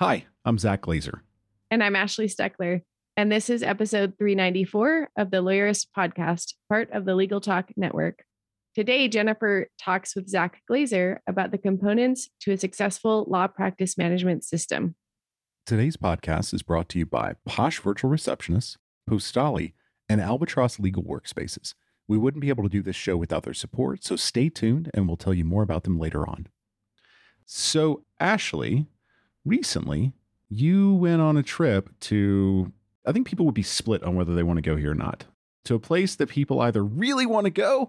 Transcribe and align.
Hi, 0.00 0.24
I'm 0.46 0.56
Zack 0.56 0.80
Glaser. 0.80 1.22
And 1.70 1.84
I'm 1.84 1.94
Ashley 1.94 2.26
Steckler. 2.26 2.80
And 3.18 3.30
this 3.30 3.50
is 3.50 3.62
episode 3.62 4.14
394 4.18 5.10
of 5.18 5.30
the 5.30 5.42
Lawyerist 5.42 5.88
podcast, 5.94 6.54
part 6.70 6.90
of 6.92 7.04
the 7.04 7.14
Legal 7.14 7.38
Talk 7.38 7.68
Network. 7.76 8.24
Today, 8.74 9.08
Jennifer 9.08 9.68
talks 9.78 10.16
with 10.16 10.26
Zack 10.26 10.62
Glaser 10.66 11.20
about 11.28 11.50
the 11.50 11.58
components 11.58 12.30
to 12.40 12.52
a 12.52 12.56
successful 12.56 13.26
law 13.28 13.46
practice 13.46 13.98
management 13.98 14.42
system. 14.42 14.94
Today's 15.66 15.98
podcast 15.98 16.54
is 16.54 16.62
brought 16.62 16.88
to 16.88 16.98
you 16.98 17.04
by 17.04 17.34
Posh 17.44 17.78
Virtual 17.78 18.10
Receptionists, 18.10 18.78
Postali, 19.06 19.74
and 20.08 20.18
Albatross 20.18 20.80
Legal 20.80 21.02
Workspaces. 21.02 21.74
We 22.08 22.16
wouldn't 22.16 22.40
be 22.40 22.48
able 22.48 22.62
to 22.62 22.70
do 22.70 22.80
this 22.80 22.96
show 22.96 23.18
without 23.18 23.42
their 23.42 23.52
support, 23.52 24.02
so 24.02 24.16
stay 24.16 24.48
tuned 24.48 24.90
and 24.94 25.06
we'll 25.06 25.18
tell 25.18 25.34
you 25.34 25.44
more 25.44 25.62
about 25.62 25.84
them 25.84 25.98
later 25.98 26.26
on. 26.26 26.46
So, 27.44 28.04
Ashley, 28.18 28.86
recently 29.44 30.12
you 30.48 30.94
went 30.94 31.22
on 31.22 31.36
a 31.36 31.42
trip 31.42 31.90
to, 32.00 32.72
I 33.06 33.12
think 33.12 33.26
people 33.26 33.46
would 33.46 33.54
be 33.54 33.62
split 33.62 34.02
on 34.02 34.16
whether 34.16 34.34
they 34.34 34.42
want 34.42 34.58
to 34.58 34.62
go 34.62 34.76
here 34.76 34.90
or 34.90 34.96
not, 34.96 35.24
to 35.64 35.74
a 35.74 35.80
place 35.80 36.16
that 36.16 36.28
people 36.28 36.60
either 36.60 36.84
really 36.84 37.26
want 37.26 37.44
to 37.44 37.50
go 37.50 37.88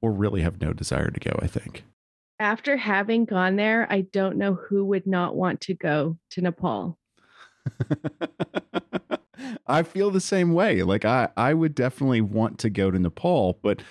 or 0.00 0.12
really 0.12 0.42
have 0.42 0.60
no 0.60 0.72
desire 0.72 1.10
to 1.10 1.20
go, 1.20 1.38
I 1.40 1.46
think. 1.46 1.84
After 2.38 2.76
having 2.76 3.24
gone 3.24 3.56
there, 3.56 3.86
I 3.90 4.02
don't 4.02 4.36
know 4.36 4.54
who 4.54 4.84
would 4.86 5.06
not 5.06 5.34
want 5.34 5.60
to 5.62 5.74
go 5.74 6.18
to 6.30 6.42
Nepal. 6.42 6.98
I 9.66 9.82
feel 9.82 10.10
the 10.10 10.20
same 10.20 10.52
way. 10.52 10.82
Like 10.82 11.04
I, 11.04 11.28
I 11.36 11.54
would 11.54 11.74
definitely 11.74 12.20
want 12.20 12.58
to 12.60 12.70
go 12.70 12.90
to 12.90 12.98
Nepal, 12.98 13.58
but 13.62 13.82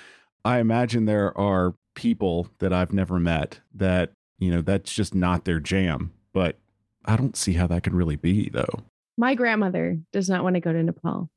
I 0.44 0.60
imagine 0.60 1.06
there 1.06 1.38
are 1.38 1.76
people 1.96 2.48
that 2.60 2.74
I've 2.74 2.94
never 2.94 3.20
met 3.20 3.60
that, 3.76 4.12
you 4.38 4.52
know, 4.52 4.62
that's 4.62 4.94
just 4.94 5.16
not 5.16 5.46
their 5.46 5.60
jam. 5.60 6.14
But 6.34 6.60
I 7.06 7.16
don't 7.16 7.36
see 7.36 7.54
how 7.54 7.68
that 7.68 7.84
could 7.84 7.94
really 7.94 8.16
be, 8.16 8.50
though. 8.50 8.84
My 9.18 9.36
grandmother 9.36 10.00
does 10.12 10.30
not 10.30 10.44
want 10.44 10.56
to 10.56 10.60
go 10.60 10.72
to 10.72 10.84
Nepal. 10.84 11.30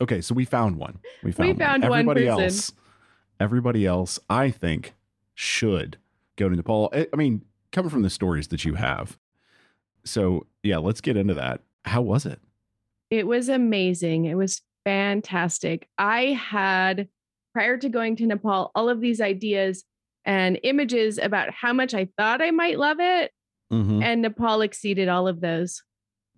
Okay, 0.00 0.20
so 0.20 0.34
we 0.34 0.44
found 0.44 0.76
one. 0.76 0.98
We 1.22 1.32
found, 1.32 1.48
we 1.48 1.54
found 1.54 1.82
one. 1.82 2.00
Everybody 2.00 2.28
one 2.28 2.42
else, 2.42 2.72
everybody 3.40 3.86
else, 3.86 4.18
I 4.30 4.50
think, 4.50 4.94
should 5.34 5.98
go 6.36 6.48
to 6.48 6.54
Nepal. 6.54 6.92
I 6.92 7.16
mean, 7.16 7.42
coming 7.72 7.90
from 7.90 8.02
the 8.02 8.10
stories 8.10 8.48
that 8.48 8.64
you 8.64 8.74
have. 8.74 9.18
So 10.04 10.46
yeah, 10.62 10.78
let's 10.78 11.00
get 11.00 11.16
into 11.16 11.34
that. 11.34 11.62
How 11.84 12.02
was 12.02 12.26
it? 12.26 12.40
It 13.10 13.26
was 13.26 13.48
amazing. 13.48 14.26
It 14.26 14.36
was 14.36 14.62
fantastic. 14.84 15.88
I 15.98 16.26
had 16.32 17.08
prior 17.52 17.76
to 17.78 17.88
going 17.88 18.16
to 18.16 18.26
Nepal 18.26 18.70
all 18.74 18.88
of 18.88 19.00
these 19.00 19.20
ideas 19.20 19.84
and 20.24 20.60
images 20.62 21.18
about 21.18 21.50
how 21.50 21.72
much 21.72 21.94
I 21.94 22.08
thought 22.16 22.42
I 22.42 22.50
might 22.50 22.78
love 22.78 22.98
it 23.00 23.32
Mhm. 23.72 24.02
and 24.02 24.22
Nepal 24.22 24.62
exceeded 24.62 25.08
all 25.08 25.28
of 25.28 25.40
those. 25.40 25.82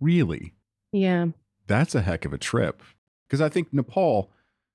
Really? 0.00 0.54
Yeah. 0.92 1.28
That's 1.66 1.94
a 1.94 2.02
heck 2.02 2.24
of 2.24 2.32
a 2.32 2.38
trip. 2.38 2.82
Because 3.28 3.40
I 3.40 3.48
think 3.48 3.72
Nepal, 3.72 4.30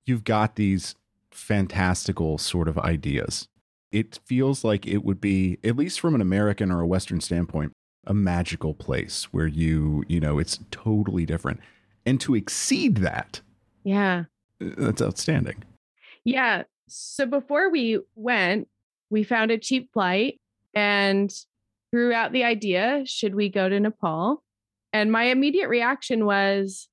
you've 0.06 0.24
got 0.24 0.56
these 0.56 0.96
fantastical 1.32 2.38
sort 2.38 2.68
of 2.68 2.78
ideas. 2.80 3.48
It 3.92 4.20
feels 4.26 4.64
like 4.64 4.88
it 4.88 5.04
would 5.04 5.20
be, 5.22 5.58
at 5.64 5.76
least 5.76 6.00
from 6.00 6.16
an 6.16 6.22
American 6.22 6.72
or 6.72 6.82
a 6.82 6.88
Western 6.88 7.20
standpoint, 7.22 7.74
a 8.08 8.14
magical 8.14 8.74
place 8.74 9.26
where 9.34 9.48
you, 9.48 10.04
you 10.08 10.20
know, 10.20 10.40
it's 10.40 10.60
totally 10.72 11.26
different. 11.26 11.60
And 12.06 12.20
to 12.22 12.36
exceed 12.36 12.98
that, 12.98 13.42
Yeah. 13.84 14.26
uh, 14.62 14.70
that's 14.78 15.02
outstanding. 15.02 15.64
Yeah. 16.24 16.64
So 16.88 17.26
before 17.26 17.70
we 17.70 18.00
went, 18.16 18.68
we 19.10 19.24
found 19.24 19.52
a 19.52 19.58
cheap 19.58 19.92
flight 19.92 20.40
and 20.74 21.34
threw 21.92 22.14
out 22.14 22.32
the 22.32 22.44
idea 22.44 23.04
should 23.06 23.36
we 23.36 23.50
go 23.50 23.70
to 23.70 23.80
Nepal? 23.80 24.44
And 24.94 25.12
my 25.12 25.26
immediate 25.26 25.68
reaction 25.70 26.26
was, 26.26 26.88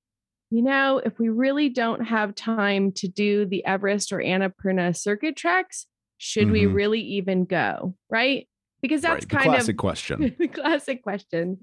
you 0.50 0.62
know, 0.62 0.98
if 1.04 1.18
we 1.18 1.28
really 1.28 1.68
don't 1.68 2.04
have 2.04 2.34
time 2.34 2.92
to 2.96 3.08
do 3.08 3.46
the 3.46 3.64
Everest 3.64 4.12
or 4.12 4.18
Annapurna 4.18 4.96
circuit 4.96 5.36
treks, 5.36 5.86
should 6.18 6.50
we 6.50 6.62
Mhm. 6.62 6.74
really 6.74 7.00
even 7.00 7.44
go? 7.44 7.94
Right? 8.10 8.48
Because 8.80 9.02
that's 9.02 9.24
right. 9.24 9.28
Kind 9.28 9.50
classic 9.50 9.74
of 9.74 9.78
question. 9.78 10.34
the 10.38 10.48
classic 10.48 11.02
question. 11.02 11.58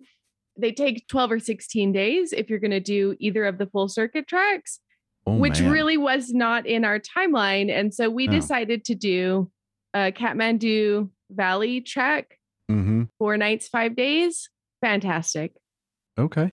They 0.57 0.71
take 0.71 1.07
12 1.07 1.31
or 1.33 1.39
16 1.39 1.91
days 1.91 2.33
if 2.33 2.49
you're 2.49 2.59
going 2.59 2.71
to 2.71 2.79
do 2.79 3.15
either 3.19 3.45
of 3.45 3.57
the 3.57 3.67
full 3.67 3.87
circuit 3.89 4.27
tracks, 4.27 4.79
Oh, 5.27 5.37
which 5.37 5.61
man. 5.61 5.71
really 5.71 5.97
was 5.97 6.33
not 6.33 6.65
in 6.65 6.83
our 6.85 6.99
timeline. 6.99 7.69
And 7.69 7.93
so 7.93 8.09
we 8.09 8.27
decided 8.27 8.83
to 8.85 8.95
do 8.95 9.51
a 9.93 10.11
Kathmandu 10.11 11.09
Valley 11.29 11.81
trek, 11.81 12.38
hmm 12.69 13.03
four 13.17 13.37
nights, 13.37 13.67
five 13.67 13.95
days. 13.95 14.49
Fantastic. 14.81 15.53
Okay. 16.17 16.51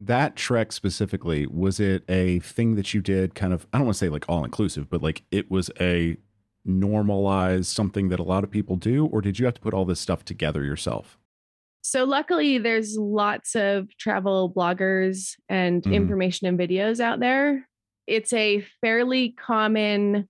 That 0.00 0.36
trek 0.36 0.72
specifically, 0.72 1.46
was 1.46 1.80
it 1.80 2.04
a 2.08 2.40
thing 2.40 2.74
that 2.74 2.92
you 2.94 3.00
did 3.00 3.34
kind 3.34 3.52
of, 3.52 3.66
I 3.72 3.78
don't 3.78 3.86
want 3.86 3.94
to 3.96 3.98
say 3.98 4.08
like 4.08 4.26
all 4.28 4.44
inclusive, 4.44 4.90
but 4.90 5.02
like 5.02 5.22
it 5.30 5.50
was 5.50 5.70
a 5.80 6.16
normalized 6.64 7.66
something 7.66 8.08
that 8.10 8.20
a 8.20 8.24
lot 8.24 8.44
of 8.44 8.50
people 8.50 8.76
do? 8.76 9.06
Or 9.06 9.20
did 9.22 9.38
you 9.38 9.46
have 9.46 9.54
to 9.54 9.60
put 9.60 9.74
all 9.74 9.84
this 9.84 10.00
stuff 10.00 10.24
together 10.24 10.64
yourself? 10.64 11.18
So 11.82 12.04
luckily 12.04 12.58
there's 12.58 12.96
lots 12.96 13.54
of 13.54 13.94
travel 13.98 14.52
bloggers 14.52 15.36
and 15.48 15.84
Mhm. 15.84 15.92
information 15.92 16.46
and 16.46 16.58
videos 16.58 16.98
out 17.00 17.20
there. 17.20 17.68
It's 18.06 18.32
a 18.32 18.60
fairly 18.80 19.32
common 19.32 20.28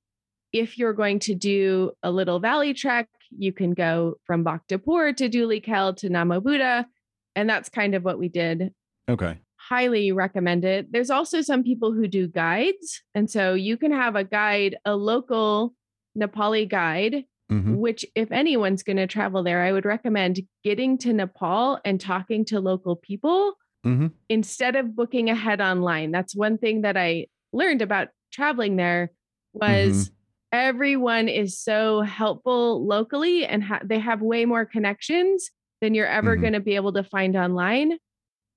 if 0.52 0.78
you're 0.78 0.94
going 0.94 1.20
to 1.20 1.34
do 1.34 1.92
a 2.02 2.10
little 2.12 2.40
valley 2.40 2.74
trek, 2.74 3.08
you 3.38 3.52
can 3.52 3.72
go 3.72 4.14
from 4.24 4.44
Bhaktapur 4.44 5.16
to 5.16 5.28
Dhulikhel 5.28 5.96
to 5.98 6.08
Namo 6.08 6.42
Buddha. 6.42 6.86
And 7.36 7.48
that's 7.48 7.68
kind 7.68 7.94
of 7.94 8.04
what 8.04 8.18
we 8.18 8.28
did. 8.28 8.72
Okay. 9.08 9.38
Highly 9.56 10.12
recommend 10.12 10.64
it. 10.64 10.92
There's 10.92 11.10
also 11.10 11.40
some 11.40 11.62
people 11.64 11.92
who 11.92 12.06
do 12.06 12.28
guides. 12.28 13.02
And 13.14 13.30
so 13.30 13.54
you 13.54 13.76
can 13.76 13.92
have 13.92 14.14
a 14.16 14.24
guide, 14.24 14.76
a 14.84 14.94
local 14.96 15.74
Nepali 16.18 16.68
guide 16.68 17.24
hmm 17.50 17.74
which 17.76 18.06
if 18.14 18.32
anyone's 18.32 18.82
going 18.82 18.96
to 18.96 19.06
travel 19.06 19.42
there 19.42 19.60
i 19.62 19.70
would 19.70 19.84
recommend 19.84 20.40
getting 20.62 20.96
to 20.96 21.12
nepal 21.12 21.78
and 21.84 22.00
talking 22.00 22.42
to 22.42 22.58
local 22.58 22.96
people 22.96 23.52
Mhm. 23.84 24.12
instead 24.30 24.76
of 24.76 24.96
booking 24.96 25.28
ahead 25.28 25.60
online 25.60 26.10
that's 26.10 26.34
one 26.34 26.56
thing 26.56 26.80
that 26.82 26.96
i 26.96 27.26
learned 27.52 27.82
about 27.82 28.08
traveling 28.32 28.76
there 28.76 29.10
was 29.52 30.10
everyone 30.54 31.28
is 31.28 31.58
so 31.58 32.00
helpful 32.02 32.86
locally 32.86 33.44
and 33.44 33.62
ha- 33.64 33.80
they 33.84 33.98
have 33.98 34.22
way 34.22 34.44
more 34.44 34.64
connections 34.64 35.50
than 35.80 35.94
you're 35.94 36.06
ever 36.06 36.36
Mhm. 36.36 36.40
going 36.40 36.52
to 36.52 36.60
be 36.60 36.76
able 36.76 36.92
to 36.92 37.02
find 37.02 37.34
online 37.36 37.98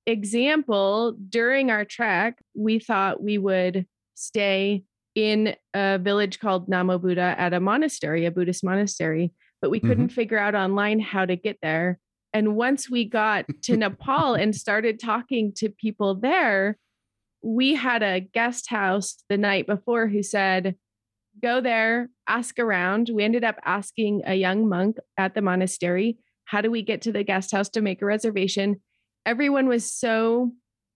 example 0.06 1.18
during 1.30 1.70
our 1.70 1.84
trek 1.84 2.38
we 2.56 2.80
thought 2.80 3.22
we 3.22 3.38
would 3.38 3.86
stay 4.16 4.84
in 5.16 5.56
a 5.74 5.98
village 5.98 6.40
called 6.40 6.70
Namo 6.70 7.02
Buddha 7.02 7.36
at 7.38 7.52
a 7.52 7.60
monastery, 7.60 8.26
a 8.26 8.32
Buddhist 8.32 8.64
monastery, 8.64 9.32
but 9.62 9.72
we 9.72 9.80
couldn't 9.80 10.10
figure 10.10 10.38
out 10.38 10.54
online 10.54 11.00
how 11.00 11.26
to 11.26 11.36
get 11.36 11.58
there. 11.64 12.00
And 12.34 12.56
once 12.56 12.90
we 12.90 13.04
got 13.06 13.46
to 13.64 13.76
Nepal 13.76 14.36
and 14.36 14.56
started 14.56 15.00
talking 15.00 15.52
to 15.58 15.70
people 15.70 16.14
there, 16.16 16.78
we 17.42 17.74
had 17.74 18.04
a 18.04 18.20
guest 18.20 18.70
house 18.70 19.24
the 19.28 19.38
night 19.38 19.66
before 19.66 20.08
who 20.08 20.22
said, 20.22 20.76
Go 21.42 21.62
there, 21.62 22.10
ask 22.28 22.58
around. 22.60 23.10
We 23.14 23.24
ended 23.24 23.44
up 23.44 23.58
asking 23.64 24.24
a 24.26 24.36
young 24.36 24.68
monk 24.68 24.98
at 25.18 25.36
the 25.36 25.42
monastery, 25.42 26.18
How 26.46 26.62
do 26.62 26.72
we 26.72 26.82
get 26.82 27.02
to 27.02 27.12
the 27.12 27.24
guest 27.26 27.52
house 27.52 27.68
to 27.72 27.82
make 27.82 28.02
a 28.02 28.06
reservation? 28.06 28.82
Everyone 29.26 29.68
was 29.68 29.92
so 29.92 30.54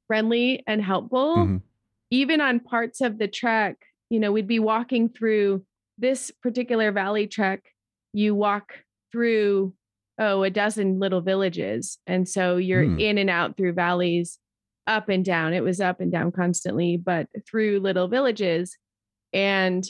friendly 0.07 0.63
and 0.65 0.81
helpful 0.81 1.35
Mhm. 1.35 1.61
even 2.09 2.39
on 2.41 2.59
parts 2.61 3.01
of 3.01 3.17
the 3.17 3.27
trek, 3.27 3.77
you 4.09 4.19
know, 4.19 4.31
we'd 4.31 4.47
be 4.47 4.59
walking 4.59 5.09
through 5.09 5.65
this 5.97 6.31
particular 6.41 6.91
valley 6.91 7.27
trek. 7.27 7.63
You 8.13 8.33
walk 8.35 8.85
through, 9.11 9.73
oh, 10.17 10.43
a 10.43 10.49
dozen 10.49 10.99
little 10.99 11.21
villages. 11.21 11.99
And 12.07 12.27
so 12.27 12.57
you're 12.57 12.85
Hmm. 12.85 12.99
in 12.99 13.17
and 13.17 13.29
out 13.29 13.57
through 13.57 13.73
valleys, 13.73 14.39
up 14.87 15.09
and 15.09 15.23
down. 15.23 15.53
It 15.53 15.63
was 15.63 15.79
up 15.81 15.99
and 15.99 16.11
down 16.11 16.31
constantly, 16.31 16.97
but 16.97 17.27
through 17.45 17.79
little 17.79 18.07
villages. 18.07 18.77
And 19.33 19.83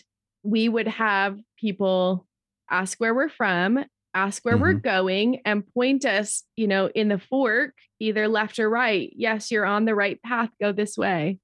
we 0.43 0.69
would 0.69 0.87
have 0.87 1.39
people 1.57 2.25
ask 2.69 2.99
where 2.99 3.13
we're 3.13 3.29
from 3.29 3.83
ask 4.13 4.43
where 4.43 4.57
we're 4.57 4.73
mm-hmm. 4.73 4.79
going 4.79 5.41
and 5.45 5.67
point 5.73 6.05
us, 6.05 6.43
you 6.55 6.67
know, 6.67 6.87
in 6.87 7.07
the 7.07 7.19
fork, 7.19 7.73
either 7.99 8.27
left 8.27 8.59
or 8.59 8.69
right. 8.69 9.11
Yes, 9.15 9.51
you're 9.51 9.65
on 9.65 9.85
the 9.85 9.95
right 9.95 10.21
path. 10.21 10.49
Go 10.59 10.71
this 10.71 10.97
way, 10.97 11.39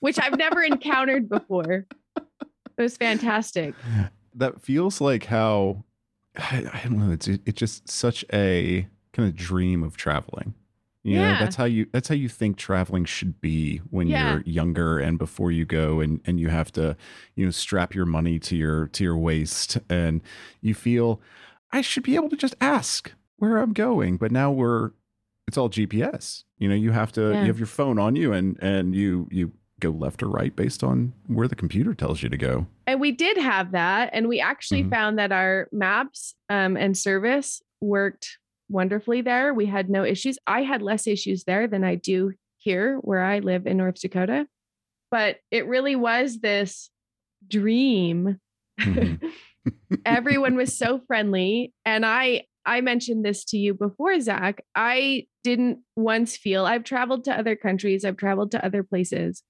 which 0.00 0.18
I've 0.18 0.36
never 0.36 0.62
encountered 0.62 1.28
before. 1.28 1.86
It 2.16 2.82
was 2.82 2.96
fantastic. 2.96 3.74
That 4.34 4.62
feels 4.62 5.00
like 5.00 5.24
how 5.24 5.84
I, 6.36 6.64
I 6.72 6.80
don't 6.84 6.98
know. 6.98 7.12
It's 7.12 7.28
it, 7.28 7.40
it's 7.44 7.58
just 7.58 7.88
such 7.88 8.24
a 8.32 8.86
kind 9.12 9.28
of 9.28 9.34
dream 9.34 9.82
of 9.82 9.96
traveling. 9.96 10.54
You 11.04 11.14
know, 11.20 11.28
Yeah. 11.28 11.38
that's 11.38 11.56
how 11.56 11.64
you 11.64 11.86
that's 11.92 12.08
how 12.08 12.14
you 12.16 12.28
think 12.28 12.56
traveling 12.56 13.04
should 13.04 13.40
be 13.40 13.78
when 13.90 14.08
Yeah. 14.08 14.32
you're 14.34 14.42
younger 14.42 14.98
and 14.98 15.18
before 15.18 15.50
you 15.52 15.64
go 15.64 16.00
and 16.00 16.20
and 16.26 16.38
you 16.40 16.48
have 16.48 16.72
to, 16.72 16.96
you 17.36 17.44
know, 17.44 17.50
strap 17.50 17.94
your 17.94 18.04
money 18.06 18.38
to 18.40 18.56
your 18.56 18.88
to 18.88 19.04
your 19.04 19.16
waist 19.16 19.78
and 19.88 20.20
you 20.60 20.74
feel 20.74 21.20
I 21.72 21.80
should 21.82 22.02
be 22.02 22.14
able 22.16 22.28
to 22.30 22.36
just 22.36 22.56
ask 22.60 23.12
where 23.36 23.58
I'm 23.58 23.72
going. 23.72 24.16
But 24.16 24.32
now 24.32 24.50
we're 24.50 24.90
it's 25.46 25.56
all 25.56 25.70
GPS. 25.70 26.44
You 26.58 26.68
know, 26.68 26.74
you 26.74 26.90
have 26.90 27.12
to 27.12 27.32
Yeah. 27.32 27.42
you 27.42 27.46
have 27.46 27.58
your 27.58 27.66
phone 27.66 27.98
on 27.98 28.16
you 28.16 28.32
and 28.32 28.58
and 28.60 28.94
you 28.94 29.28
you 29.30 29.52
go 29.80 29.90
left 29.90 30.22
or 30.24 30.28
right 30.28 30.56
based 30.56 30.82
on 30.82 31.12
where 31.28 31.46
the 31.46 31.54
computer 31.54 31.94
tells 31.94 32.20
you 32.24 32.28
to 32.28 32.36
go. 32.36 32.66
And 32.88 33.00
we 33.00 33.12
did 33.12 33.36
have 33.36 33.70
that. 33.70 34.10
And 34.12 34.26
we 34.26 34.40
actually 34.40 34.82
Mhm. 34.82 34.90
found 34.90 35.18
that 35.20 35.30
our 35.30 35.68
maps 35.70 36.34
um, 36.50 36.76
and 36.76 36.98
service 36.98 37.62
worked 37.80 38.38
wonderfully 38.68 39.20
there. 39.22 39.52
We 39.54 39.66
had 39.66 39.88
no 39.90 40.04
issues. 40.04 40.38
I 40.46 40.62
had 40.62 40.82
less 40.82 41.06
issues 41.06 41.44
there 41.44 41.66
than 41.66 41.84
I 41.84 41.94
do 41.96 42.32
here 42.58 42.96
where 42.96 43.22
I 43.22 43.38
live 43.38 43.66
in 43.66 43.76
North 43.76 44.00
Dakota. 44.00 44.46
But 45.10 45.36
it 45.50 45.66
really 45.66 45.96
was 45.96 46.38
this 46.40 46.90
dream. 47.46 48.38
Mhm. 48.80 49.20
Everyone 50.04 50.56
was 50.56 50.76
so 50.76 51.00
friendly. 51.06 51.72
And 51.84 52.04
I 52.04 52.44
I 52.66 52.82
mentioned 52.82 53.24
this 53.24 53.44
to 53.46 53.56
you 53.56 53.72
before, 53.72 54.20
Zack. 54.20 54.62
I 54.74 55.26
didn't 55.42 55.78
once 55.96 56.36
feel 56.36 56.66
I've 56.66 56.84
traveled 56.84 57.24
to 57.24 57.38
other 57.38 57.56
countries, 57.56 58.04
I've 58.04 58.18
traveled 58.18 58.50
to 58.50 58.64
other 58.64 58.82
places. 58.82 59.42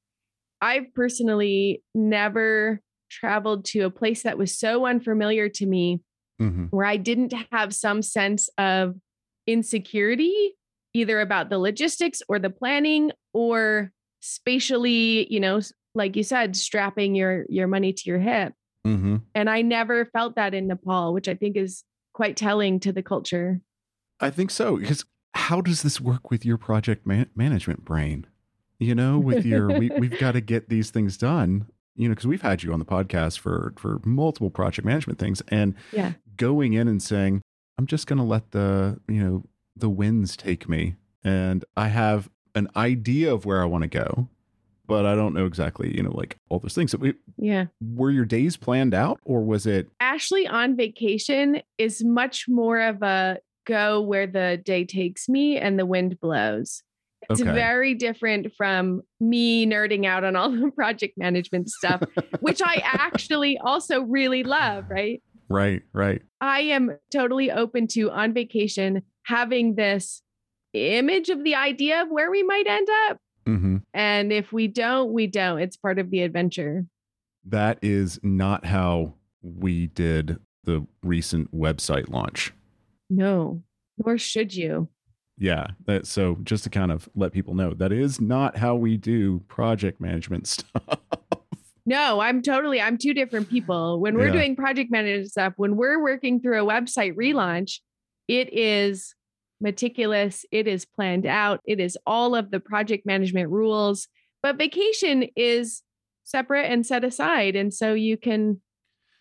I've 0.60 0.92
personally 0.94 1.82
never 1.94 2.80
traveled 3.10 3.64
to 3.66 3.80
a 3.80 3.90
place 3.90 4.22
that 4.22 4.38
was 4.38 4.56
so 4.56 4.86
unfamiliar 4.86 5.48
to 5.48 5.66
me 5.66 6.00
Mhm. 6.40 6.68
where 6.70 6.86
I 6.86 6.96
didn't 6.96 7.32
have 7.50 7.74
some 7.74 8.02
sense 8.02 8.48
of 8.58 8.94
insecurity, 9.48 10.52
either 10.94 11.20
about 11.20 11.50
the 11.50 11.58
logistics 11.58 12.22
or 12.28 12.38
the 12.38 12.50
planning 12.50 13.10
or 13.32 13.90
spatially, 14.20 15.26
you 15.32 15.40
know, 15.40 15.60
like 15.94 16.14
you 16.16 16.22
said, 16.22 16.54
strapping 16.56 17.14
your 17.14 17.44
your 17.48 17.66
money 17.66 17.92
to 17.92 18.02
your 18.06 18.18
hip. 18.18 18.52
Mhm. 18.86 19.22
And 19.34 19.50
I 19.50 19.62
never 19.62 20.04
felt 20.06 20.36
that 20.36 20.54
in 20.54 20.68
Nepal, 20.68 21.12
which 21.12 21.28
I 21.28 21.34
think 21.34 21.56
is 21.56 21.82
quite 22.12 22.36
telling 22.36 22.78
to 22.80 22.92
the 22.92 23.02
culture. 23.02 23.60
I 24.20 24.30
think 24.30 24.50
so. 24.50 24.76
Because 24.76 25.04
how 25.34 25.60
does 25.60 25.82
this 25.82 26.00
work 26.00 26.30
with 26.30 26.44
your 26.44 26.56
project 26.58 27.06
man- 27.06 27.30
management 27.34 27.84
brain? 27.84 28.26
You 28.78 28.94
know, 28.94 29.18
with 29.18 29.44
your 29.44 29.68
we, 29.78 29.90
we've 29.98 30.18
got 30.20 30.32
to 30.32 30.40
get 30.40 30.68
these 30.68 30.90
things 30.90 31.16
done. 31.16 31.66
You 31.96 32.08
know, 32.08 32.12
because 32.12 32.28
we've 32.28 32.42
had 32.42 32.62
you 32.62 32.72
on 32.72 32.78
the 32.78 32.84
podcast 32.84 33.38
for 33.40 33.72
for 33.76 34.00
multiple 34.04 34.50
project 34.50 34.86
management 34.86 35.18
things, 35.18 35.42
and 35.48 35.74
Yeah. 35.92 36.12
going 36.36 36.74
in 36.74 36.86
and 36.86 37.02
saying, 37.02 37.42
"I'm 37.78 37.86
just 37.86 38.06
going 38.06 38.18
to 38.18 38.24
let 38.24 38.50
the 38.50 38.98
you 39.08 39.22
know 39.22 39.44
the 39.76 39.88
winds 39.88 40.36
take 40.36 40.68
me," 40.68 40.96
and 41.24 41.64
I 41.76 41.88
have 41.88 42.28
an 42.54 42.68
idea 42.76 43.32
of 43.32 43.44
where 43.46 43.62
I 43.62 43.66
want 43.66 43.82
to 43.82 43.88
go, 43.88 44.28
but 44.86 45.06
I 45.06 45.14
don't 45.14 45.34
know 45.34 45.46
exactly. 45.46 45.94
You 45.96 46.02
know, 46.02 46.14
like 46.14 46.36
all 46.48 46.58
those 46.58 46.74
things. 46.74 46.90
So 46.90 46.98
we, 46.98 47.14
Yeah. 47.36 47.66
were 47.80 48.10
your 48.10 48.24
days 48.24 48.56
planned 48.56 48.94
out, 48.94 49.20
or 49.24 49.42
was 49.44 49.66
it? 49.66 49.88
Ashley 50.00 50.46
on 50.46 50.76
vacation 50.76 51.62
is 51.78 52.02
much 52.04 52.46
more 52.48 52.80
of 52.80 53.02
a 53.02 53.38
go 53.66 54.00
where 54.00 54.26
the 54.26 54.60
day 54.64 54.84
takes 54.84 55.28
me 55.28 55.56
and 55.58 55.78
the 55.78 55.86
wind 55.86 56.18
blows. 56.20 56.82
It's 57.28 57.40
Okay. 57.42 57.52
very 57.52 57.94
different 57.94 58.54
from 58.56 59.02
me 59.20 59.66
nerding 59.66 60.06
out 60.06 60.24
on 60.24 60.36
all 60.36 60.50
the 60.50 60.70
project 60.74 61.18
management 61.18 61.68
stuff, 61.68 62.00
which 62.40 62.62
I 62.62 62.76
actually 62.82 63.58
also 63.58 64.00
really 64.02 64.42
love, 64.42 64.84
right? 64.88 65.22
Right, 65.48 65.82
right. 65.92 66.22
I 66.40 66.60
am 66.60 66.98
totally 67.10 67.50
open 67.50 67.86
to 67.88 68.10
on 68.10 68.34
vacation 68.34 69.02
having 69.24 69.74
this 69.74 70.22
image 70.72 71.28
of 71.30 71.42
the 71.42 71.54
idea 71.54 72.02
of 72.02 72.08
where 72.10 72.30
we 72.30 72.42
might 72.42 72.66
end 72.66 72.88
up. 73.08 73.18
hmm 73.46 73.76
And 73.94 74.32
if 74.32 74.52
we 74.52 74.68
don't, 74.68 75.12
we 75.12 75.26
don't. 75.26 75.60
It's 75.60 75.76
part 75.76 75.98
of 75.98 76.10
the 76.10 76.22
adventure. 76.22 76.84
That 77.44 77.78
is 77.82 78.20
not 78.22 78.66
how 78.66 79.14
we 79.42 79.86
did 79.86 80.38
the 80.64 80.86
recent 81.02 81.54
website 81.54 82.10
launch. 82.10 82.52
No, 83.08 83.62
nor 83.96 84.18
should 84.18 84.54
you. 84.54 84.88
Yeah. 85.38 85.68
That, 85.86 86.06
so 86.06 86.38
just 86.42 86.64
to 86.64 86.70
kind 86.70 86.92
of 86.92 87.08
let 87.14 87.32
people 87.32 87.54
know, 87.54 87.72
that 87.74 87.92
is 87.92 88.20
not 88.20 88.58
how 88.58 88.74
we 88.74 88.96
do 88.96 89.40
project 89.48 90.00
management 90.00 90.46
stuff. 90.48 90.98
No, 91.88 92.20
I'm 92.20 92.42
totally, 92.42 92.82
I'm 92.82 92.98
two 92.98 93.14
different 93.14 93.48
people. 93.48 93.98
When 93.98 94.14
we're 94.14 94.26
Yeah. 94.26 94.32
doing 94.32 94.56
project 94.56 94.90
management 94.90 95.30
stuff, 95.30 95.54
when 95.56 95.74
we're 95.76 96.02
working 96.02 96.38
through 96.38 96.62
a 96.62 96.66
website 96.66 97.14
relaunch, 97.14 97.80
it 98.28 98.52
is 98.52 99.14
meticulous, 99.58 100.44
it 100.50 100.66
is 100.68 100.84
planned 100.84 101.24
out, 101.24 101.60
it 101.64 101.80
is 101.80 101.96
all 102.06 102.34
of 102.34 102.50
the 102.50 102.60
project 102.60 103.06
management 103.06 103.48
rules. 103.50 104.06
But 104.42 104.58
vacation 104.58 105.28
is 105.34 105.82
separate 106.24 106.70
and 106.70 106.84
set 106.86 107.04
aside. 107.04 107.56
And 107.56 107.72
so 107.72 107.94
you 107.94 108.18
can, 108.18 108.60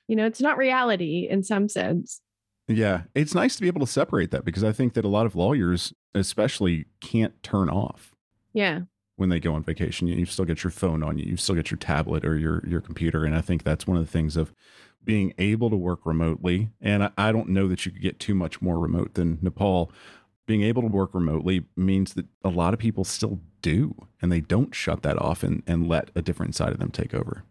you 0.10 0.18
know, 0.18 0.25
it's 0.25 0.42
not 0.42 0.58
reality 0.58 1.25
in 1.30 1.44
some 1.44 1.69
sense. 1.69 2.22
yeah. 2.68 3.04
It's 3.16 3.34
nice 3.34 3.56
to 3.56 3.62
be 3.62 3.68
able 3.68 3.80
to 3.86 3.92
separate 3.92 4.31
that 4.31 4.44
because 4.44 4.66
I 4.66 4.74
think 4.74 4.94
that 4.96 5.06
a 5.06 5.08
lot 5.08 5.25
of 5.25 5.38
lawyers, 5.38 5.94
especially, 6.14 6.88
can't 7.00 7.42
turn 7.42 7.69
off 7.69 8.14
Yeah. 8.54 8.81
When 9.18 9.30
they 9.30 9.40
go 9.40 9.54
on 9.54 9.64
vacation. 9.64 10.08
You, 10.08 10.25
still 10.25 10.46
get 10.46 10.64
your 10.64 10.72
phone 10.72 11.04
on 11.04 11.18
you, 11.18 11.25
you 11.25 11.38
still 11.38 11.56
get 11.56 11.69
your 11.69 11.78
tablet 11.78 12.24
or 12.24 12.38
your, 12.38 12.64
your 12.66 12.81
computer. 12.81 13.25
And 13.25 13.36
I 13.36 13.42
think 13.42 13.64
that's 13.64 13.86
one 13.86 13.98
of 13.98 14.06
the 14.06 14.12
things 14.12 14.38
of 14.38 14.54
being 15.04 15.34
able 15.38 15.69
to 15.69 15.75
work 15.75 16.06
remotely. 16.06 16.69
And 16.80 17.04
I, 17.04 17.12
I 17.18 17.31
don't 17.31 17.50
know 17.50 17.68
that 17.68 17.86
you 17.86 17.92
could 17.92 18.02
get 18.02 18.19
too 18.19 18.36
much 18.36 18.62
more 18.62 18.80
remote 18.80 19.16
than 19.16 19.40
Nepal. 19.42 19.92
Being 20.46 20.62
able 20.62 20.84
to 20.84 20.88
work 20.88 21.14
remotely 21.14 21.66
means 21.75 22.14
that 22.14 22.28
a 22.44 22.50
lot 22.50 22.74
of 22.74 22.80
people 22.80 23.04
still 23.04 23.40
do, 23.62 23.96
and 24.22 24.31
they 24.31 24.40
don't 24.40 24.74
shut 24.74 25.02
that 25.02 25.19
off 25.19 25.44
and, 25.44 25.64
and 25.68 25.90
let 25.90 26.10
a 26.16 26.22
different 26.22 26.56
side 26.56 26.72
of 26.72 26.80
them 26.80 26.92
take 26.92 27.14
over. 27.14 27.44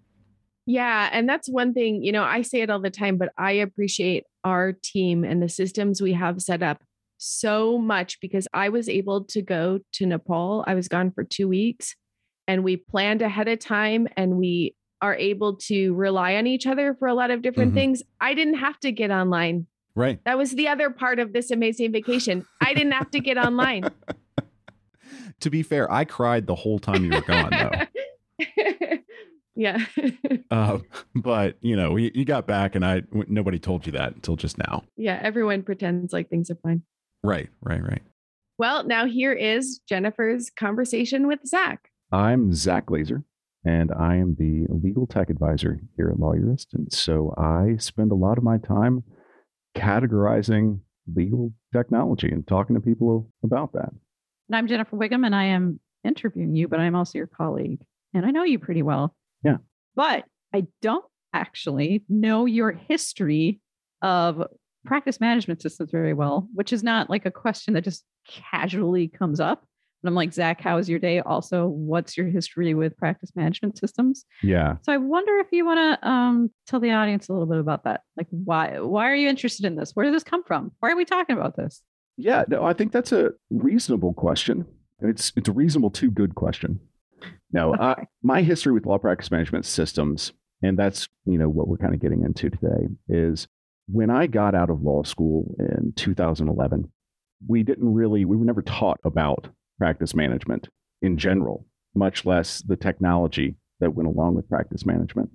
Yeah. 0.66 1.10
And 1.12 1.28
that's 1.28 1.48
one 1.48 1.74
thing, 1.74 2.02
you 2.02 2.10
know, 2.10 2.24
I 2.24 2.42
say 2.42 2.60
it 2.60 2.70
all 2.70 2.80
the 2.80 2.90
time, 2.90 3.18
but 3.18 3.32
I 3.38 3.52
appreciate 3.52 4.24
our 4.44 4.72
team 4.72 5.24
and 5.24 5.42
the 5.42 5.48
systems 5.48 6.00
we 6.00 6.12
have 6.12 6.40
set 6.42 6.62
up 6.62 6.82
so 7.18 7.78
much 7.78 8.20
because 8.20 8.46
I 8.52 8.68
was 8.68 8.88
able 8.88 9.24
to 9.24 9.42
go 9.42 9.80
to 9.94 10.06
Nepal. 10.06 10.64
I 10.66 10.74
was 10.74 10.88
gone 10.88 11.10
for 11.10 11.24
two 11.24 11.48
weeks 11.48 11.94
and 12.48 12.62
we 12.64 12.76
planned 12.76 13.22
ahead 13.22 13.48
of 13.48 13.58
time 13.58 14.06
and 14.16 14.36
we 14.36 14.74
are 15.02 15.14
able 15.14 15.56
to 15.56 15.94
rely 15.94 16.36
on 16.36 16.46
each 16.46 16.66
other 16.66 16.94
for 16.98 17.08
a 17.08 17.14
lot 17.14 17.30
of 17.30 17.42
different 17.42 17.72
Mhm. 17.72 17.74
things. 17.74 18.02
I 18.20 18.34
didn't 18.34 18.54
have 18.58 18.78
to 18.80 18.92
get 18.92 19.10
online. 19.10 19.66
Right. 19.94 20.22
That 20.24 20.38
was 20.38 20.52
the 20.52 20.68
other 20.68 20.90
part 20.90 21.18
of 21.18 21.32
this 21.32 21.50
amazing 21.50 21.92
vacation. 21.92 22.44
I 22.60 22.74
didn't 22.74 22.92
have 22.92 23.10
to 23.12 23.20
get 23.20 23.36
online. 23.38 23.88
to 25.40 25.50
be 25.50 25.62
fair, 25.62 25.90
I 25.92 26.04
cried 26.04 26.46
the 26.46 26.54
whole 26.54 26.78
time 26.78 27.04
you 27.04 27.10
were 27.10 27.20
gone, 27.22 27.50
though. 27.50 28.46
yeah. 29.56 29.84
Uh, 30.48 30.78
but 31.14 31.56
you 31.60 31.74
know, 31.74 31.96
you, 31.96 32.10
you 32.14 32.24
got 32.24 32.46
back, 32.46 32.76
and 32.76 32.86
I 32.86 33.02
nobody 33.26 33.58
told 33.58 33.84
you 33.84 33.90
that 33.92 34.14
until 34.14 34.36
just 34.36 34.56
now. 34.58 34.84
yeah. 34.96 35.18
Everyone 35.20 35.62
pretends 35.64 36.12
like 36.12 36.30
things 36.30 36.50
are 36.52 36.56
fine. 36.62 36.82
Right. 37.22 37.48
Right. 37.60 37.82
Right. 37.82 38.02
Well, 38.58 38.86
now 38.86 39.06
here 39.06 39.32
is 39.32 39.80
Jennifer's 39.88 40.50
conversation 40.58 41.26
with 41.26 41.40
Zack. 41.46 41.90
I'm 42.10 42.54
Zack 42.54 42.86
Glaser, 42.86 43.22
and 43.64 43.92
I 43.92 44.16
am 44.16 44.36
the 44.38 44.66
legal 44.68 45.06
tech 45.06 45.28
advisor 45.28 45.80
here 45.96 46.08
at 46.08 46.18
Lawyerist. 46.18 46.68
And 46.72 46.90
so 46.92 47.34
I 47.36 47.76
spend 47.78 48.12
a 48.12 48.16
lot 48.16 48.38
of 48.38 48.44
my 48.44 48.56
time 48.58 49.02
categorizing 49.76 50.80
legal 51.14 51.52
technology 51.74 52.30
and 52.30 52.46
talking 52.46 52.74
to 52.76 52.80
people 52.80 53.30
about 53.44 53.72
that. 53.74 53.90
And 54.48 54.56
I'm 54.56 54.68
Jennifer 54.68 54.96
Whigham, 54.96 55.24
and 55.24 55.34
I 55.34 55.44
am 55.44 55.80
interviewing 56.04 56.54
you, 56.54 56.68
but 56.68 56.80
I'm 56.80 56.94
also 56.94 57.18
your 57.18 57.26
colleague. 57.26 57.80
And 58.14 58.24
I 58.24 58.30
know 58.30 58.44
you 58.44 58.58
pretty 58.58 58.82
well. 58.82 59.14
Yeah. 59.44 59.58
But 59.94 60.24
I 60.54 60.66
don't 60.80 61.04
actually 61.34 62.04
know 62.08 62.46
your 62.46 62.72
history 62.72 63.60
of 64.00 64.42
practice 64.86 65.20
management 65.20 65.60
systems 65.62 65.90
very 65.90 66.14
well, 66.14 66.48
which 66.54 66.72
is 66.72 66.82
not 66.82 67.10
like 67.10 67.26
a 67.26 67.30
question 67.30 67.74
that 67.74 67.84
just 67.84 68.04
casually 68.28 69.08
comes 69.08 69.40
up. 69.40 69.64
And 70.02 70.08
I'm 70.10 70.14
like, 70.14 70.32
Zack, 70.32 70.60
how 70.60 70.76
is 70.78 70.88
your 70.88 70.98
day? 70.98 71.20
Also, 71.20 71.66
what's 71.66 72.16
your 72.16 72.26
history 72.26 72.74
with 72.74 72.96
practice 72.96 73.32
management 73.34 73.78
systems? 73.78 74.24
Yeah. 74.42 74.76
So 74.82 74.92
I 74.92 74.98
wonder 74.98 75.38
if 75.38 75.48
you 75.50 75.64
want 75.64 76.00
to 76.00 76.08
um, 76.08 76.50
tell 76.66 76.80
the 76.80 76.92
audience 76.92 77.28
a 77.28 77.32
little 77.32 77.46
bit 77.46 77.58
about 77.58 77.84
that. 77.84 78.02
Like, 78.16 78.28
why 78.30 78.78
why 78.80 79.10
are 79.10 79.14
you 79.16 79.28
interested 79.28 79.64
in 79.66 79.74
this? 79.74 79.92
Where 79.94 80.04
did 80.04 80.14
this 80.14 80.22
come 80.22 80.44
from? 80.44 80.70
Why 80.80 80.90
are 80.92 80.96
we 80.96 81.04
talking 81.04 81.36
about 81.36 81.56
this? 81.56 81.82
Yeah. 82.16 82.44
No, 82.48 82.64
I 82.64 82.72
think 82.72 82.92
that's 82.92 83.10
a 83.12 83.30
reasonable 83.50 84.12
question. 84.14 84.66
It's 85.00 85.32
it's 85.36 85.48
a 85.48 85.52
reasonable 85.52 85.90
too 85.90 86.10
good 86.10 86.34
question. 86.34 86.78
No, 87.52 87.74
I, 87.74 87.92
Okay. 87.92 88.04
my 88.22 88.42
history 88.42 88.72
with 88.72 88.86
law 88.86 88.98
practice 88.98 89.30
management 89.30 89.64
systems, 89.64 90.32
and 90.62 90.78
that's 90.78 91.08
you 91.24 91.38
know 91.38 91.48
what 91.48 91.68
we're 91.68 91.78
kind 91.78 91.94
of 91.94 92.00
getting 92.00 92.22
into 92.22 92.50
today, 92.50 92.88
is 93.08 93.48
when 93.88 94.10
I 94.10 94.26
got 94.26 94.54
out 94.54 94.70
of 94.70 94.82
law 94.82 95.02
school 95.02 95.54
in 95.58 95.92
2011, 95.96 96.90
we 97.46 97.62
didn't 97.62 97.92
really, 97.92 98.24
we 98.24 98.36
were 98.36 98.44
never 98.44 98.62
taught 98.62 98.98
about 99.04 99.48
practice 99.78 100.14
management 100.14 100.68
in 101.02 101.18
general, 101.18 101.66
much 101.94 102.24
less 102.24 102.62
the 102.62 102.76
technology 102.76 103.56
that 103.80 103.94
went 103.94 104.08
along 104.08 104.34
with 104.34 104.48
practice 104.48 104.86
management. 104.86 105.30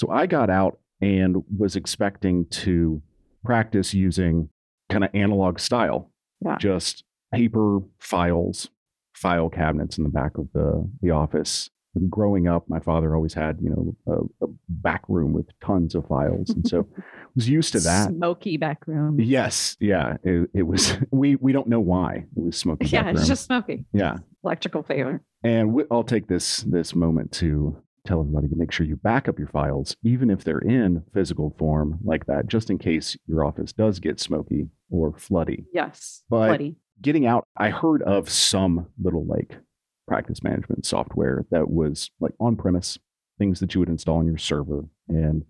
So 0.00 0.10
I 0.10 0.26
got 0.26 0.50
out 0.50 0.78
and 1.00 1.42
was 1.56 1.76
expecting 1.76 2.46
to 2.48 3.02
practice 3.44 3.92
using 3.94 4.48
kind 4.90 5.04
of 5.04 5.10
analog 5.14 5.58
style, 5.60 6.10
Yeah. 6.44 6.56
just 6.58 7.04
paper 7.32 7.80
files, 7.98 8.70
file 9.14 9.50
cabinets 9.50 9.98
in 9.98 10.04
the 10.04 10.10
back 10.10 10.38
of 10.38 10.48
the, 10.54 10.88
the 11.02 11.10
office. 11.10 11.68
Growing 12.10 12.48
up, 12.48 12.68
my 12.68 12.80
father 12.80 13.14
always 13.14 13.34
had, 13.34 13.58
you 13.60 13.70
know, 13.70 13.96
a, 14.40 14.44
a 14.44 14.48
back 14.68 15.02
room 15.08 15.32
with 15.32 15.46
tons 15.60 15.94
of 15.94 16.06
files. 16.08 16.50
And 16.50 16.66
so 16.66 16.88
was 17.36 17.48
used 17.48 17.72
to 17.72 17.80
that. 17.80 18.08
Smoky 18.10 18.56
back 18.56 18.86
room. 18.86 19.20
Yes, 19.20 19.76
yeah, 19.80 20.16
it, 20.24 20.50
it 20.54 20.62
was. 20.62 20.96
We 21.10 21.36
we 21.36 21.52
don't 21.52 21.68
know 21.68 21.80
why 21.80 22.26
it 22.36 22.42
was 22.42 22.56
smoky. 22.56 22.86
Yeah, 22.88 23.10
it's 23.10 23.28
just 23.28 23.44
smoky. 23.46 23.84
yeah. 23.92 24.16
Electrical 24.42 24.82
failure. 24.82 25.22
And 25.44 25.72
we, 25.72 25.84
I'll 25.90 26.02
take 26.04 26.26
this 26.26 26.62
this 26.62 26.94
moment 26.94 27.30
to 27.32 27.76
tell 28.06 28.20
everybody 28.20 28.48
to 28.48 28.56
make 28.56 28.70
sure 28.72 28.84
you 28.84 28.96
back 28.96 29.28
up 29.28 29.38
your 29.38 29.48
files, 29.48 29.96
even 30.02 30.28
if 30.30 30.44
they're 30.44 30.58
in 30.58 31.02
physical 31.14 31.54
form 31.58 31.98
like 32.04 32.26
that, 32.26 32.46
just 32.48 32.68
in 32.70 32.76
case 32.78 33.16
your 33.26 33.44
office 33.44 33.72
does 33.72 33.98
get 34.00 34.20
smoky 34.20 34.68
or 34.90 35.12
floody. 35.12 35.64
Yes. 35.72 36.22
But- 36.28 36.48
Bloody. 36.48 36.76
Getting 37.02 37.26
out, 37.26 37.44
I 37.56 37.70
heard 37.70 38.02
of 38.02 38.30
some 38.30 38.86
little 39.02 39.26
like 39.26 39.56
practice 40.06 40.42
management 40.42 40.86
software 40.86 41.46
that 41.50 41.70
was 41.70 42.10
like 42.20 42.32
on 42.40 42.56
premise, 42.56 42.98
things 43.38 43.60
that 43.60 43.74
you 43.74 43.80
would 43.80 43.88
install 43.88 44.18
on 44.18 44.26
your 44.26 44.38
server, 44.38 44.84
and 45.08 45.44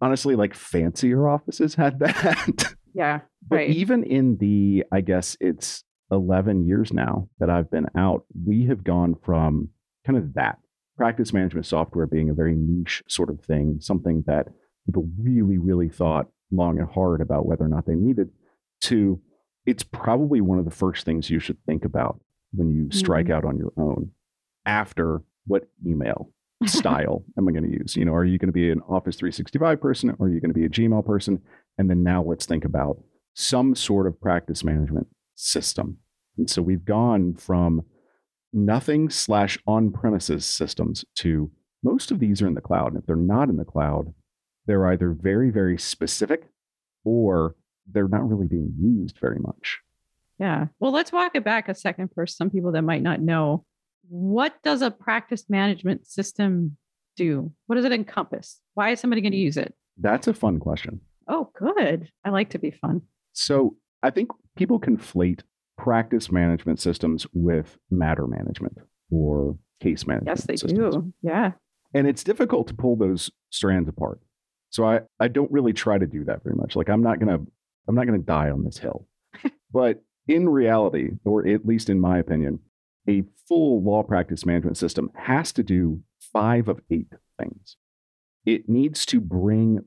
honestly, 0.00 0.34
like 0.36 0.54
fancier 0.54 1.28
offices 1.28 1.74
had 1.74 1.98
that. 2.00 2.74
Yeah. 2.94 3.20
But 3.48 3.56
Right. 3.56 3.70
even 3.70 4.02
in 4.04 4.38
the, 4.38 4.84
I 4.90 5.00
guess 5.02 5.36
it's 5.40 5.84
11 6.10 6.66
years 6.66 6.92
now 6.92 7.28
that 7.38 7.50
I've 7.50 7.70
been 7.70 7.86
out, 7.96 8.24
we 8.44 8.66
have 8.66 8.82
gone 8.84 9.14
from 9.24 9.68
kind 10.06 10.16
of 10.18 10.34
that 10.34 10.58
practice 10.96 11.32
management 11.32 11.66
software 11.66 12.06
being 12.06 12.30
a 12.30 12.34
very 12.34 12.54
niche 12.56 13.02
sort 13.08 13.28
of 13.30 13.40
thing, 13.40 13.78
something 13.80 14.24
that 14.26 14.48
people 14.86 15.08
really, 15.20 15.58
really 15.58 15.88
thought 15.88 16.28
long 16.50 16.78
and 16.78 16.88
hard 16.88 17.20
about 17.20 17.44
whether 17.46 17.64
or 17.64 17.68
not 17.68 17.86
they 17.86 17.94
needed, 17.94 18.30
to 18.82 19.20
it's 19.66 19.82
probably 19.82 20.40
one 20.40 20.58
of 20.58 20.64
the 20.64 20.70
first 20.70 21.04
things 21.04 21.28
you 21.28 21.40
should 21.40 21.58
think 21.66 21.84
about 21.84 22.20
when 22.56 22.70
you 22.70 22.90
strike 22.90 23.26
mm-hmm. 23.26 23.34
out 23.34 23.44
on 23.44 23.58
your 23.58 23.72
own 23.76 24.10
after 24.64 25.22
what 25.46 25.68
email 25.86 26.30
style 26.66 27.24
am 27.38 27.48
I 27.48 27.52
going 27.52 27.70
to 27.70 27.78
use? 27.78 27.96
You 27.96 28.04
know, 28.04 28.14
are 28.14 28.24
you 28.24 28.38
going 28.38 28.48
to 28.48 28.52
be 28.52 28.70
an 28.70 28.80
Office 28.88 29.16
365 29.16 29.80
person 29.80 30.10
or 30.18 30.26
are 30.26 30.30
you 30.30 30.40
going 30.40 30.52
to 30.52 30.58
be 30.58 30.64
a 30.64 30.68
Gmail 30.68 31.04
person? 31.04 31.40
And 31.78 31.88
then 31.90 32.02
now 32.02 32.22
let's 32.22 32.46
think 32.46 32.64
about 32.64 32.98
some 33.34 33.74
sort 33.74 34.06
of 34.06 34.20
practice 34.20 34.64
management 34.64 35.08
system. 35.34 35.98
And 36.38 36.48
so 36.48 36.62
we've 36.62 36.84
gone 36.84 37.34
from 37.34 37.82
nothing 38.52 39.10
slash 39.10 39.58
on 39.66 39.92
premises 39.92 40.46
systems 40.46 41.04
to 41.16 41.50
most 41.82 42.10
of 42.10 42.18
these 42.18 42.40
are 42.40 42.46
in 42.46 42.54
the 42.54 42.60
cloud. 42.60 42.88
And 42.88 42.98
if 42.98 43.06
they're 43.06 43.16
not 43.16 43.48
in 43.48 43.56
the 43.56 43.64
cloud, 43.64 44.12
they're 44.66 44.90
either 44.90 45.10
very, 45.10 45.50
very 45.50 45.78
specific 45.78 46.48
or 47.04 47.54
they're 47.90 48.08
not 48.08 48.28
really 48.28 48.46
being 48.46 48.74
used 48.80 49.18
very 49.20 49.38
much. 49.38 49.80
Yeah. 50.38 50.66
Well, 50.80 50.92
let's 50.92 51.12
walk 51.12 51.32
it 51.34 51.44
back 51.44 51.68
a 51.68 51.74
second 51.74 52.10
for 52.14 52.26
some 52.26 52.50
people 52.50 52.72
that 52.72 52.82
might 52.82 53.02
not 53.02 53.20
know. 53.20 53.64
What 54.08 54.54
does 54.62 54.82
a 54.82 54.90
practice 54.90 55.44
management 55.48 56.06
system 56.06 56.76
do? 57.16 57.52
What 57.66 57.76
does 57.76 57.84
it 57.84 57.92
encompass? 57.92 58.60
Why 58.74 58.90
is 58.90 59.00
somebody 59.00 59.22
going 59.22 59.32
to 59.32 59.38
use 59.38 59.56
it? 59.56 59.74
That's 59.98 60.26
a 60.26 60.34
fun 60.34 60.58
question. 60.58 61.00
Oh, 61.28 61.50
good. 61.58 62.10
I 62.24 62.30
like 62.30 62.50
to 62.50 62.58
be 62.58 62.70
fun. 62.70 63.02
So 63.32 63.76
I 64.02 64.10
think 64.10 64.30
people 64.56 64.78
conflate 64.78 65.40
practice 65.76 66.30
management 66.30 66.80
systems 66.80 67.26
with 67.32 67.78
matter 67.90 68.26
management 68.26 68.78
or 69.10 69.58
case 69.80 70.06
management. 70.06 70.38
Yes, 70.38 70.46
they 70.46 70.56
systems. 70.56 70.96
do. 70.96 71.12
Yeah. 71.22 71.52
And 71.94 72.06
it's 72.06 72.24
difficult 72.24 72.68
to 72.68 72.74
pull 72.74 72.96
those 72.96 73.30
strands 73.50 73.88
apart. 73.88 74.20
So 74.70 74.84
I, 74.84 75.00
I 75.18 75.28
don't 75.28 75.50
really 75.50 75.72
try 75.72 75.98
to 75.98 76.06
do 76.06 76.24
that 76.24 76.42
very 76.42 76.54
much. 76.54 76.76
Like 76.76 76.88
I'm 76.88 77.02
not 77.02 77.18
gonna 77.18 77.38
I'm 77.88 77.94
not 77.94 78.06
gonna 78.06 78.18
die 78.18 78.50
on 78.50 78.64
this 78.64 78.78
hill. 78.78 79.06
but 79.72 80.02
in 80.28 80.48
reality, 80.48 81.10
or 81.24 81.46
at 81.46 81.66
least 81.66 81.88
in 81.88 82.00
my 82.00 82.18
opinion, 82.18 82.60
a 83.08 83.24
full 83.48 83.82
law 83.82 84.02
practice 84.02 84.44
management 84.44 84.76
system 84.76 85.10
has 85.14 85.52
to 85.52 85.62
do 85.62 86.00
five 86.20 86.68
of 86.68 86.80
eight 86.90 87.12
things. 87.38 87.76
It 88.44 88.68
needs 88.68 89.06
to 89.06 89.20
bring, 89.20 89.80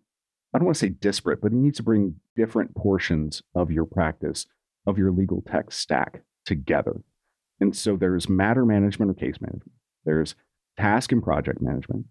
I 0.53 0.57
don't 0.57 0.65
want 0.65 0.77
to 0.77 0.85
say 0.85 0.89
disparate, 0.89 1.41
but 1.41 1.51
it 1.51 1.55
needs 1.55 1.77
to 1.77 1.83
bring 1.83 2.15
different 2.35 2.75
portions 2.75 3.41
of 3.53 3.71
your 3.71 3.85
practice, 3.85 4.45
of 4.85 4.97
your 4.97 5.11
legal 5.11 5.41
tech 5.41 5.71
stack 5.71 6.23
together. 6.45 7.01
And 7.59 7.75
so 7.75 7.97
there's 7.97 8.29
matter 8.29 8.65
management 8.65 9.11
or 9.11 9.13
case 9.13 9.41
management. 9.41 9.71
There's 10.05 10.35
task 10.77 11.11
and 11.11 11.21
project 11.21 11.61
management, 11.61 12.05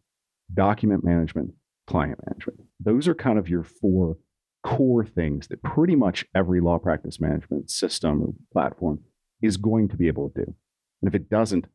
document 0.52 1.04
management, 1.04 1.54
client 1.86 2.18
management. 2.26 2.60
Those 2.78 3.08
are 3.08 3.14
kind 3.14 3.38
of 3.38 3.48
your 3.48 3.64
four 3.64 4.18
core 4.62 5.04
things 5.04 5.48
that 5.48 5.62
pretty 5.62 5.94
much 5.96 6.26
every 6.34 6.60
law 6.60 6.78
practice 6.78 7.20
management 7.20 7.70
system 7.70 8.22
or 8.22 8.34
platform 8.52 9.00
is 9.40 9.56
going 9.56 9.88
to 9.88 9.96
be 9.96 10.08
able 10.08 10.30
to 10.30 10.44
do. 10.44 10.54
And 11.00 11.08
if 11.08 11.14
it 11.14 11.30
doesn't, 11.30 11.66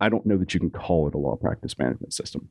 I 0.00 0.08
don't 0.08 0.24
know 0.26 0.38
that 0.38 0.54
you 0.54 0.60
can 0.60 0.70
call 0.70 1.06
it 1.06 1.14
a 1.14 1.18
law 1.18 1.36
practice 1.36 1.78
management 1.78 2.14
system. 2.14 2.48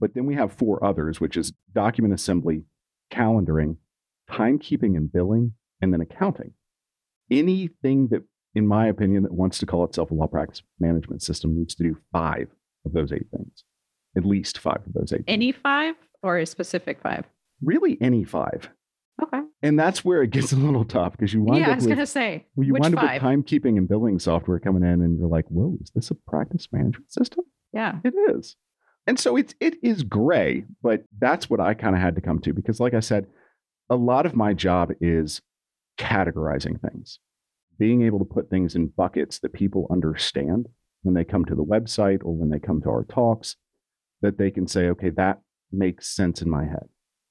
But 0.00 0.14
then 0.14 0.26
we 0.26 0.34
have 0.34 0.52
four 0.52 0.82
others, 0.84 1.20
which 1.20 1.36
is 1.36 1.52
document 1.74 2.14
assembly, 2.14 2.64
calendaring, 3.12 3.76
timekeeping 4.30 4.96
and 4.96 5.12
billing, 5.12 5.52
and 5.80 5.92
then 5.92 6.00
accounting. 6.00 6.52
Anything 7.30 8.08
that, 8.08 8.22
in 8.54 8.66
my 8.66 8.86
opinion, 8.86 9.22
that 9.24 9.32
wants 9.32 9.58
to 9.58 9.66
call 9.66 9.84
itself 9.84 10.10
a 10.10 10.14
law 10.14 10.26
practice 10.26 10.62
management 10.80 11.22
system 11.22 11.56
needs 11.56 11.74
to 11.74 11.82
do 11.82 11.96
five 12.12 12.48
of 12.84 12.92
those 12.92 13.12
eight 13.12 13.26
things, 13.30 13.64
at 14.16 14.24
least 14.24 14.58
five 14.58 14.80
of 14.86 14.92
those 14.94 15.12
eight. 15.12 15.26
things. 15.26 15.28
Any 15.28 15.52
five 15.52 15.94
or 16.22 16.38
a 16.38 16.46
specific 16.46 17.00
five? 17.02 17.24
really 17.62 17.96
any 18.00 18.22
five. 18.22 18.68
Okay. 19.22 19.40
And 19.62 19.78
that's 19.78 20.04
where 20.04 20.22
it 20.22 20.30
gets 20.30 20.52
a 20.52 20.56
little 20.56 20.84
tough 20.84 21.12
because 21.12 21.32
you 21.32 21.42
wind 21.42 21.60
Yeah, 21.60 21.68
I 21.68 21.70
up 21.70 21.76
was 21.76 21.86
with 21.86 21.96
going 21.96 22.06
to 22.06 22.06
say, 22.06 22.46
well, 22.54 22.66
you 22.66 22.74
wind 22.74 22.96
up 22.96 23.02
with 23.02 23.22
timekeeping 23.22 23.78
and 23.78 23.88
billing 23.88 24.18
software 24.18 24.58
coming 24.58 24.82
in, 24.82 25.02
and 25.02 25.18
you're 25.18 25.28
like, 25.28 25.46
"Whoa, 25.48 25.78
is 25.80 25.90
this 25.94 26.10
a 26.10 26.14
practice 26.14 26.68
management 26.70 27.10
system?" 27.10 27.44
yeah. 27.72 28.00
It 28.04 28.14
is. 28.34 28.56
And 29.06 29.18
so 29.18 29.36
it's 29.36 29.54
it 29.60 29.76
is 29.82 30.02
gray, 30.02 30.64
but 30.82 31.04
that's 31.18 31.48
what 31.48 31.60
I 31.60 31.74
kind 31.74 31.94
of 31.94 32.02
had 32.02 32.16
to 32.16 32.20
come 32.20 32.40
to 32.40 32.52
because, 32.52 32.80
like 32.80 32.94
I 32.94 33.00
said, 33.00 33.26
a 33.88 33.96
lot 33.96 34.26
of 34.26 34.34
my 34.34 34.52
job 34.52 34.90
is 35.00 35.40
categorizing 35.98 36.80
things, 36.80 37.20
being 37.78 38.02
able 38.02 38.18
to 38.18 38.24
put 38.24 38.50
things 38.50 38.74
in 38.74 38.88
buckets 38.88 39.38
that 39.38 39.52
people 39.52 39.86
understand 39.90 40.66
when 41.02 41.14
they 41.14 41.24
come 41.24 41.44
to 41.44 41.54
the 41.54 41.64
website 41.64 42.24
or 42.24 42.36
when 42.36 42.50
they 42.50 42.58
come 42.58 42.82
to 42.82 42.90
our 42.90 43.04
talks, 43.04 43.56
that 44.22 44.38
they 44.38 44.50
can 44.50 44.66
say, 44.66 44.88
okay, 44.88 45.10
that 45.10 45.40
makes 45.70 46.08
sense 46.08 46.42
in 46.42 46.50
my 46.50 46.64
head. 46.64 46.88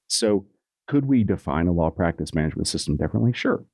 So, 0.08 0.46
could 0.86 1.06
we 1.06 1.24
define 1.24 1.66
a 1.66 1.72
law 1.72 1.90
practice 1.90 2.34
management 2.34 2.68
system 2.68 2.96
differently? 2.96 3.32
Sure. 3.32 3.64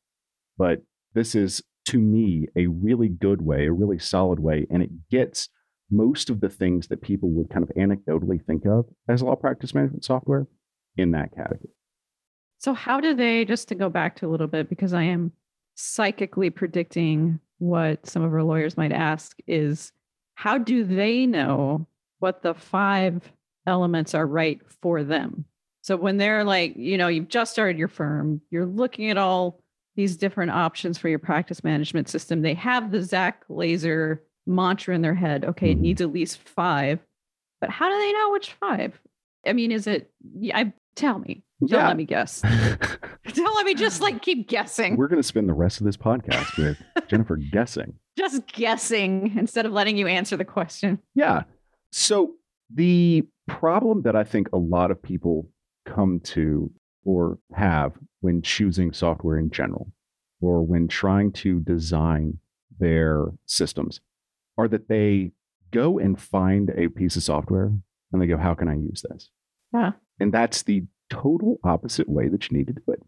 But 0.57 0.83
this 1.15 1.35
is, 1.35 1.63
to 1.87 1.99
me, 1.99 2.47
a 2.57 2.67
really 2.67 3.09
good 3.09 3.43
way, 3.43 3.67
a 3.67 3.73
really 3.73 3.99
solid 3.99 4.41
way, 4.41 4.67
and 4.71 4.83
it 4.83 5.09
gets 5.11 5.49
most 5.91 6.31
of 6.31 6.41
the 6.41 6.49
things 6.49 6.89
that 6.89 7.03
people 7.03 7.31
would 7.31 7.51
kind 7.51 7.63
of 7.63 7.75
anecdotally 7.77 8.43
think 8.45 8.65
of 8.65 8.87
as 9.09 9.23
law 9.23 9.37
practice 9.37 9.75
management 9.75 10.05
software 10.05 10.47
in 10.97 11.11
that 11.11 11.35
category. 11.35 11.71
So, 12.59 12.73
how 12.73 13.01
do 13.01 13.15
they, 13.15 13.45
just 13.45 13.69
to 13.69 13.75
go 13.75 13.89
back 13.89 14.17
to 14.17 14.27
a 14.27 14.31
little 14.31 14.47
bit, 14.47 14.69
because 14.69 14.95
I 14.95 15.03
am 15.03 15.33
psychically 15.75 16.49
predicting 16.51 17.41
what 17.59 18.07
some 18.07 18.23
of 18.23 18.33
our 18.33 18.43
lawyers 18.43 18.77
might 18.77 18.93
ask, 18.93 19.37
is 19.47 19.93
how 20.35 20.59
do 20.59 20.85
they 20.85 21.27
know 21.27 21.87
what 22.21 22.43
the 22.43 22.55
five 22.55 23.33
elements 23.67 24.15
are 24.15 24.27
right 24.27 24.61
for 24.81 25.03
them? 25.03 25.45
So, 25.83 25.97
when 25.97 26.17
they're 26.17 26.45
like, 26.45 26.77
you 26.77 26.97
know, 26.97 27.09
you've 27.09 27.29
just 27.29 27.53
started 27.53 27.79
your 27.79 27.89
firm, 27.89 28.41
you're 28.51 28.67
looking 28.67 29.11
at 29.11 29.19
all 29.19 29.61
these 29.97 30.17
different 30.17 30.53
options 30.53 30.97
for 30.97 31.09
your 31.09 31.19
practice 31.19 31.63
management 31.63 32.09
system, 32.09 32.41
they 32.43 32.55
have 32.55 32.91
the 32.91 33.03
Zack 33.03 33.47
Glaser 33.47 34.23
mantra 34.47 34.95
in 34.95 35.03
their 35.03 35.15
head. 35.15 35.45
Okay, 35.45 35.73
it 35.73 35.79
Mhm. 35.79 35.83
needs 35.83 36.01
at 36.01 36.13
least 36.13 36.39
five. 36.49 36.99
But 37.61 37.71
how 37.71 37.89
do 37.91 37.99
they 37.99 38.13
know 38.13 38.31
which 38.33 38.53
five? 38.55 38.99
I 39.47 39.53
mean, 39.53 39.71
is 39.71 39.87
it, 39.87 40.11
I, 40.55 40.73
tell 40.97 41.19
me. 41.19 41.43
Don't 41.61 41.71
Yeah. 41.79 41.89
let 41.89 41.97
me 41.97 42.05
guess. 42.07 42.41
Don't 43.35 43.55
let 43.57 43.67
me 43.67 43.75
just 43.75 44.01
like 44.01 44.21
keep 44.23 44.49
guessing. 44.49 44.97
We're 44.97 45.09
going 45.09 45.21
to 45.23 45.27
spend 45.27 45.49
the 45.49 45.55
rest 45.55 45.81
of 45.81 45.85
this 45.85 45.97
podcast 45.97 46.57
with 46.59 46.77
Jennifer 47.09 47.37
guessing. 47.37 47.95
just 48.19 48.47
guessing 48.47 49.37
instead 49.39 49.65
of 49.67 49.73
letting 49.73 49.97
you 49.97 50.07
answer 50.07 50.37
the 50.37 50.45
question. 50.45 50.99
Yeah. 51.15 51.43
So 51.93 52.33
the 52.75 53.27
problem 53.47 54.03
that 54.03 54.17
I 54.17 54.25
think 54.25 54.49
a 54.53 54.59
lot 54.59 54.91
of 54.91 55.01
people 55.03 55.49
come 55.85 56.21
to 56.21 56.71
or 57.05 57.39
have 57.55 57.93
when 58.21 58.43
choosing 58.43 58.93
software 58.93 59.39
in 59.39 59.51
general 59.51 59.93
or 60.41 60.63
when 60.63 60.89
trying 60.89 61.33
to 61.33 61.61
design 61.61 62.39
their 62.79 63.27
systems 63.47 64.01
are 64.57 64.69
that 64.69 64.89
they 64.89 65.33
go 65.71 65.99
and 65.99 66.21
find 66.21 66.71
a 66.77 66.89
piece 66.89 67.17
of 67.17 67.23
software 67.23 67.73
and 68.13 68.23
they 68.23 68.27
go, 68.27 68.37
How 68.37 68.55
can 68.55 68.69
I 68.69 68.75
use 68.75 69.05
this? 69.09 69.31
Yeah. 69.73 69.93
And 70.21 70.33
that's 70.33 70.63
the 70.63 70.85
total 71.11 71.59
opposite 71.65 72.09
way 72.09 72.29
that 72.29 72.51
you 72.51 72.59
need 72.59 72.69
to 72.69 72.73
do 72.73 72.83
it. 72.89 73.03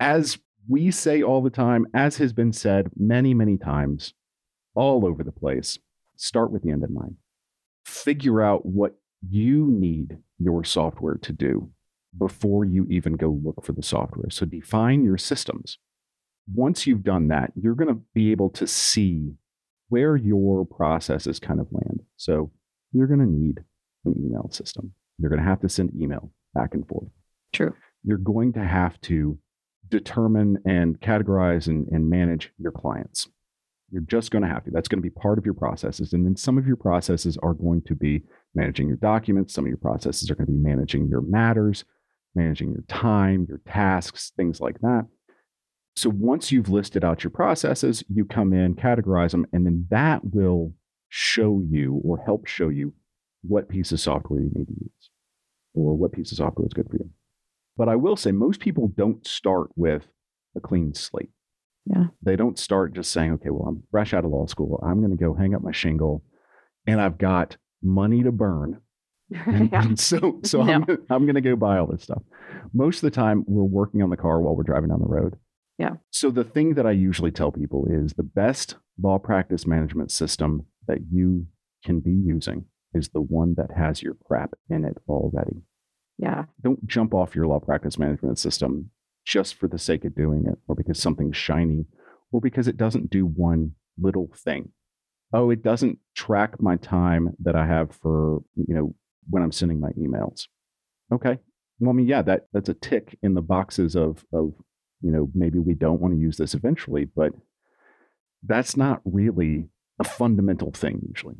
as 0.00 0.38
we 0.66 0.90
say 0.90 1.22
all 1.22 1.42
the 1.42 1.50
time, 1.50 1.86
as 1.92 2.16
has 2.16 2.32
been 2.32 2.52
said 2.52 2.90
many, 2.96 3.34
many 3.34 3.58
times 3.58 4.14
all 4.74 5.04
over 5.04 5.22
the 5.22 5.32
place, 5.32 5.78
start 6.16 6.50
with 6.50 6.62
the 6.62 6.70
end 6.70 6.82
in 6.82 6.94
mind. 6.94 7.16
Figure 7.84 8.40
out 8.40 8.64
what 8.64 8.94
you 9.28 9.66
need 9.66 10.18
your 10.38 10.64
software 10.64 11.16
to 11.16 11.32
do 11.32 11.70
before 12.18 12.64
you 12.64 12.86
even 12.90 13.14
go 13.14 13.40
look 13.42 13.64
for 13.64 13.72
the 13.72 13.82
software. 13.82 14.30
So 14.30 14.46
define 14.46 15.04
your 15.04 15.18
systems. 15.18 15.78
Once 16.52 16.86
you've 16.86 17.02
done 17.02 17.28
that, 17.28 17.52
you're 17.54 17.74
going 17.74 17.88
to 17.88 18.00
be 18.14 18.30
able 18.30 18.50
to 18.50 18.66
see 18.66 19.34
where 19.88 20.16
your 20.16 20.64
processes 20.64 21.38
kind 21.38 21.60
of 21.60 21.68
land. 21.70 22.02
So 22.16 22.50
you're 22.92 23.06
going 23.06 23.20
to 23.20 23.26
need 23.26 23.64
an 24.04 24.14
email 24.18 24.48
system. 24.50 24.92
You're 25.18 25.30
going 25.30 25.42
to 25.42 25.48
have 25.48 25.60
to 25.60 25.68
send 25.68 25.92
email 26.00 26.30
back 26.54 26.74
and 26.74 26.86
forth. 26.86 27.08
True. 27.52 27.74
You're 28.04 28.18
going 28.18 28.52
to 28.54 28.64
have 28.64 29.00
to 29.02 29.38
determine 29.88 30.58
and 30.64 31.00
categorize 31.00 31.66
and, 31.66 31.86
and 31.88 32.08
manage 32.08 32.50
your 32.58 32.72
clients. 32.72 33.28
You're 33.90 34.02
just 34.02 34.30
going 34.30 34.42
to 34.42 34.48
have 34.48 34.64
to. 34.64 34.70
That's 34.70 34.88
going 34.88 34.98
to 34.98 35.08
be 35.08 35.10
part 35.10 35.38
of 35.38 35.44
your 35.44 35.54
processes. 35.54 36.12
And 36.12 36.24
then 36.26 36.36
some 36.36 36.58
of 36.58 36.66
your 36.66 36.76
processes 36.76 37.38
are 37.42 37.54
going 37.54 37.82
to 37.82 37.94
be 37.94 38.22
managing 38.54 38.88
your 38.88 38.96
documents. 38.96 39.54
Some 39.54 39.64
of 39.64 39.68
your 39.68 39.78
processes 39.78 40.30
are 40.30 40.34
going 40.34 40.46
to 40.46 40.52
be 40.52 40.58
managing 40.58 41.06
your 41.08 41.20
matters, 41.20 41.84
managing 42.34 42.70
your 42.70 42.84
time, 42.88 43.46
your 43.48 43.60
tasks, 43.66 44.32
things 44.36 44.60
like 44.60 44.80
that. 44.80 45.06
So 45.96 46.10
once 46.10 46.50
you've 46.50 46.68
listed 46.68 47.04
out 47.04 47.22
your 47.22 47.30
processes, 47.30 48.02
you 48.12 48.24
come 48.24 48.52
in, 48.52 48.74
categorize 48.74 49.30
them, 49.30 49.46
and 49.52 49.64
then 49.64 49.86
that 49.90 50.22
will 50.24 50.72
show 51.08 51.62
you 51.64 52.00
or 52.04 52.18
help 52.24 52.46
show 52.46 52.68
you 52.68 52.92
what 53.42 53.68
piece 53.68 53.92
of 53.92 54.00
software 54.00 54.40
you 54.40 54.50
need 54.52 54.66
to 54.66 54.74
use 54.74 55.10
or 55.74 55.94
what 55.96 56.12
piece 56.12 56.32
of 56.32 56.38
software 56.38 56.66
is 56.66 56.72
good 56.72 56.88
for 56.90 56.96
you. 56.96 57.10
But 57.76 57.88
I 57.88 57.96
will 57.96 58.16
say 58.16 58.32
most 58.32 58.60
people 58.60 58.88
don't 58.88 59.26
start 59.26 59.70
with 59.76 60.06
a 60.56 60.60
clean 60.60 60.94
slate. 60.94 61.30
Yeah. 61.86 62.06
They 62.22 62.36
don't 62.36 62.58
start 62.58 62.94
just 62.94 63.10
saying, 63.10 63.32
okay, 63.34 63.50
well, 63.50 63.68
I'm 63.68 63.82
fresh 63.90 64.14
out 64.14 64.24
of 64.24 64.30
law 64.30 64.46
school. 64.46 64.82
I'm 64.84 64.98
going 65.00 65.10
to 65.10 65.22
go 65.22 65.34
hang 65.34 65.54
up 65.54 65.62
my 65.62 65.72
shingle 65.72 66.24
and 66.86 67.00
I've 67.00 67.18
got 67.18 67.56
money 67.82 68.22
to 68.22 68.32
burn. 68.32 68.80
yeah. 69.72 69.94
so 69.94 70.40
so 70.44 70.62
No. 70.62 70.72
I'm, 70.72 70.84
I'm 71.10 71.24
going 71.24 71.34
to 71.34 71.40
go 71.40 71.56
buy 71.56 71.78
all 71.78 71.86
this 71.86 72.02
stuff. 72.02 72.22
Most 72.72 72.96
of 72.96 73.02
the 73.02 73.10
time, 73.10 73.44
we're 73.46 73.62
working 73.62 74.02
on 74.02 74.10
the 74.10 74.16
car 74.16 74.40
while 74.40 74.56
we're 74.56 74.62
driving 74.62 74.90
down 74.90 75.00
the 75.00 75.08
road. 75.08 75.36
Yeah. 75.78 75.94
So 76.10 76.30
the 76.30 76.44
thing 76.44 76.74
that 76.74 76.86
I 76.86 76.92
usually 76.92 77.32
tell 77.32 77.50
people 77.50 77.86
is 77.90 78.12
the 78.12 78.22
best 78.22 78.76
law 79.00 79.18
practice 79.18 79.66
management 79.66 80.12
system 80.12 80.66
that 80.86 80.98
you 81.10 81.46
can 81.84 82.00
be 82.00 82.12
using 82.12 82.66
is 82.92 83.08
the 83.08 83.20
one 83.20 83.54
that 83.56 83.76
has 83.76 84.02
your 84.02 84.16
crap 84.24 84.54
in 84.70 84.84
it 84.84 84.98
already. 85.08 85.62
Yeah. 86.18 86.44
Don't 86.62 86.86
jump 86.86 87.12
off 87.12 87.34
your 87.34 87.46
law 87.46 87.58
practice 87.58 87.98
management 87.98 88.38
system 88.38 88.90
just 89.24 89.54
for 89.54 89.66
the 89.66 89.78
sake 89.78 90.04
of 90.04 90.14
doing 90.14 90.44
it 90.46 90.58
or 90.68 90.76
because 90.76 90.98
something's 90.98 91.36
shiny 91.36 91.86
or 92.30 92.40
because 92.40 92.68
it 92.68 92.76
doesn't 92.76 93.10
do 93.10 93.26
one 93.26 93.72
little 93.98 94.30
thing. 94.36 94.70
Oh, 95.32 95.50
it 95.50 95.62
doesn't 95.62 95.98
track 96.14 96.60
my 96.62 96.76
time 96.76 97.34
that 97.40 97.56
I 97.56 97.66
have 97.66 97.90
for, 97.96 98.42
you 98.54 98.74
know, 98.74 98.94
when 99.28 99.42
I'm 99.42 99.52
sending 99.52 99.80
my 99.80 99.90
emails. 99.92 100.46
Okay. 101.12 101.38
Well, 101.78 101.90
I 101.90 101.92
mean, 101.92 102.06
yeah, 102.06 102.22
that 102.22 102.46
that's 102.52 102.68
a 102.68 102.74
tick 102.74 103.18
in 103.22 103.34
the 103.34 103.42
boxes 103.42 103.96
of 103.96 104.24
of, 104.32 104.54
you 105.00 105.10
know, 105.10 105.30
maybe 105.34 105.58
we 105.58 105.74
don't 105.74 106.00
want 106.00 106.14
to 106.14 106.20
use 106.20 106.36
this 106.36 106.54
eventually, 106.54 107.04
but 107.04 107.32
that's 108.46 108.76
not 108.76 109.00
really 109.04 109.68
a 110.00 110.04
fundamental 110.04 110.70
thing 110.72 111.00
usually. 111.06 111.36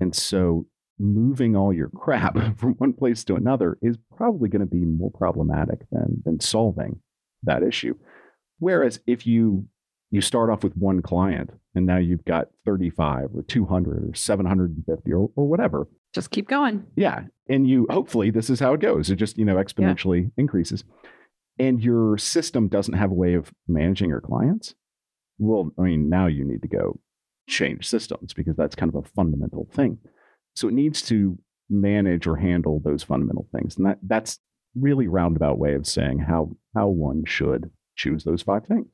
And 0.00 0.14
so 0.14 0.66
moving 0.98 1.56
all 1.56 1.72
your 1.72 1.88
crap 1.88 2.36
from 2.58 2.74
one 2.74 2.92
place 2.92 3.24
to 3.24 3.34
another 3.34 3.78
is 3.80 3.96
probably 4.16 4.48
going 4.48 4.60
to 4.60 4.66
be 4.66 4.84
more 4.84 5.10
problematic 5.10 5.80
than 5.90 6.22
than 6.24 6.40
solving 6.40 7.00
that 7.42 7.62
issue. 7.62 7.94
Whereas 8.58 9.00
if 9.06 9.26
you 9.26 9.66
you 10.10 10.20
start 10.20 10.50
off 10.50 10.64
with 10.64 10.76
one 10.76 11.02
client 11.02 11.50
and 11.74 11.86
now 11.86 11.96
you've 11.98 12.24
got 12.24 12.48
35 12.64 13.30
or 13.34 13.42
200 13.42 14.10
or 14.10 14.14
750 14.14 15.12
or, 15.12 15.30
or 15.36 15.48
whatever. 15.48 15.88
Just 16.12 16.30
keep 16.30 16.48
going. 16.48 16.84
yeah. 16.96 17.22
And 17.48 17.68
you 17.68 17.86
hopefully 17.90 18.30
this 18.30 18.50
is 18.50 18.60
how 18.60 18.74
it 18.74 18.80
goes. 18.80 19.10
It 19.10 19.16
just 19.16 19.38
you 19.38 19.44
know 19.44 19.56
exponentially 19.56 20.30
increases. 20.36 20.84
And 21.58 21.82
your 21.82 22.16
system 22.16 22.68
doesn't 22.68 22.94
have 22.94 23.10
a 23.10 23.14
way 23.14 23.34
of 23.34 23.52
managing 23.68 24.08
your 24.08 24.20
clients. 24.20 24.74
Well 25.38 25.70
i 25.78 25.82
mean 25.82 26.08
now 26.08 26.26
you 26.26 26.44
need 26.44 26.62
to 26.62 26.68
go 26.68 27.00
change 27.48 27.88
systems 27.88 28.32
because 28.32 28.56
that's 28.56 28.74
kind 28.74 28.92
of 28.94 29.04
a 29.04 29.08
fundamental 29.08 29.68
thing. 29.72 29.98
So 30.54 30.68
it 30.68 30.74
needs 30.74 31.02
to 31.02 31.38
manage 31.68 32.26
or 32.26 32.36
handle 32.36 32.80
those 32.84 33.04
fundamental 33.04 33.48
things. 33.52 33.76
And 33.76 33.86
that 33.86 33.98
that's 34.02 34.38
really 34.76 35.08
roundabout 35.08 35.58
way 35.58 35.74
of 35.74 35.86
saying 35.86 36.20
how 36.20 36.50
how 36.74 36.88
one 36.88 37.24
should 37.26 37.70
choose 37.96 38.24
those 38.24 38.42
five 38.42 38.66
things 38.66 38.86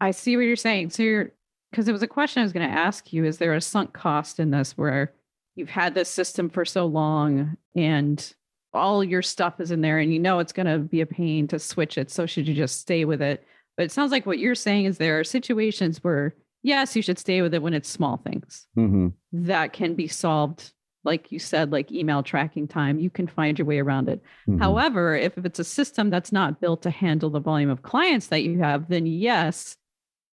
I 0.00 0.10
see 0.10 0.36
what 0.36 0.42
you're 0.42 0.56
saying. 0.56 0.90
So 0.90 1.02
you're 1.02 1.30
because 1.70 1.88
it 1.88 1.92
was 1.92 2.02
a 2.02 2.08
question 2.08 2.40
I 2.40 2.44
was 2.44 2.52
going 2.52 2.68
to 2.68 2.76
ask 2.76 3.12
you. 3.12 3.24
Is 3.24 3.38
there 3.38 3.54
a 3.54 3.60
sunk 3.60 3.92
cost 3.92 4.38
in 4.38 4.50
this 4.50 4.78
where 4.78 5.12
you've 5.56 5.70
had 5.70 5.94
this 5.94 6.08
system 6.08 6.48
for 6.48 6.64
so 6.64 6.86
long 6.86 7.56
and 7.74 8.34
all 8.72 9.04
your 9.04 9.22
stuff 9.22 9.60
is 9.60 9.70
in 9.70 9.80
there 9.80 9.98
and 9.98 10.12
you 10.12 10.18
know 10.18 10.40
it's 10.40 10.52
going 10.52 10.66
to 10.66 10.78
be 10.78 11.00
a 11.00 11.06
pain 11.06 11.46
to 11.48 11.58
switch 11.58 11.96
it. 11.96 12.10
So 12.10 12.26
should 12.26 12.48
you 12.48 12.54
just 12.54 12.80
stay 12.80 13.04
with 13.04 13.22
it? 13.22 13.46
But 13.76 13.84
it 13.84 13.92
sounds 13.92 14.12
like 14.12 14.26
what 14.26 14.38
you're 14.38 14.54
saying 14.54 14.86
is 14.86 14.98
there 14.98 15.18
are 15.18 15.24
situations 15.24 16.02
where, 16.02 16.34
yes, 16.62 16.94
you 16.94 17.02
should 17.02 17.18
stay 17.18 17.42
with 17.42 17.54
it 17.54 17.62
when 17.62 17.74
it's 17.74 17.88
small 17.88 18.18
things 18.18 18.66
mm-hmm. 18.76 19.08
that 19.32 19.72
can 19.72 19.94
be 19.94 20.08
solved. 20.08 20.72
Like 21.04 21.30
you 21.30 21.38
said, 21.38 21.70
like 21.70 21.92
email 21.92 22.22
tracking 22.22 22.66
time, 22.66 22.98
you 22.98 23.10
can 23.10 23.26
find 23.26 23.58
your 23.58 23.66
way 23.66 23.78
around 23.78 24.08
it. 24.08 24.22
Mm-hmm. 24.48 24.60
However, 24.60 25.14
if, 25.14 25.36
if 25.36 25.44
it's 25.44 25.58
a 25.58 25.64
system 25.64 26.10
that's 26.10 26.32
not 26.32 26.60
built 26.60 26.82
to 26.82 26.90
handle 26.90 27.30
the 27.30 27.40
volume 27.40 27.70
of 27.70 27.82
clients 27.82 28.28
that 28.28 28.42
you 28.42 28.58
have, 28.60 28.88
then 28.88 29.06
yes, 29.06 29.76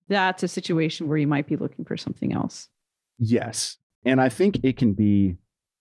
that's 0.09 0.43
a 0.43 0.47
situation 0.47 1.07
where 1.07 1.17
you 1.17 1.27
might 1.27 1.47
be 1.47 1.55
looking 1.55 1.85
for 1.85 1.95
something 1.95 2.33
else. 2.33 2.67
Yes. 3.17 3.77
And 4.05 4.19
I 4.21 4.29
think 4.29 4.59
it 4.63 4.75
can 4.77 4.93
be 4.93 5.37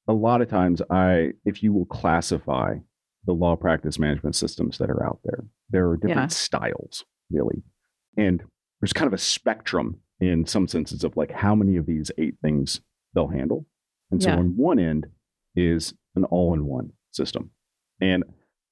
a 0.07 0.13
lot 0.13 0.41
of 0.43 0.49
times 0.49 0.81
I 0.91 1.33
if 1.45 1.63
you 1.63 1.73
will 1.73 1.87
classify 1.87 2.77
the 3.25 3.33
law 3.33 3.57
practice 3.57 3.99
management 3.99 4.37
systems 4.37 4.79
that 4.79 4.91
are 4.91 5.05
out 5.05 5.21
there, 5.25 5.45
there 5.71 5.89
are 5.91 5.97
different 5.97 6.21
Yeah. 6.21 6.27
styles, 6.29 7.05
really. 7.31 7.63
And 8.17 8.43
there's 8.81 8.93
kind 8.93 9.07
of 9.07 9.13
a 9.13 9.19
spectrum 9.19 10.01
in 10.21 10.47
some 10.47 10.67
senses 10.69 11.05
of 11.05 11.17
like 11.17 11.31
how 11.31 11.55
many 11.55 11.77
of 11.77 11.87
these 11.87 12.11
eight 12.19 12.37
things 12.43 12.81
they'll 13.15 13.29
handle. 13.29 13.67
And 14.11 14.23
so 14.23 14.31
Yeah. 14.31 14.39
on 14.39 14.57
one 14.57 14.79
end 14.79 15.07
is 15.55 15.95
an 16.15 16.25
all-in-one 16.25 16.93
system. 17.13 17.51
And 18.01 18.25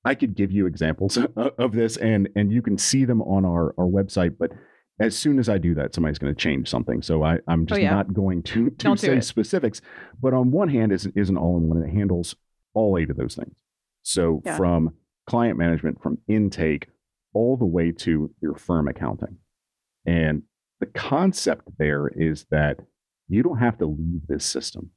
I 0.05 0.15
could 0.15 0.35
give 0.35 0.53
you 0.53 0.67
examples 0.67 1.19
of 1.37 1.73
this 1.73 1.97
and 1.97 2.29
and 2.37 2.51
you 2.53 2.63
can 2.63 2.79
see 2.79 3.05
them 3.05 3.21
on 3.23 3.45
our, 3.45 3.75
our 3.79 3.87
website, 3.87 4.37
but 4.39 4.53
as 4.99 5.17
soon 5.17 5.39
as 5.39 5.49
I 5.49 5.59
do 5.59 5.75
that, 5.75 5.95
somebody's 5.95 6.19
going 6.19 6.35
to 6.35 6.41
change 6.41 6.69
something. 6.69 7.03
So 7.03 7.23
I, 7.23 7.39
I'm 7.49 7.63
oh, 7.63 7.67
just 7.67 7.79
Oh, 7.79 7.83
yeah. 7.83 7.91
not 7.91 8.15
going 8.15 8.43
to, 8.45 8.71
to 8.71 8.77
Don't 8.77 8.99
say 8.99 9.21
specifics. 9.21 9.81
But 10.21 10.33
on 10.35 10.51
one 10.51 10.69
hand, 10.69 10.93
is, 10.93 11.07
is 11.15 11.29
an 11.29 11.37
all 11.37 11.57
in 11.59 11.69
one 11.69 11.83
it 11.83 11.91
handles 11.93 12.35
all 12.75 12.97
eight 12.99 13.11
of 13.11 13.17
those 13.17 13.35
things. 13.35 13.57
So 14.03 14.43
Yeah. 14.45 14.57
from 14.57 14.95
client 15.27 15.59
management, 15.59 16.03
from 16.03 16.19
intake, 16.29 16.89
all 17.35 17.57
the 17.57 17.67
way 17.67 17.93
to 17.93 18.31
your 18.41 18.55
firm 18.55 18.89
accounting. 18.89 19.37
And 20.07 20.43
the 20.81 20.87
concept 20.87 21.69
there 21.79 22.09
is 22.09 22.47
that 22.51 22.79
you 23.29 23.43
don't 23.43 23.59
have 23.59 23.77
to 23.79 23.87
leave 23.87 24.27
this 24.29 24.45
system. 24.45 24.91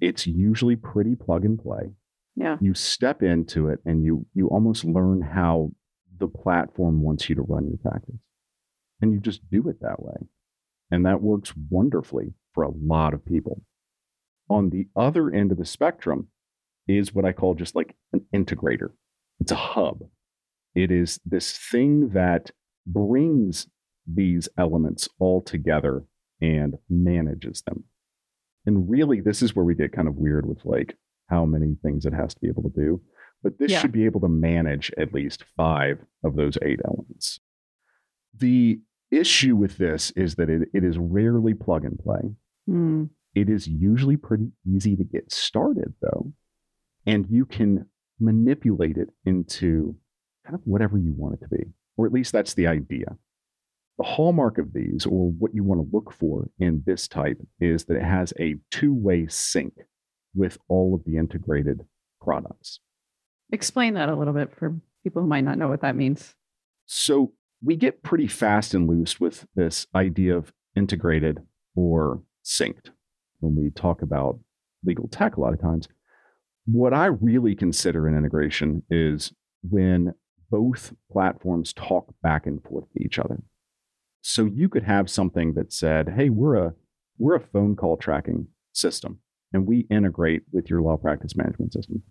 It's 0.00 0.26
usually 0.26 0.76
pretty 0.76 1.16
plug 1.16 1.44
and 1.44 1.58
play 1.58 1.92
Yeah. 2.36 2.56
you 2.60 2.72
step 2.74 3.22
into 3.22 3.68
it 3.68 3.80
and 3.84 4.04
you 4.04 4.26
you 4.34 4.48
almost 4.48 4.84
learn 4.84 5.20
how 5.22 5.72
the 6.18 6.28
platform 6.28 7.02
wants 7.02 7.28
you 7.28 7.34
to 7.36 7.42
run 7.42 7.66
your 7.68 7.78
practice 7.78 8.16
and 9.04 9.12
you 9.12 9.20
just 9.20 9.48
do 9.50 9.68
it 9.68 9.80
that 9.82 10.02
way 10.02 10.16
and 10.90 11.04
that 11.04 11.20
works 11.20 11.52
wonderfully 11.70 12.32
for 12.54 12.64
a 12.64 12.70
lot 12.70 13.12
of 13.12 13.24
people 13.24 13.62
on 14.48 14.70
the 14.70 14.86
other 14.96 15.30
end 15.30 15.52
of 15.52 15.58
the 15.58 15.64
spectrum 15.66 16.28
is 16.88 17.14
what 17.14 17.24
i 17.26 17.32
call 17.32 17.54
just 17.54 17.74
like 17.76 17.94
an 18.14 18.24
integrator 18.34 18.88
it's 19.40 19.52
a 19.52 19.56
hub 19.56 20.00
it 20.74 20.90
is 20.90 21.20
this 21.26 21.52
thing 21.70 22.08
that 22.10 22.50
brings 22.86 23.66
these 24.06 24.48
elements 24.58 25.08
all 25.18 25.40
together 25.42 26.04
and 26.40 26.74
manages 26.88 27.62
them 27.66 27.84
and 28.66 28.88
really 28.88 29.20
this 29.20 29.42
is 29.42 29.54
where 29.54 29.64
we 29.66 29.74
get 29.74 29.92
kind 29.92 30.08
of 30.08 30.16
weird 30.16 30.46
with 30.46 30.64
like 30.64 30.96
how 31.28 31.44
many 31.44 31.76
things 31.82 32.06
it 32.06 32.12
has 32.14 32.34
to 32.34 32.40
be 32.40 32.48
able 32.48 32.62
to 32.62 32.68
do. 32.76 33.00
But 33.42 33.58
this 33.58 33.70
Yeah. 33.72 33.78
should 33.80 33.92
be 33.92 34.04
able 34.04 34.20
to 34.20 34.28
manage 34.28 34.90
at 34.98 35.14
least 35.14 35.42
five 35.56 36.04
of 36.22 36.36
those 36.36 36.58
eight 36.60 36.80
elements. 36.84 37.40
The 38.36 38.80
issue 39.18 39.56
with 39.56 39.78
this 39.78 40.10
is 40.12 40.36
that 40.36 40.48
it, 40.48 40.68
it 40.72 40.84
is 40.84 40.98
rarely 40.98 41.54
plug 41.54 41.84
and 41.84 41.98
play. 41.98 42.20
Hmm. 42.66 43.04
It 43.34 43.48
is 43.48 43.66
usually 43.66 44.16
pretty 44.16 44.52
easy 44.66 44.96
to 44.96 45.04
get 45.04 45.32
started, 45.32 45.94
though, 46.00 46.32
and 47.04 47.26
you 47.28 47.44
can 47.44 47.86
manipulate 48.20 48.96
it 48.96 49.10
into 49.26 49.96
kind 50.44 50.54
of 50.54 50.60
whatever 50.64 50.96
you 50.98 51.12
want 51.16 51.34
it 51.34 51.40
to 51.40 51.48
be, 51.48 51.64
or 51.96 52.06
at 52.06 52.12
least 52.12 52.32
that's 52.32 52.54
the 52.54 52.66
idea. 52.66 53.16
The 53.98 54.04
hallmark 54.04 54.58
of 54.58 54.72
these, 54.72 55.06
or 55.06 55.30
what 55.30 55.54
you 55.54 55.64
want 55.64 55.80
to 55.80 55.96
look 55.96 56.12
for 56.12 56.48
in 56.58 56.82
this 56.86 57.08
type, 57.08 57.38
is 57.60 57.84
that 57.84 57.96
it 57.96 58.04
has 58.04 58.32
a 58.38 58.56
two 58.70 58.94
way 58.94 59.26
sync 59.28 59.74
with 60.34 60.58
all 60.68 60.94
of 60.94 61.04
the 61.04 61.16
integrated 61.16 61.84
products. 62.20 62.80
Explain 63.52 63.94
that 63.94 64.08
a 64.08 64.16
little 64.16 64.34
bit 64.34 64.52
for 64.56 64.74
people 65.04 65.22
who 65.22 65.28
might 65.28 65.44
not 65.44 65.58
know 65.58 65.68
what 65.68 65.82
that 65.82 65.96
means. 65.96 66.34
So 66.86 67.32
we 67.62 67.76
get 67.76 68.02
pretty 68.02 68.26
fast 68.26 68.74
and 68.74 68.88
loose 68.88 69.20
with 69.20 69.46
this 69.54 69.86
idea 69.94 70.36
of 70.36 70.52
integrated 70.76 71.40
or 71.74 72.22
synced 72.44 72.90
when 73.40 73.56
we 73.56 73.70
talk 73.70 74.02
about 74.02 74.38
legal 74.84 75.08
tech 75.08 75.36
a 75.36 75.40
lot 75.40 75.54
of 75.54 75.60
times. 75.60 75.88
What 76.66 76.94
I 76.94 77.06
really 77.06 77.54
consider 77.54 78.06
an 78.06 78.16
integration 78.16 78.82
is 78.90 79.32
when 79.62 80.14
both 80.50 80.94
platforms 81.10 81.72
talk 81.72 82.14
back 82.22 82.46
and 82.46 82.62
forth 82.62 82.90
to 82.92 83.02
each 83.02 83.18
other. 83.18 83.42
So 84.22 84.44
you 84.44 84.68
could 84.68 84.84
have 84.84 85.10
something 85.10 85.54
that 85.54 85.72
said, 85.72 86.10
"Hey, 86.10 86.30
we're 86.30 86.56
a 86.56 86.74
we're 87.18 87.36
a 87.36 87.40
phone 87.40 87.76
call 87.76 87.96
tracking 87.96 88.48
system 88.72 89.20
and 89.52 89.66
we 89.66 89.80
integrate 89.90 90.42
with 90.52 90.70
your 90.70 90.80
law 90.80 90.96
practice 90.96 91.36
management 91.36 91.72
system." 91.72 92.02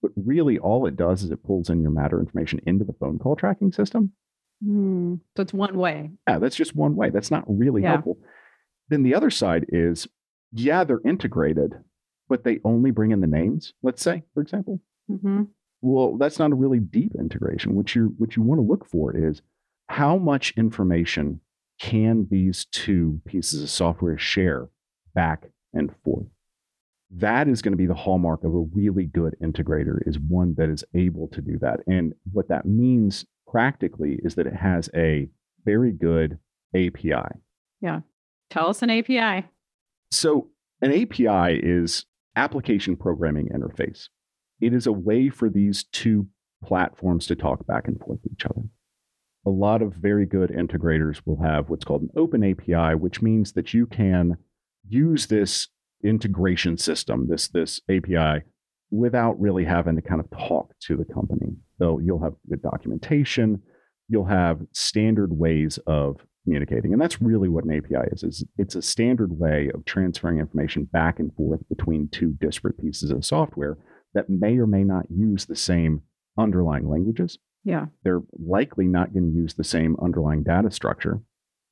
But 0.00 0.12
really 0.16 0.58
all 0.58 0.86
it 0.86 0.96
does 0.96 1.22
is 1.22 1.30
it 1.30 1.42
pulls 1.42 1.68
in 1.68 1.82
your 1.82 1.90
matter 1.90 2.20
information 2.20 2.60
into 2.66 2.84
the 2.84 2.92
phone 2.94 3.18
call 3.18 3.36
tracking 3.36 3.72
system. 3.72 4.12
Mm, 4.64 5.20
so 5.36 5.42
it's 5.42 5.52
one 5.52 5.76
way. 5.76 6.10
Yeah, 6.28 6.38
that's 6.38 6.56
just 6.56 6.74
one 6.74 6.96
way. 6.96 7.10
That's 7.10 7.30
not 7.30 7.44
really 7.46 7.82
Yeah. 7.82 7.92
helpful. 7.92 8.18
Then 8.88 9.02
the 9.02 9.14
other 9.14 9.30
side 9.30 9.66
is, 9.68 10.08
yeah, 10.52 10.84
they're 10.84 11.00
integrated, 11.04 11.74
but 12.28 12.44
they 12.44 12.60
only 12.64 12.90
bring 12.90 13.10
in 13.10 13.20
the 13.20 13.26
names, 13.26 13.72
let's 13.82 14.02
say, 14.02 14.24
for 14.34 14.40
example. 14.40 14.80
Mm-hmm. 15.10 15.44
Well, 15.80 16.16
that's 16.16 16.38
not 16.38 16.50
a 16.52 16.56
really 16.56 16.80
deep 16.80 17.12
integration. 17.18 17.74
What 17.74 17.94
you 17.94 18.14
what 18.18 18.34
you 18.36 18.42
want 18.42 18.58
to 18.60 18.66
look 18.66 18.84
for 18.86 19.16
is 19.16 19.42
how 19.88 20.18
much 20.18 20.52
information 20.56 21.40
can 21.80 22.26
these 22.30 22.64
two 22.66 23.20
pieces 23.24 23.62
of 23.62 23.70
software 23.70 24.18
share 24.18 24.68
back 25.14 25.46
and 25.72 25.94
forth. 26.04 26.26
That 27.10 27.48
is 27.48 27.62
going 27.62 27.72
to 27.72 27.78
be 27.78 27.86
the 27.86 27.94
hallmark 27.94 28.42
of 28.44 28.52
a 28.54 28.58
really 28.74 29.04
good 29.06 29.36
integrator 29.42 29.98
is 30.06 30.18
one 30.18 30.54
that 30.58 30.68
is 30.68 30.84
able 30.94 31.28
to 31.28 31.40
do 31.40 31.58
that. 31.60 31.80
And 31.86 32.12
what 32.32 32.48
that 32.48 32.66
means 32.66 33.24
practically 33.50 34.18
is 34.22 34.34
that 34.34 34.46
it 34.46 34.54
has 34.54 34.90
a 34.94 35.28
very 35.64 35.92
good 35.92 36.38
API. 36.74 37.28
Yeah. 37.80 38.00
Tell 38.50 38.68
us 38.68 38.82
an 38.82 38.90
API. 38.90 39.46
So, 40.10 40.48
an 40.80 40.92
API 40.92 41.60
is 41.62 42.06
application 42.36 42.96
programming 42.96 43.48
interface. 43.48 44.08
It 44.60 44.72
is 44.72 44.86
a 44.86 44.92
way 44.92 45.28
for 45.28 45.48
these 45.48 45.84
two 45.84 46.28
platforms 46.64 47.26
to 47.26 47.36
talk 47.36 47.66
back 47.66 47.86
and 47.86 47.98
forth 47.98 48.20
with 48.22 48.32
each 48.32 48.46
other. 48.46 48.62
A 49.46 49.50
lot 49.50 49.82
of 49.82 49.94
very 49.94 50.26
good 50.26 50.50
integrators 50.50 51.20
will 51.24 51.42
have 51.42 51.68
what's 51.68 51.84
called 51.84 52.02
an 52.02 52.10
open 52.16 52.44
API, 52.44 52.94
which 52.94 53.22
means 53.22 53.52
that 53.52 53.72
you 53.74 53.86
can 53.86 54.36
use 54.88 55.26
this 55.26 55.68
integration 56.02 56.76
system, 56.76 57.28
this, 57.28 57.48
this 57.48 57.80
API, 57.88 58.44
without 58.90 59.38
really 59.40 59.64
having 59.64 59.96
to 59.96 60.02
kind 60.02 60.20
of 60.20 60.30
talk 60.30 60.72
to 60.80 60.96
the 60.96 61.04
company. 61.04 61.54
So 61.78 61.98
you'll 61.98 62.22
have 62.22 62.34
good 62.48 62.62
documentation, 62.62 63.62
you'll 64.08 64.24
have 64.24 64.60
standard 64.72 65.32
ways 65.32 65.78
of 65.86 66.16
communicating. 66.44 66.92
And 66.92 67.00
that's 67.00 67.20
really 67.20 67.48
what 67.48 67.64
an 67.64 67.76
API 67.76 68.08
is, 68.12 68.22
is 68.22 68.44
it's 68.56 68.74
a 68.74 68.82
standard 68.82 69.38
way 69.38 69.70
of 69.74 69.84
transferring 69.84 70.38
information 70.38 70.84
back 70.84 71.18
and 71.18 71.34
forth 71.34 71.60
between 71.68 72.08
two 72.08 72.32
disparate 72.40 72.78
pieces 72.78 73.10
of 73.10 73.24
software 73.24 73.76
that 74.14 74.30
may 74.30 74.56
or 74.56 74.66
may 74.66 74.84
not 74.84 75.04
use 75.10 75.44
the 75.44 75.56
same 75.56 76.02
underlying 76.38 76.88
languages. 76.88 77.38
Yeah. 77.64 77.86
They're 78.02 78.22
likely 78.38 78.86
not 78.86 79.12
going 79.12 79.30
to 79.30 79.36
use 79.36 79.54
the 79.54 79.64
same 79.64 79.96
underlying 80.00 80.42
data 80.42 80.70
structure, 80.70 81.20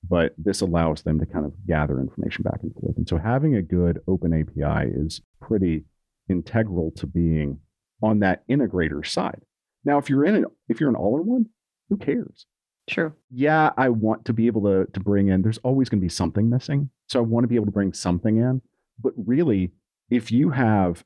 but 0.09 0.35
this 0.37 0.61
allows 0.61 1.03
them 1.03 1.19
to 1.21 1.27
kind 1.27 1.47
of 1.47 1.55
gather 1.67 1.99
information 1.99 2.43
back 2.43 2.61
and 2.63 2.75
forth. 2.75 2.99
And 2.99 3.09
so 3.09 3.17
having 3.17 3.55
a 3.55 3.63
good 3.63 4.01
open 4.07 4.35
API 4.35 4.91
is 4.95 5.23
pretty 5.41 5.85
integral 6.29 6.91
to 6.97 7.07
being 7.07 7.61
on 8.03 8.19
that 8.21 8.47
integrator 8.49 9.07
side. 9.07 9.43
Now, 9.85 9.99
if 9.99 10.11
you're 10.11 10.25
in 10.25 10.35
it, 10.37 10.45
if 10.69 10.81
you're 10.81 10.89
an 10.91 10.97
all-in-one, 10.97 11.47
who 11.89 11.97
cares? 11.97 12.47
True. 12.89 13.13
yeah, 13.31 13.71
I 13.77 13.89
want 13.89 14.25
to 14.27 14.33
be 14.33 14.47
able 14.47 14.63
to 14.63 14.87
to 14.93 15.01
bring 15.01 15.27
in. 15.29 15.43
There's 15.43 15.59
always 15.59 15.89
going 15.89 15.99
to 16.01 16.05
be 16.05 16.09
something 16.09 16.49
missing, 16.49 16.91
so 17.09 17.19
I 17.19 17.23
want 17.23 17.43
to 17.45 17.49
be 17.49 17.57
able 17.57 17.67
to 17.67 17.73
bring 17.73 17.93
something 17.93 18.37
in. 18.37 18.63
But 19.03 19.13
really, 19.17 19.73
if 20.09 20.31
you 20.31 20.51
have 20.51 21.05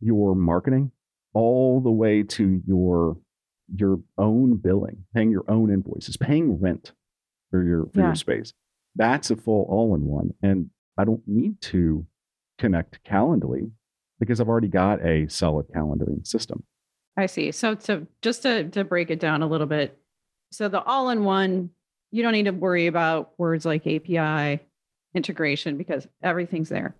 your 0.00 0.34
marketing 0.34 0.90
all 1.32 1.80
the 1.80 1.90
way 1.90 2.24
to 2.24 2.60
your 2.66 3.16
your 3.76 4.00
own 4.18 4.56
billing, 4.56 5.04
paying 5.14 5.30
your 5.30 5.44
own 5.48 5.70
invoices, 5.72 6.16
paying 6.16 6.58
rent 6.60 6.92
for 7.52 7.62
your 7.62 7.86
for 7.94 8.00
Yeah. 8.00 8.06
your 8.06 8.14
space, 8.16 8.52
that's 8.96 9.30
a 9.30 9.36
full 9.36 9.66
all 9.68 9.94
in 9.94 10.04
one. 10.06 10.34
And 10.42 10.70
I 10.98 11.04
don't 11.04 11.22
need 11.28 11.60
to 11.62 12.06
connect 12.58 13.04
Calendly 13.04 13.70
because 14.20 14.40
I've 14.40 14.48
already 14.48 14.68
got 14.68 15.04
a 15.04 15.26
solid 15.28 15.66
calendaring 15.74 16.24
system. 16.26 16.62
I 17.16 17.26
see. 17.26 17.50
So 17.50 17.74
to 17.74 18.06
just 18.22 18.42
to 18.42 18.68
to 18.70 18.84
break 18.84 19.10
it 19.10 19.18
down 19.18 19.42
a 19.42 19.46
little 19.46 19.66
bit. 19.66 19.98
So 20.52 20.68
the 20.68 20.82
all-in-one, 20.82 21.70
you 22.10 22.22
don't 22.22 22.32
need 22.32 22.44
to 22.44 22.50
worry 22.52 22.86
about 22.86 23.32
words 23.38 23.64
like 23.64 23.86
API 23.86 24.60
integration 25.14 25.76
because 25.76 26.06
everything's 26.22 26.68
there. 26.68 26.94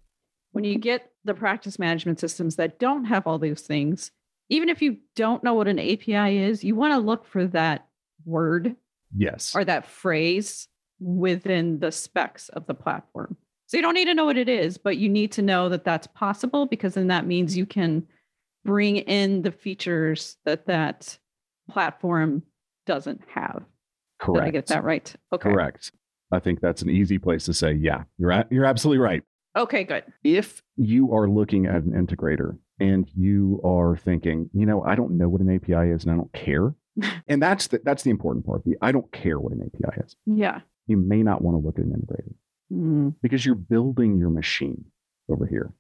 When 0.52 0.64
you 0.64 0.78
get 0.78 1.10
the 1.24 1.34
practice 1.34 1.78
management 1.78 2.18
systems 2.20 2.56
that 2.56 2.78
don't 2.78 3.04
have 3.04 3.26
all 3.26 3.38
those 3.38 3.60
things, 3.62 4.10
even 4.48 4.68
if 4.68 4.82
you 4.82 4.98
don't 5.14 5.44
know 5.44 5.54
what 5.54 5.68
an 5.68 5.78
API 5.78 6.38
is, 6.38 6.64
you 6.64 6.74
want 6.74 6.92
to 6.92 6.98
look 6.98 7.24
for 7.26 7.46
that 7.48 7.86
word 8.24 8.74
Yes. 9.16 9.54
or 9.54 9.64
that 9.64 9.86
phrase 9.86 10.68
within 11.00 11.78
the 11.80 11.90
specs 11.92 12.48
of 12.50 12.66
the 12.66 12.74
platform. 12.74 13.36
So 13.70 13.76
you 13.76 13.84
don't 13.84 13.94
need 13.94 14.06
to 14.06 14.14
know 14.14 14.24
what 14.24 14.36
it 14.36 14.48
is, 14.48 14.78
but 14.78 14.96
you 14.96 15.08
need 15.08 15.30
to 15.30 15.42
know 15.42 15.68
that 15.68 15.84
that's 15.84 16.08
possible 16.08 16.66
because 16.66 16.94
then 16.94 17.06
that 17.06 17.24
means 17.24 17.56
you 17.56 17.64
can 17.64 18.04
bring 18.64 18.96
in 18.96 19.42
the 19.42 19.52
features 19.52 20.38
that 20.44 20.66
that 20.66 21.16
platform 21.70 22.42
doesn't 22.84 23.20
have. 23.32 23.62
Correct. 24.18 24.44
Did 24.44 24.48
I 24.48 24.50
get 24.50 24.66
that 24.66 24.82
right? 24.82 25.14
Okay. 25.32 25.48
Correct. 25.48 25.92
I 26.32 26.40
think 26.40 26.60
that's 26.60 26.82
an 26.82 26.90
easy 26.90 27.16
place 27.16 27.44
to 27.44 27.54
say, 27.54 27.72
yeah, 27.74 28.02
you're 28.18 28.32
at, 28.32 28.50
you're 28.50 28.64
absolutely 28.64 28.98
right. 28.98 29.22
Okay, 29.56 29.84
good. 29.84 30.02
If 30.24 30.62
you 30.74 31.14
are 31.14 31.28
looking 31.28 31.66
at 31.66 31.84
an 31.84 31.92
integrator 31.92 32.58
and 32.80 33.08
you 33.16 33.60
are 33.64 33.96
thinking, 33.96 34.50
you 34.52 34.66
know, 34.66 34.82
I 34.82 34.96
don't 34.96 35.16
know 35.16 35.28
what 35.28 35.42
an 35.42 35.54
API 35.54 35.90
is 35.90 36.02
and 36.02 36.12
I 36.12 36.16
don't 36.16 36.32
care, 36.32 36.74
and 37.28 37.40
that's 37.40 37.68
the, 37.68 37.80
that's 37.84 38.02
the 38.02 38.10
important 38.10 38.44
part. 38.44 38.64
The 38.64 38.76
I 38.82 38.90
don't 38.90 39.12
care 39.12 39.38
what 39.38 39.52
an 39.52 39.62
API 39.62 40.02
is. 40.04 40.16
Yeah. 40.26 40.62
You 40.88 40.96
may 40.96 41.22
not 41.22 41.40
want 41.40 41.54
to 41.54 41.64
look 41.64 41.78
at 41.78 41.84
an 41.84 41.92
integrator 41.92 42.34
Mm, 42.72 43.14
because 43.22 43.44
you're 43.44 43.54
building 43.54 44.18
your 44.18 44.30
machine 44.30 44.84
over 45.28 45.46
here. 45.46 45.72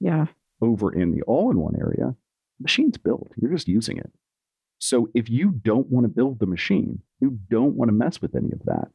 yeah. 0.00 0.26
Over 0.60 0.92
in 0.92 1.12
the 1.12 1.22
all-in-one 1.22 1.76
area, 1.76 2.16
the 2.58 2.62
machine's 2.62 2.98
built. 2.98 3.30
You're 3.36 3.52
just 3.52 3.68
using 3.68 3.96
it. 3.98 4.10
So 4.80 5.08
if 5.14 5.30
you 5.30 5.52
don't 5.52 5.88
want 5.88 6.04
to 6.04 6.08
build 6.08 6.40
the 6.40 6.46
machine, 6.46 7.00
you 7.20 7.38
don't 7.48 7.76
want 7.76 7.90
to 7.90 7.92
mess 7.92 8.20
with 8.20 8.34
any 8.34 8.50
of 8.52 8.64
that. 8.64 8.88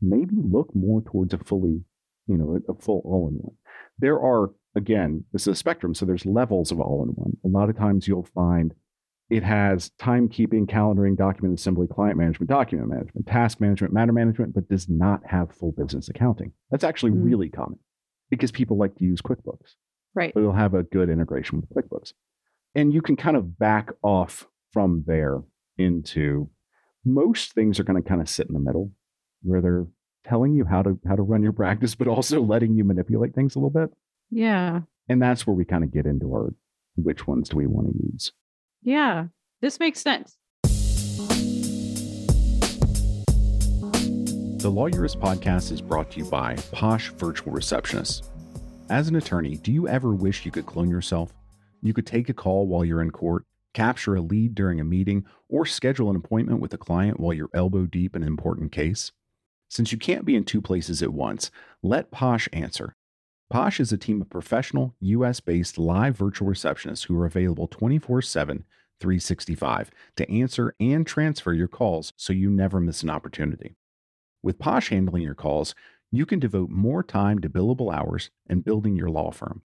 Maybe 0.00 0.36
look 0.36 0.72
more 0.76 1.02
towards 1.02 1.34
a 1.34 1.38
fully, 1.38 1.82
you 2.28 2.36
know, 2.36 2.56
a, 2.68 2.72
a 2.72 2.74
full 2.76 3.02
all-in-one. 3.04 3.56
There 3.98 4.20
are 4.20 4.52
again, 4.76 5.24
this 5.32 5.42
is 5.42 5.48
a 5.48 5.54
spectrum, 5.54 5.94
so 5.94 6.06
there's 6.06 6.24
levels 6.24 6.70
of 6.70 6.80
all-in-one. 6.80 7.36
A 7.44 7.48
lot 7.48 7.68
of 7.68 7.76
times 7.76 8.06
you'll 8.06 8.28
find 8.34 8.74
it 9.32 9.42
has 9.42 9.90
timekeeping, 9.98 10.66
calendaring, 10.68 11.16
document 11.16 11.58
assembly, 11.58 11.86
client 11.86 12.18
management, 12.18 12.50
document 12.50 12.88
management, 12.90 13.26
task 13.26 13.60
management, 13.60 13.92
matter 13.94 14.12
management, 14.12 14.54
but 14.54 14.68
does 14.68 14.88
not 14.88 15.20
have 15.26 15.50
full 15.52 15.72
business 15.72 16.08
accounting. 16.08 16.52
That's 16.70 16.84
actually 16.84 17.12
Mm. 17.12 17.24
really 17.24 17.48
common 17.48 17.78
because 18.30 18.50
people 18.52 18.76
like 18.76 18.94
to 18.96 19.04
use 19.04 19.22
QuickBooks 19.22 19.76
Right. 20.14 20.32
but 20.34 20.40
it'll 20.40 20.52
have 20.52 20.74
a 20.74 20.82
good 20.82 21.08
integration 21.08 21.60
with 21.60 21.70
QuickBooks. 21.70 22.12
And 22.74 22.92
you 22.92 23.00
can 23.02 23.16
kind 23.16 23.36
of 23.36 23.58
back 23.58 23.90
off 24.02 24.48
from 24.72 25.04
there 25.06 25.42
into 25.78 26.50
most 27.04 27.52
things 27.54 27.80
are 27.80 27.84
going 27.84 28.02
to 28.02 28.08
kind 28.08 28.20
of 28.20 28.28
sit 28.28 28.46
in 28.48 28.52
the 28.54 28.60
middle 28.60 28.92
where 29.42 29.60
they're 29.60 29.86
telling 30.24 30.54
you 30.54 30.64
how 30.64 30.82
to 30.82 30.98
how 31.06 31.16
to 31.16 31.22
run 31.22 31.42
your 31.42 31.52
practice, 31.52 31.94
but 31.94 32.06
also 32.06 32.40
letting 32.40 32.74
you 32.76 32.84
manipulate 32.84 33.34
things 33.34 33.56
a 33.56 33.58
little 33.58 33.70
bit. 33.70 33.90
Yeah. 34.30 34.82
And 35.08 35.20
that's 35.20 35.46
where 35.46 35.56
we 35.56 35.64
kind 35.64 35.82
of 35.84 35.90
get 35.92 36.06
into 36.06 36.32
our 36.32 36.54
which 36.96 37.26
ones 37.26 37.48
do 37.48 37.56
we 37.56 37.66
want 37.66 37.88
to 37.88 37.94
use. 38.12 38.32
Yeah. 38.82 39.26
This 39.60 39.78
makes 39.78 40.00
sense. 40.00 40.38
The 44.62 44.70
Lawyerist 44.70 45.20
podcast 45.20 45.72
is 45.72 45.80
brought 45.80 46.12
to 46.12 46.18
you 46.18 46.24
by 46.24 46.56
Posh 46.70 47.10
Virtual 47.10 47.52
Receptionists. 47.52 48.28
As 48.90 49.08
an 49.08 49.16
attorney, 49.16 49.56
do 49.56 49.72
you 49.72 49.88
ever 49.88 50.14
wish 50.14 50.44
you 50.44 50.52
could 50.52 50.66
clone 50.66 50.90
yourself? 50.90 51.32
You 51.80 51.92
could 51.92 52.06
take 52.06 52.28
a 52.28 52.34
call 52.34 52.66
while 52.66 52.84
you're 52.84 53.02
in 53.02 53.10
court, 53.10 53.44
capture 53.74 54.14
a 54.14 54.20
lead 54.20 54.54
during 54.54 54.78
a 54.80 54.84
meeting, 54.84 55.24
or 55.48 55.66
schedule 55.66 56.10
an 56.10 56.16
appointment 56.16 56.60
with 56.60 56.72
a 56.74 56.78
client 56.78 57.18
while 57.18 57.32
you're 57.32 57.50
elbow 57.54 57.86
deep 57.86 58.14
in 58.14 58.22
an 58.22 58.28
important 58.28 58.70
case. 58.70 59.10
Since 59.68 59.90
you 59.90 59.98
can't 59.98 60.24
be 60.24 60.36
in 60.36 60.44
two 60.44 60.60
places 60.60 61.02
at 61.02 61.12
once, 61.12 61.50
let 61.82 62.10
Posh 62.10 62.48
answer. 62.52 62.94
Posh 63.52 63.80
is 63.80 63.92
a 63.92 63.98
team 63.98 64.22
of 64.22 64.30
professional, 64.30 64.94
US 65.00 65.40
based 65.40 65.76
live 65.76 66.16
virtual 66.16 66.48
receptionists 66.48 67.04
who 67.04 67.20
are 67.20 67.26
available 67.26 67.66
24 67.66 68.22
7, 68.22 68.64
365 68.98 69.90
to 70.16 70.32
answer 70.32 70.74
and 70.80 71.06
transfer 71.06 71.52
your 71.52 71.68
calls 71.68 72.14
so 72.16 72.32
you 72.32 72.48
never 72.48 72.80
miss 72.80 73.02
an 73.02 73.10
opportunity. 73.10 73.76
With 74.42 74.58
Posh 74.58 74.88
handling 74.88 75.22
your 75.22 75.34
calls, 75.34 75.74
you 76.10 76.24
can 76.24 76.38
devote 76.38 76.70
more 76.70 77.02
time 77.02 77.40
to 77.40 77.50
billable 77.50 77.94
hours 77.94 78.30
and 78.46 78.64
building 78.64 78.96
your 78.96 79.10
law 79.10 79.30
firm. 79.30 79.60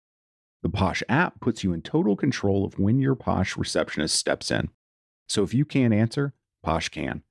The 0.65 0.69
Posh 0.69 1.05
app 1.09 1.41
puts 1.41 1.63
you 1.63 1.73
in 1.73 1.83
total 1.83 2.17
control 2.17 2.65
of 2.65 2.81
when 2.81 2.99
your 2.99 3.15
Posh 3.15 3.57
receptionist 3.57 4.17
steps 4.17 4.51
in. 4.51 4.71
So 5.29 5.45
if 5.45 5.55
you 5.55 5.65
can't 5.65 5.95
answer, 5.95 6.35
Posh 6.65 6.89
can. 6.89 7.23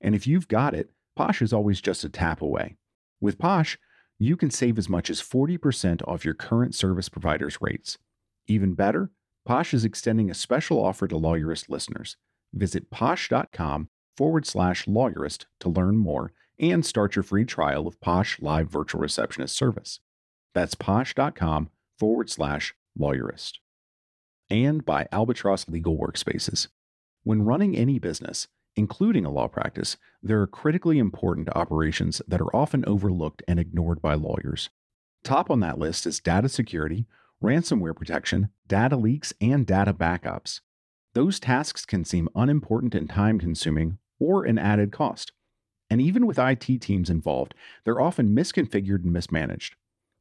And 0.00 0.14
if 0.14 0.28
you've 0.28 0.46
got 0.46 0.74
it, 0.74 0.90
Posh 1.16 1.42
is 1.42 1.52
always 1.52 1.80
just 1.80 2.04
a 2.04 2.08
tap 2.08 2.40
away. 2.40 2.76
With 3.20 3.36
Posh, 3.36 3.76
you 4.18 4.36
can 4.36 4.50
save 4.50 4.78
as 4.78 4.88
much 4.88 5.10
as 5.10 5.20
40% 5.20 6.06
off 6.06 6.24
your 6.24 6.34
current 6.34 6.74
service 6.74 7.08
provider's 7.08 7.58
rates. 7.60 7.98
Even 8.46 8.74
better, 8.74 9.10
Posh 9.44 9.74
is 9.74 9.84
extending 9.84 10.30
a 10.30 10.34
special 10.34 10.82
offer 10.82 11.06
to 11.08 11.16
Lawyerist 11.16 11.68
listeners. 11.68 12.16
Visit 12.52 12.90
posh.com 12.90 13.88
forward 14.16 14.46
slash 14.46 14.86
lawyerist 14.86 15.46
to 15.60 15.68
learn 15.68 15.96
more 15.96 16.32
and 16.58 16.86
start 16.86 17.16
your 17.16 17.22
free 17.22 17.44
trial 17.44 17.86
of 17.86 18.00
Posh 18.00 18.40
Live 18.40 18.70
Virtual 18.70 19.00
Receptionist 19.00 19.56
service. 19.56 20.00
That's 20.54 20.74
posh.com 20.74 21.70
forward 21.98 22.30
slash 22.30 22.74
lawyerist. 22.98 23.54
And 24.48 24.84
by 24.84 25.08
Albatross 25.10 25.68
Legal 25.68 25.98
Workspaces. 25.98 26.68
When 27.24 27.42
running 27.42 27.76
any 27.76 27.98
business, 27.98 28.46
including 28.76 29.24
a 29.24 29.30
law 29.30 29.48
practice, 29.48 29.96
there 30.22 30.40
are 30.40 30.46
critically 30.46 30.98
important 30.98 31.48
operations 31.54 32.20
that 32.26 32.40
are 32.40 32.54
often 32.54 32.84
overlooked 32.86 33.42
and 33.46 33.58
ignored 33.58 34.00
by 34.02 34.14
lawyers. 34.14 34.70
Top 35.22 35.50
on 35.50 35.60
that 35.60 35.78
list 35.78 36.06
is 36.06 36.20
data 36.20 36.48
security, 36.48 37.06
ransomware 37.42 37.96
protection, 37.96 38.48
data 38.66 38.96
leaks, 38.96 39.32
and 39.40 39.66
data 39.66 39.92
backups. 39.92 40.60
Those 41.14 41.38
tasks 41.38 41.86
can 41.86 42.04
seem 42.04 42.28
unimportant 42.34 42.94
and 42.94 43.08
time 43.08 43.38
consuming 43.38 43.98
or 44.18 44.44
an 44.44 44.58
added 44.58 44.92
cost. 44.92 45.32
And 45.88 46.00
even 46.00 46.26
with 46.26 46.38
IT 46.38 46.80
teams 46.80 47.10
involved, 47.10 47.54
they're 47.84 48.00
often 48.00 48.34
misconfigured 48.34 49.04
and 49.04 49.12
mismanaged. 49.12 49.76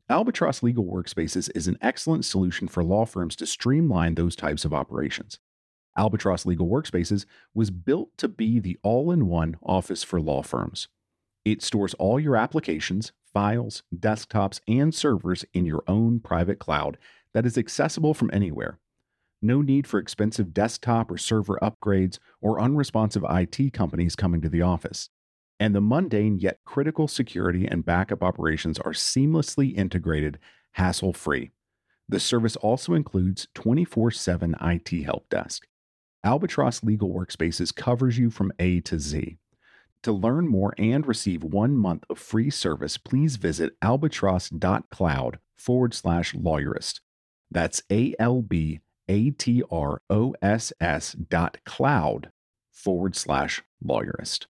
Albatross 0.09 0.61
Legal 0.61 0.83
Workspaces 0.83 1.49
is 1.55 1.67
an 1.67 1.77
excellent 1.81 2.25
solution 2.25 2.67
for 2.67 2.83
law 2.83 3.05
firms 3.05 3.35
to 3.37 3.45
streamline 3.45 4.15
those 4.15 4.35
types 4.35 4.65
of 4.65 4.73
operations. 4.73 5.39
Albatross 5.97 6.45
Legal 6.45 6.67
Workspaces 6.67 7.25
was 7.53 7.69
built 7.69 8.09
to 8.17 8.27
be 8.27 8.59
the 8.59 8.77
all 8.83 9.11
in 9.11 9.27
one 9.27 9.57
office 9.63 10.03
for 10.03 10.19
law 10.19 10.41
firms. 10.41 10.87
It 11.45 11.61
stores 11.61 11.93
all 11.95 12.19
your 12.19 12.35
applications, 12.35 13.11
files, 13.33 13.83
desktops, 13.95 14.59
and 14.67 14.93
servers 14.93 15.45
in 15.53 15.65
your 15.65 15.83
own 15.87 16.19
private 16.19 16.59
cloud 16.59 16.97
that 17.33 17.45
is 17.45 17.57
accessible 17.57 18.13
from 18.13 18.29
anywhere. 18.33 18.79
No 19.41 19.61
need 19.61 19.85
for 19.87 19.99
expensive 19.99 20.53
desktop 20.53 21.11
or 21.11 21.17
server 21.17 21.59
upgrades 21.61 22.17
or 22.41 22.61
unresponsive 22.61 23.25
IT 23.29 23.73
companies 23.73 24.15
coming 24.15 24.39
to 24.41 24.49
the 24.49 24.61
office. 24.61 25.09
And 25.59 25.75
the 25.75 25.81
mundane 25.81 26.39
yet 26.39 26.59
critical 26.65 27.07
security 27.07 27.67
and 27.67 27.85
backup 27.85 28.23
operations 28.23 28.79
are 28.79 28.93
seamlessly 28.93 29.75
integrated, 29.75 30.39
hassle 30.71 31.13
free. 31.13 31.51
The 32.07 32.19
service 32.19 32.55
also 32.55 32.93
includes 32.93 33.47
24 33.53 34.11
7 34.11 34.55
IT 34.61 35.03
help 35.03 35.29
desk. 35.29 35.67
Albatross 36.25 36.83
Legal 36.83 37.09
Workspaces 37.09 37.75
covers 37.75 38.17
you 38.17 38.29
from 38.29 38.53
A 38.57 38.79
to 38.81 38.97
Z. 38.97 39.37
To 40.03 40.11
learn 40.13 40.47
more 40.47 40.73
and 40.77 41.05
receive 41.05 41.43
one 41.43 41.75
month 41.75 42.05
of 42.09 42.17
free 42.17 42.49
service, 42.49 42.97
please 42.97 43.35
visit 43.35 43.73
albatross.cloud 43.81 45.39
forward 45.57 45.93
slash 45.93 46.33
lawyerist. 46.33 47.01
That's 47.51 47.81
A 47.91 48.15
L 48.19 48.41
B 48.41 48.79
A 49.09 49.31
T 49.31 49.63
R 49.69 50.01
O 50.09 50.33
S 50.41 50.71
S 50.79 51.11
dot 51.13 51.57
cloud 51.65 52.31
forward 52.71 53.15
slash 53.15 53.61
lawyerist. 53.85 54.45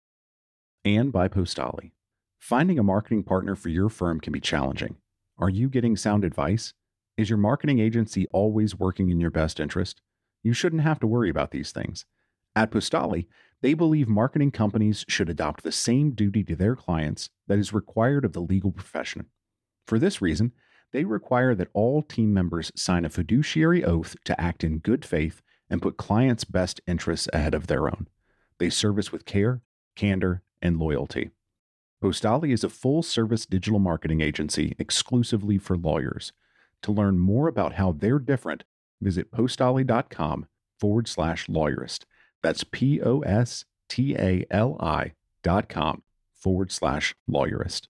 And 0.83 1.11
by 1.11 1.29
Postali. 1.29 1.91
Finding 2.37 2.79
a 2.79 2.83
marketing 2.83 3.23
partner 3.23 3.55
for 3.55 3.69
your 3.69 3.87
firm 3.87 4.19
can 4.19 4.33
be 4.33 4.41
challenging. 4.41 4.97
Are 5.37 5.49
you 5.49 5.69
getting 5.69 5.95
sound 5.95 6.25
advice? 6.25 6.73
Is 7.17 7.29
your 7.29 7.37
marketing 7.37 7.79
agency 7.79 8.27
always 8.31 8.77
working 8.77 9.09
in 9.09 9.21
your 9.21 9.31
best 9.31 9.59
interest? 9.59 10.01
You 10.43 10.53
shouldn't 10.53 10.81
have 10.81 10.99
to 10.99 11.07
worry 11.07 11.29
about 11.29 11.51
these 11.51 11.71
things. 11.71 12.05
At 12.55 12.71
Postali, 12.71 13.27
they 13.61 13.73
believe 13.73 14.07
marketing 14.07 14.51
companies 14.51 15.05
should 15.07 15.29
adopt 15.29 15.63
the 15.63 15.71
same 15.71 16.11
duty 16.11 16.43
to 16.45 16.55
their 16.55 16.75
clients 16.75 17.29
that 17.47 17.59
is 17.59 17.73
required 17.73 18.25
of 18.25 18.33
the 18.33 18.41
legal 18.41 18.71
profession. 18.71 19.27
For 19.85 19.99
this 19.99 20.21
reason, 20.21 20.51
they 20.91 21.05
require 21.05 21.55
that 21.55 21.69
all 21.73 22.01
team 22.01 22.33
members 22.33 22.71
sign 22.75 23.05
a 23.05 23.09
fiduciary 23.09 23.83
oath 23.83 24.15
to 24.25 24.39
act 24.39 24.63
in 24.63 24.79
good 24.79 25.05
faith 25.05 25.41
and 25.69 25.81
put 25.81 25.97
clients' 25.97 26.43
best 26.43 26.81
interests 26.85 27.29
ahead 27.31 27.53
of 27.53 27.67
their 27.67 27.87
own. 27.87 28.07
They 28.57 28.69
service 28.69 29.11
with 29.11 29.25
care, 29.25 29.61
candor, 29.95 30.43
and 30.61 30.77
loyalty. 30.77 31.31
Postali 32.03 32.51
is 32.51 32.63
a 32.63 32.69
full 32.69 33.03
service 33.03 33.45
digital 33.45 33.79
marketing 33.79 34.21
agency 34.21 34.75
exclusively 34.79 35.57
for 35.57 35.77
lawyers. 35.77 36.33
To 36.81 36.91
learn 36.91 37.19
more 37.19 37.47
about 37.47 37.73
how 37.73 37.91
they're 37.91 38.19
different, 38.19 38.63
visit 39.01 39.31
postali.com 39.31 40.45
forward 40.79 41.07
slash 41.07 41.47
lawyerist. 41.47 42.05
That's 42.43 42.63
P 42.63 43.01
O 43.01 43.19
S 43.21 43.65
T 43.89 44.15
A 44.15 44.45
L 44.49 44.77
I 44.79 45.13
dot 45.43 45.69
com 45.69 46.03
forward 46.33 46.71
slash 46.71 47.15
lawyerist. 47.29 47.87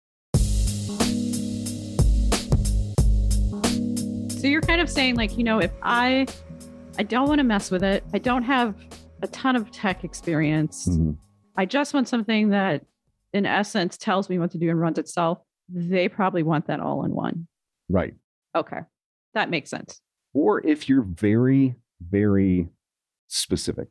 So 4.40 4.48
you're 4.48 4.62
kind 4.62 4.82
of 4.82 4.90
saying, 4.90 5.16
like, 5.16 5.38
you 5.38 5.44
know, 5.44 5.60
if 5.60 5.72
I 5.84 6.26
I 6.98 7.04
don't 7.04 7.28
want 7.28 7.40
to 7.40 7.44
mess 7.44 7.70
with 7.72 7.84
it, 7.84 8.04
I 8.14 8.18
don't 8.18 8.44
have 8.44 8.76
a 9.22 9.28
ton 9.28 9.56
of 9.56 9.70
tech 9.72 10.04
experience. 10.04 10.88
Mhm. 10.88 11.16
I 11.56 11.66
just 11.66 11.94
want 11.94 12.08
something 12.08 12.50
that, 12.50 12.84
in 13.34 13.46
essence, 13.46 13.98
tells 13.98 14.30
me 14.30 14.40
what 14.40 14.52
to 14.52 14.58
do 14.58 14.70
and 14.70 14.80
runs 14.80 14.98
itself. 14.98 15.40
They 15.70 16.10
probably 16.10 16.44
want 16.44 16.68
that 16.68 16.80
all 16.80 17.06
in 17.06 17.12
one. 17.12 17.48
Right. 17.88 18.16
Okay, 18.56 18.80
that 19.36 19.50
makes 19.50 19.70
sense. 19.70 20.02
Or 20.34 20.66
if 20.66 20.88
you're 20.88 21.04
very, 21.04 21.76
very 22.02 22.70
specific. 23.28 23.88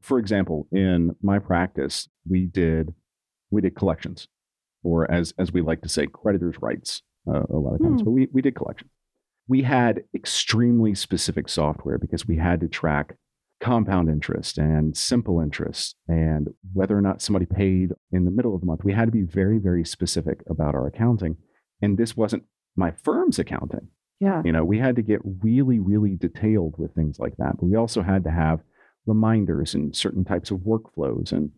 For 0.00 0.18
example, 0.18 0.66
in 0.72 1.14
my 1.22 1.38
practice, 1.38 2.08
we 2.28 2.46
did 2.46 2.94
we 3.50 3.60
did 3.60 3.74
collections, 3.74 4.28
or 4.82 5.10
as 5.10 5.34
as 5.38 5.52
we 5.52 5.60
like 5.60 5.82
to 5.82 5.88
say, 5.88 6.06
creditors' 6.06 6.56
rights 6.60 7.02
uh, 7.28 7.42
a 7.50 7.56
lot 7.56 7.74
of 7.74 7.80
times. 7.80 8.00
Hmm. 8.00 8.04
But 8.04 8.10
we 8.12 8.28
we 8.32 8.42
did 8.42 8.54
collections. 8.54 8.90
We 9.48 9.62
had 9.62 10.04
extremely 10.14 10.94
specific 10.94 11.48
software 11.48 11.98
because 11.98 12.26
we 12.26 12.36
had 12.36 12.60
to 12.60 12.68
track 12.68 13.16
compound 13.60 14.08
interest 14.08 14.58
and 14.58 14.96
simple 14.96 15.40
interest 15.40 15.96
and 16.08 16.48
whether 16.72 16.96
or 16.96 17.02
not 17.02 17.20
somebody 17.20 17.46
paid 17.46 17.92
in 18.10 18.24
the 18.24 18.30
middle 18.30 18.54
of 18.54 18.60
the 18.60 18.66
month. 18.66 18.84
We 18.84 18.94
had 18.94 19.04
to 19.06 19.12
be 19.12 19.22
very, 19.22 19.58
very 19.58 19.84
specific 19.84 20.42
about 20.48 20.74
our 20.74 20.86
accounting. 20.86 21.36
And 21.82 21.98
this 21.98 22.16
wasn't 22.16 22.44
my 22.74 22.90
firm's 22.90 23.38
accounting. 23.38 23.88
Yeah. 24.20 24.42
You 24.44 24.52
know, 24.52 24.64
we 24.64 24.78
had 24.78 24.96
to 24.96 25.02
get 25.02 25.20
really, 25.24 25.78
really 25.78 26.14
detailed 26.16 26.74
with 26.78 26.94
things 26.94 27.18
like 27.18 27.36
that. 27.38 27.56
But 27.58 27.64
we 27.66 27.76
also 27.76 28.02
had 28.02 28.24
to 28.24 28.30
have 28.30 28.60
reminders 29.06 29.74
and 29.74 29.96
certain 29.96 30.24
types 30.24 30.50
of 30.50 30.58
workflows. 30.58 31.32
And 31.32 31.50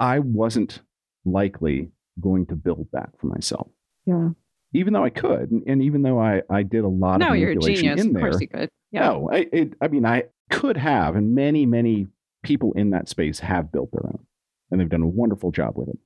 I 0.00 0.18
wasn't 0.20 0.80
likely 1.24 1.90
going 2.20 2.46
to 2.46 2.54
build 2.56 2.88
that 2.92 3.10
for 3.20 3.26
myself, 3.26 3.68
Yeah. 4.06 4.30
even 4.72 4.94
though 4.94 5.04
I 5.04 5.10
could. 5.10 5.50
And, 5.50 5.62
and 5.66 5.82
even 5.82 6.02
though 6.02 6.18
I, 6.18 6.42
I 6.48 6.62
did 6.62 6.84
a 6.84 6.88
lot 6.88 7.16
of 7.16 7.20
No, 7.28 7.34
of 7.34 7.36
you're 7.38 7.50
a 7.50 7.54
manipulation 7.54 7.84
genius. 7.96 8.06
in 8.06 8.16
Of 8.16 8.20
course 8.22 8.40
you 8.40 8.48
could. 8.48 8.70
Yeah. 8.90 9.08
No, 9.08 9.30
I, 9.30 9.46
it, 9.52 9.74
I 9.80 9.88
mean, 9.88 10.06
I 10.06 10.24
could 10.50 10.76
have, 10.78 11.14
and 11.16 11.34
many, 11.34 11.66
many 11.66 12.06
people 12.42 12.72
in 12.72 12.90
that 12.90 13.08
space 13.08 13.40
have 13.40 13.70
built 13.72 13.90
their 13.92 14.06
own, 14.06 14.24
and 14.70 14.80
they've 14.80 14.88
done 14.88 15.02
a 15.02 15.06
wonderful 15.08 15.50
job 15.50 15.74
with 15.76 15.88
it. 15.88 15.98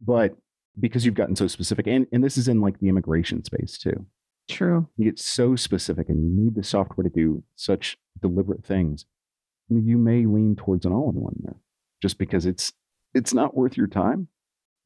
But 0.00 0.36
because 0.78 1.04
you've 1.04 1.14
gotten 1.14 1.34
so 1.34 1.48
specific, 1.48 1.86
and, 1.88 2.06
and 2.12 2.22
this 2.22 2.36
is 2.36 2.46
in 2.46 2.60
like 2.60 2.78
the 2.78 2.88
immigration 2.88 3.42
space 3.42 3.78
too, 3.78 4.06
True. 4.48 4.88
you 4.96 5.04
get 5.04 5.18
so 5.18 5.56
specific 5.56 6.08
and 6.08 6.22
you 6.22 6.44
need 6.44 6.54
the 6.54 6.62
software 6.62 7.04
to 7.04 7.10
do 7.14 7.42
such 7.56 7.96
deliberate 8.20 8.64
things 8.64 9.04
you 9.70 9.98
may 9.98 10.24
lean 10.24 10.56
towards 10.56 10.86
an 10.86 10.92
all-in-one 10.92 11.36
there 11.42 11.56
just 12.00 12.16
because 12.18 12.46
it's 12.46 12.72
it's 13.14 13.34
not 13.34 13.54
worth 13.56 13.76
your 13.76 13.86
time 13.86 14.28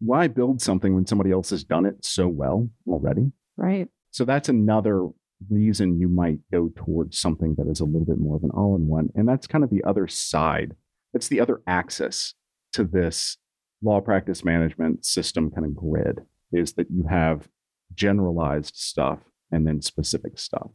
why 0.00 0.26
build 0.26 0.60
something 0.60 0.94
when 0.94 1.06
somebody 1.06 1.30
else 1.30 1.50
has 1.50 1.62
done 1.62 1.86
it 1.86 2.04
so 2.04 2.26
well 2.26 2.68
already 2.88 3.30
Right. 3.56 3.88
so 4.10 4.24
that's 4.24 4.48
another 4.48 5.06
reason 5.50 6.00
you 6.00 6.08
might 6.08 6.38
go 6.52 6.70
towards 6.74 7.18
something 7.18 7.54
that 7.58 7.68
is 7.68 7.80
a 7.80 7.84
little 7.84 8.04
bit 8.04 8.18
more 8.18 8.36
of 8.36 8.42
an 8.44 8.50
all-in-one 8.50 9.10
and 9.14 9.28
that's 9.28 9.46
kind 9.46 9.62
of 9.62 9.70
the 9.70 9.84
other 9.84 10.08
side 10.08 10.74
that's 11.12 11.28
the 11.28 11.40
other 11.40 11.62
axis 11.66 12.34
to 12.72 12.82
this 12.84 13.36
law 13.82 14.00
practice 14.00 14.44
management 14.44 15.04
system 15.04 15.50
kind 15.50 15.66
of 15.66 15.74
grid 15.76 16.20
is 16.52 16.72
that 16.74 16.90
you 16.90 17.04
have 17.08 17.48
generalized 17.94 18.74
stuff 18.76 19.18
and 19.52 19.66
then 19.66 19.80
specific 19.80 20.38
stuff 20.38 20.70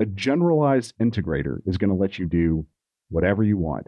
a 0.00 0.04
generalized 0.06 0.92
integrator 1.00 1.58
is 1.66 1.78
going 1.78 1.90
to 1.90 1.96
let 1.96 2.18
you 2.18 2.26
do 2.26 2.66
whatever 3.08 3.42
you 3.42 3.56
want 3.56 3.86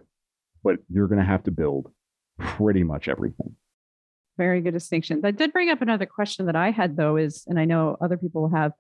but 0.65 0.79
you're 0.89 1.09
going 1.09 1.19
to 1.21 1.25
have 1.27 1.43
to 1.43 1.51
build 1.51 1.93
pretty 2.39 2.83
much 2.83 3.09
everything 3.09 3.55
Very 4.39 4.61
good 4.61 4.75
distinction. 4.75 5.21
That 5.23 5.37
did 5.37 5.53
bring 5.53 5.71
up 5.71 5.81
another 5.83 6.07
question 6.07 6.47
that 6.47 6.57
I 6.57 6.71
had, 6.71 6.97
though, 6.97 7.17
is, 7.17 7.45
and 7.47 7.59
I 7.59 7.65
know 7.65 7.97
other 8.03 8.19
people 8.19 8.51
have, 8.51 8.73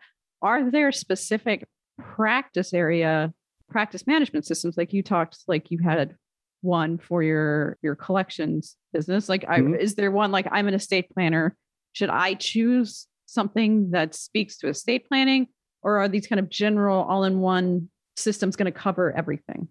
are 0.42 0.70
there 0.70 0.92
specific 0.92 1.66
practice 1.98 2.74
area 2.74 3.32
practice 3.70 4.06
management 4.06 4.44
systems 4.46 4.76
like 4.76 4.92
you 4.92 5.02
talked, 5.02 5.38
like 5.48 5.70
you 5.70 5.78
had 5.82 6.14
one 6.60 6.98
for 6.98 7.22
your 7.22 7.78
your 7.82 7.96
collections 7.96 8.76
business? 8.92 9.28
Like, 9.30 9.44
I, 9.48 9.60
Mhm. 9.60 9.78
is 9.80 9.94
there 9.94 10.10
one 10.10 10.30
like 10.30 10.46
I'm 10.52 10.68
an 10.68 10.74
estate 10.74 11.08
planner? 11.14 11.56
Should 11.92 12.10
I 12.10 12.34
choose 12.34 13.06
something 13.26 13.90
that 13.90 14.14
speaks 14.14 14.58
to 14.58 14.68
estate 14.68 15.08
planning, 15.08 15.48
or 15.82 15.98
are 15.98 16.08
these 16.08 16.26
kind 16.26 16.40
of 16.40 16.48
general 16.48 17.04
all-in-one 17.04 17.88
systems 18.16 18.56
going 18.56 18.72
to 18.72 18.78
cover 18.78 19.12
everything? 19.16 19.68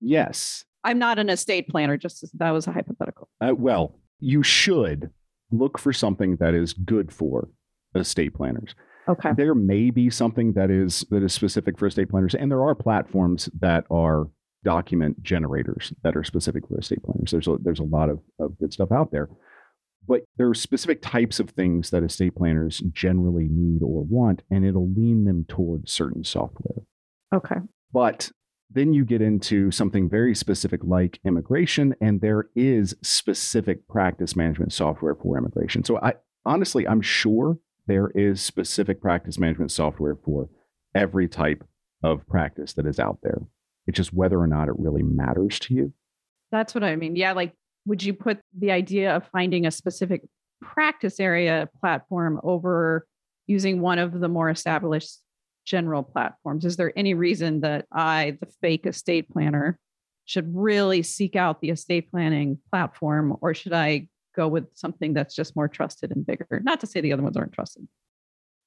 yes 0.00 0.64
I'm 0.84 0.98
not 0.98 1.18
an 1.18 1.30
estate 1.30 1.68
planner. 1.68 1.96
Just 1.96 2.22
as- 2.22 2.30
that 2.32 2.50
was 2.50 2.66
a 2.66 2.72
hypothetical. 2.72 3.28
Uh, 3.40 3.54
well, 3.56 3.98
you 4.20 4.42
should 4.42 5.10
look 5.50 5.78
for 5.78 5.92
something 5.92 6.36
that 6.36 6.54
is 6.54 6.72
good 6.74 7.12
for 7.12 7.48
estate 7.94 8.34
planners. 8.34 8.74
Okay. 9.08 9.32
There 9.36 9.54
may 9.54 9.90
be 9.90 10.08
something 10.10 10.52
that 10.54 10.70
is 10.70 11.04
that 11.10 11.22
is 11.22 11.32
specific 11.32 11.78
for 11.78 11.86
estate 11.86 12.08
planners, 12.08 12.34
and 12.34 12.50
there 12.50 12.62
are 12.62 12.74
platforms 12.74 13.50
that 13.60 13.84
are 13.90 14.28
document 14.62 15.22
generators 15.22 15.92
that 16.02 16.16
are 16.16 16.24
specific 16.24 16.66
for 16.66 16.78
estate 16.78 17.02
planners. 17.02 17.30
There's 17.30 17.46
a, 17.46 17.58
there's 17.62 17.80
a 17.80 17.84
lot 17.84 18.08
of, 18.08 18.20
of 18.38 18.58
good 18.58 18.72
stuff 18.72 18.90
out 18.92 19.10
there, 19.10 19.28
but 20.06 20.22
there 20.36 20.48
are 20.48 20.54
specific 20.54 21.00
types 21.02 21.40
of 21.40 21.50
things 21.50 21.90
that 21.90 22.02
estate 22.02 22.34
planners 22.34 22.82
generally 22.92 23.48
need 23.50 23.82
or 23.82 24.02
want, 24.04 24.42
and 24.50 24.64
it'll 24.64 24.90
lean 24.92 25.24
them 25.24 25.44
towards 25.48 25.92
certain 25.92 26.24
software. 26.24 26.84
Okay. 27.34 27.56
But 27.92 28.30
then 28.70 28.92
you 28.92 29.04
get 29.04 29.22
into 29.22 29.70
something 29.70 30.08
very 30.08 30.34
specific 30.34 30.80
like 30.82 31.20
immigration, 31.24 31.94
and 32.00 32.20
there 32.20 32.48
is 32.54 32.96
specific 33.02 33.86
practice 33.88 34.34
management 34.34 34.72
software 34.72 35.14
for 35.14 35.38
immigration. 35.38 35.84
So 35.84 35.98
I 35.98 36.14
honestly, 36.44 36.86
I'm 36.86 37.00
sure 37.00 37.58
there 37.86 38.10
is 38.14 38.42
specific 38.42 39.00
practice 39.00 39.38
management 39.38 39.70
software 39.70 40.16
for 40.24 40.48
every 40.94 41.28
type 41.28 41.64
of 42.02 42.26
practice 42.26 42.72
that 42.74 42.86
is 42.86 42.98
out 42.98 43.18
there. 43.22 43.38
It's 43.86 43.96
just 43.96 44.12
whether 44.12 44.40
or 44.40 44.46
not 44.46 44.68
it 44.68 44.74
really 44.78 45.02
matters 45.02 45.58
to 45.60 45.74
you. 45.74 45.92
That's 46.50 46.74
what 46.74 46.84
I 46.84 46.96
mean. 46.96 47.16
Yeah. 47.16 47.32
Like, 47.32 47.54
would 47.86 48.02
you 48.02 48.14
put 48.14 48.40
the 48.56 48.70
idea 48.70 49.14
of 49.14 49.28
finding 49.32 49.66
a 49.66 49.70
specific 49.70 50.22
practice 50.60 51.20
area 51.20 51.68
platform 51.80 52.40
over 52.42 53.06
using 53.46 53.80
one 53.80 53.98
of 53.98 54.20
the 54.20 54.28
more 54.28 54.50
established 54.50 55.18
general 55.64 56.02
platforms? 56.02 56.64
Is 56.64 56.76
there 56.76 56.92
any 56.96 57.14
reason 57.14 57.60
that 57.60 57.86
I, 57.92 58.38
the 58.40 58.46
fake 58.60 58.86
estate 58.86 59.28
planner, 59.30 59.78
should 60.26 60.50
really 60.54 61.02
seek 61.02 61.36
out 61.36 61.60
the 61.60 61.70
estate 61.70 62.10
planning 62.10 62.58
platform, 62.70 63.36
or 63.40 63.52
should 63.52 63.74
I 63.74 64.08
go 64.34 64.48
with 64.48 64.64
something 64.74 65.12
that's 65.12 65.34
just 65.34 65.54
more 65.54 65.68
trusted 65.68 66.10
and 66.12 66.26
bigger? 66.26 66.60
Not 66.64 66.80
to 66.80 66.86
say 66.86 67.00
the 67.00 67.12
other 67.12 67.22
ones 67.22 67.36
aren't 67.36 67.52
trusted. 67.52 67.86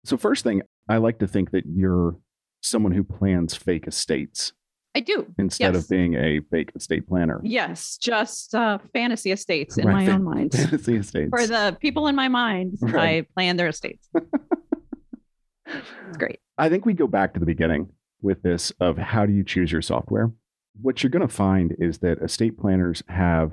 So, 0.05 0.17
first 0.17 0.43
thing, 0.43 0.61
I 0.87 0.97
like 0.97 1.19
to 1.19 1.27
think 1.27 1.51
that 1.51 1.63
you're 1.65 2.15
someone 2.61 2.91
who 2.91 3.03
plans 3.03 3.55
fake 3.55 3.87
estates 3.87 4.53
I 4.97 5.01
do. 5.01 5.27
instead 5.37 5.75
Yes. 5.75 5.83
of 5.83 5.89
being 5.89 6.15
a 6.15 6.39
fake 6.49 6.71
estate 6.75 7.07
planner. 7.07 7.39
Yes, 7.43 7.97
just 7.97 8.55
uh, 8.55 8.79
fantasy 8.93 9.31
estates 9.31 9.77
in 9.77 9.85
Right, 9.87 10.07
my 10.07 10.13
own 10.13 10.23
mind. 10.23 10.51
Fantasy 10.55 10.95
estates. 10.95 11.29
For 11.29 11.45
the 11.45 11.77
people 11.79 12.07
in 12.07 12.15
my 12.15 12.27
mind, 12.27 12.77
Right. 12.81 13.23
I 13.25 13.27
plan 13.35 13.57
their 13.57 13.67
estates. 13.67 14.09
it's 15.67 16.17
great. 16.17 16.39
I 16.57 16.69
think 16.69 16.85
we 16.85 16.93
go 16.93 17.07
back 17.07 17.33
to 17.33 17.39
the 17.39 17.45
beginning 17.45 17.89
with 18.21 18.41
this 18.41 18.71
of 18.79 18.97
how 18.97 19.25
do 19.25 19.33
you 19.33 19.43
choose 19.43 19.71
your 19.71 19.81
software? 19.81 20.31
What 20.81 21.03
you're 21.03 21.09
going 21.11 21.27
to 21.27 21.33
find 21.33 21.75
is 21.79 21.99
that 21.99 22.17
estate 22.19 22.57
planners 22.57 23.03
have 23.07 23.51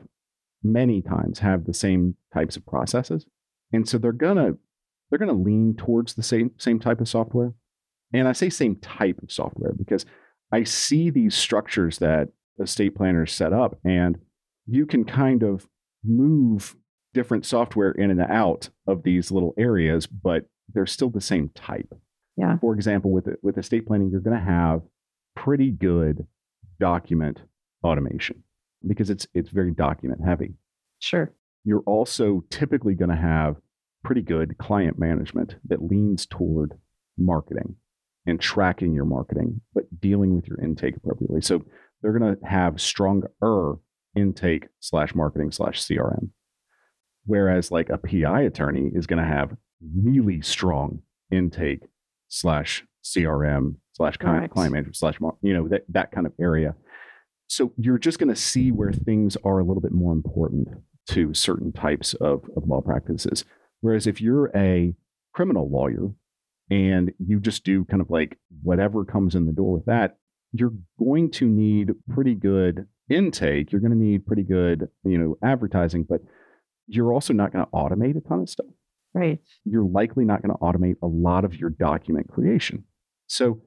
many 0.62 1.02
times 1.02 1.40
have 1.40 1.64
the 1.66 1.74
same 1.74 2.16
types 2.32 2.56
of 2.56 2.64
processes. 2.64 3.26
And 3.72 3.88
so 3.88 3.98
they're 3.98 4.12
going 4.12 4.36
to 4.36 4.56
they're 5.10 5.18
going 5.18 5.28
to 5.36 5.42
lean 5.44 5.74
towards 5.76 6.14
the 6.14 6.22
same 6.22 6.52
same 6.58 6.80
type 6.80 7.00
of 7.00 7.08
software. 7.08 7.52
And 8.12 8.26
I 8.28 8.32
say 8.32 8.48
same 8.48 8.76
type 8.76 9.18
of 9.22 9.30
software 9.30 9.72
because 9.76 10.06
I 10.54 10.62
see 10.62 11.10
these 11.10 11.34
structures 11.34 11.98
that 11.98 12.28
estate 12.60 12.94
planners 12.94 13.32
set 13.32 13.52
up 13.52 13.76
and 13.84 14.18
you 14.66 14.86
can 14.86 15.04
kind 15.04 15.42
of 15.42 15.66
move 16.04 16.76
different 17.12 17.44
software 17.44 17.90
in 17.90 18.08
and 18.12 18.20
out 18.20 18.68
of 18.86 19.02
these 19.02 19.32
little 19.32 19.52
areas, 19.58 20.06
but 20.06 20.46
they're 20.72 20.86
still 20.86 21.10
the 21.10 21.20
same 21.20 21.50
type. 21.56 21.92
Yeah. 22.36 22.58
For 22.58 22.72
example, 22.72 23.10
with 23.10 23.28
with 23.42 23.58
estate 23.58 23.84
planning, 23.84 24.10
you're 24.10 24.20
going 24.20 24.38
to 24.38 24.44
have 24.44 24.82
pretty 25.34 25.72
good 25.72 26.24
document 26.78 27.40
automation 27.82 28.44
because 28.86 29.10
it's 29.10 29.26
it's 29.34 29.50
very 29.50 29.72
document 29.72 30.20
heavy. 30.24 30.54
Sure. 31.00 31.32
You're 31.64 31.82
also 31.84 32.44
typically 32.50 32.94
going 32.94 33.10
to 33.10 33.16
have 33.16 33.56
pretty 34.04 34.22
good 34.22 34.56
client 34.58 35.00
management 35.00 35.56
that 35.64 35.82
leans 35.82 36.26
toward 36.26 36.78
marketing 37.18 37.74
and 38.26 38.40
tracking 38.40 38.94
your 38.94 39.04
marketing, 39.04 39.60
but 39.74 39.84
dealing 40.00 40.34
with 40.34 40.46
your 40.48 40.60
intake 40.60 40.96
appropriately. 40.96 41.40
So 41.40 41.62
they're 42.00 42.18
going 42.18 42.36
to 42.36 42.46
have 42.46 42.80
stronger 42.80 43.30
intake 44.16 44.68
slash 44.80 45.14
marketing 45.14 45.50
slash 45.50 45.82
CRM. 45.82 46.30
Whereas 47.26 47.70
like 47.70 47.88
a 47.88 47.98
PI 47.98 48.42
attorney 48.42 48.90
is 48.94 49.06
going 49.06 49.22
to 49.22 49.28
have 49.28 49.56
really 50.02 50.42
strong 50.42 51.00
intake 51.30 51.82
slash 52.28 52.84
CRM 53.04 53.76
slash 53.92 54.16
client, 54.16 54.52
client 54.52 54.72
management 54.72 54.96
slash, 54.96 55.16
you 55.42 55.54
know, 55.54 55.68
that, 55.68 55.84
that 55.88 56.12
kind 56.12 56.26
of 56.26 56.32
area. 56.40 56.74
So 57.46 57.72
you're 57.76 57.98
just 57.98 58.18
going 58.18 58.34
to 58.34 58.40
see 58.40 58.72
where 58.72 58.92
things 58.92 59.36
are 59.44 59.58
a 59.58 59.64
little 59.64 59.82
bit 59.82 59.92
more 59.92 60.12
important 60.12 60.68
to 61.08 61.34
certain 61.34 61.72
types 61.72 62.14
of, 62.14 62.44
of 62.56 62.66
law 62.66 62.80
practices. 62.80 63.44
Whereas 63.80 64.06
if 64.06 64.20
you're 64.20 64.50
a 64.56 64.94
criminal 65.34 65.70
lawyer 65.70 66.10
and 66.74 67.12
you 67.18 67.38
just 67.40 67.64
do 67.64 67.84
kind 67.84 68.00
of 68.00 68.10
like 68.10 68.36
whatever 68.62 69.04
comes 69.04 69.34
in 69.34 69.46
the 69.46 69.52
door 69.52 69.72
with 69.72 69.84
that, 69.86 70.18
you're 70.52 70.72
going 70.98 71.30
to 71.32 71.46
need 71.46 71.92
pretty 72.12 72.34
good 72.34 72.86
intake. 73.08 73.70
You're 73.70 73.80
going 73.80 73.92
to 73.92 73.98
need 73.98 74.26
pretty 74.26 74.42
good, 74.42 74.88
you 75.04 75.18
know, 75.18 75.36
advertising, 75.42 76.04
but 76.08 76.20
you're 76.86 77.12
also 77.12 77.32
not 77.32 77.52
going 77.52 77.64
to 77.64 77.70
automate 77.72 78.16
a 78.16 78.20
ton 78.28 78.40
of 78.40 78.48
stuff. 78.48 78.66
Right. 79.12 79.38
You're 79.64 79.84
likely 79.84 80.24
not 80.24 80.42
going 80.42 80.54
to 80.56 80.60
automate 80.60 80.96
a 81.02 81.06
lot 81.06 81.44
of 81.44 81.54
your 81.54 81.70
document 81.70 82.28
creation. 82.28 82.84
So, 83.28 83.60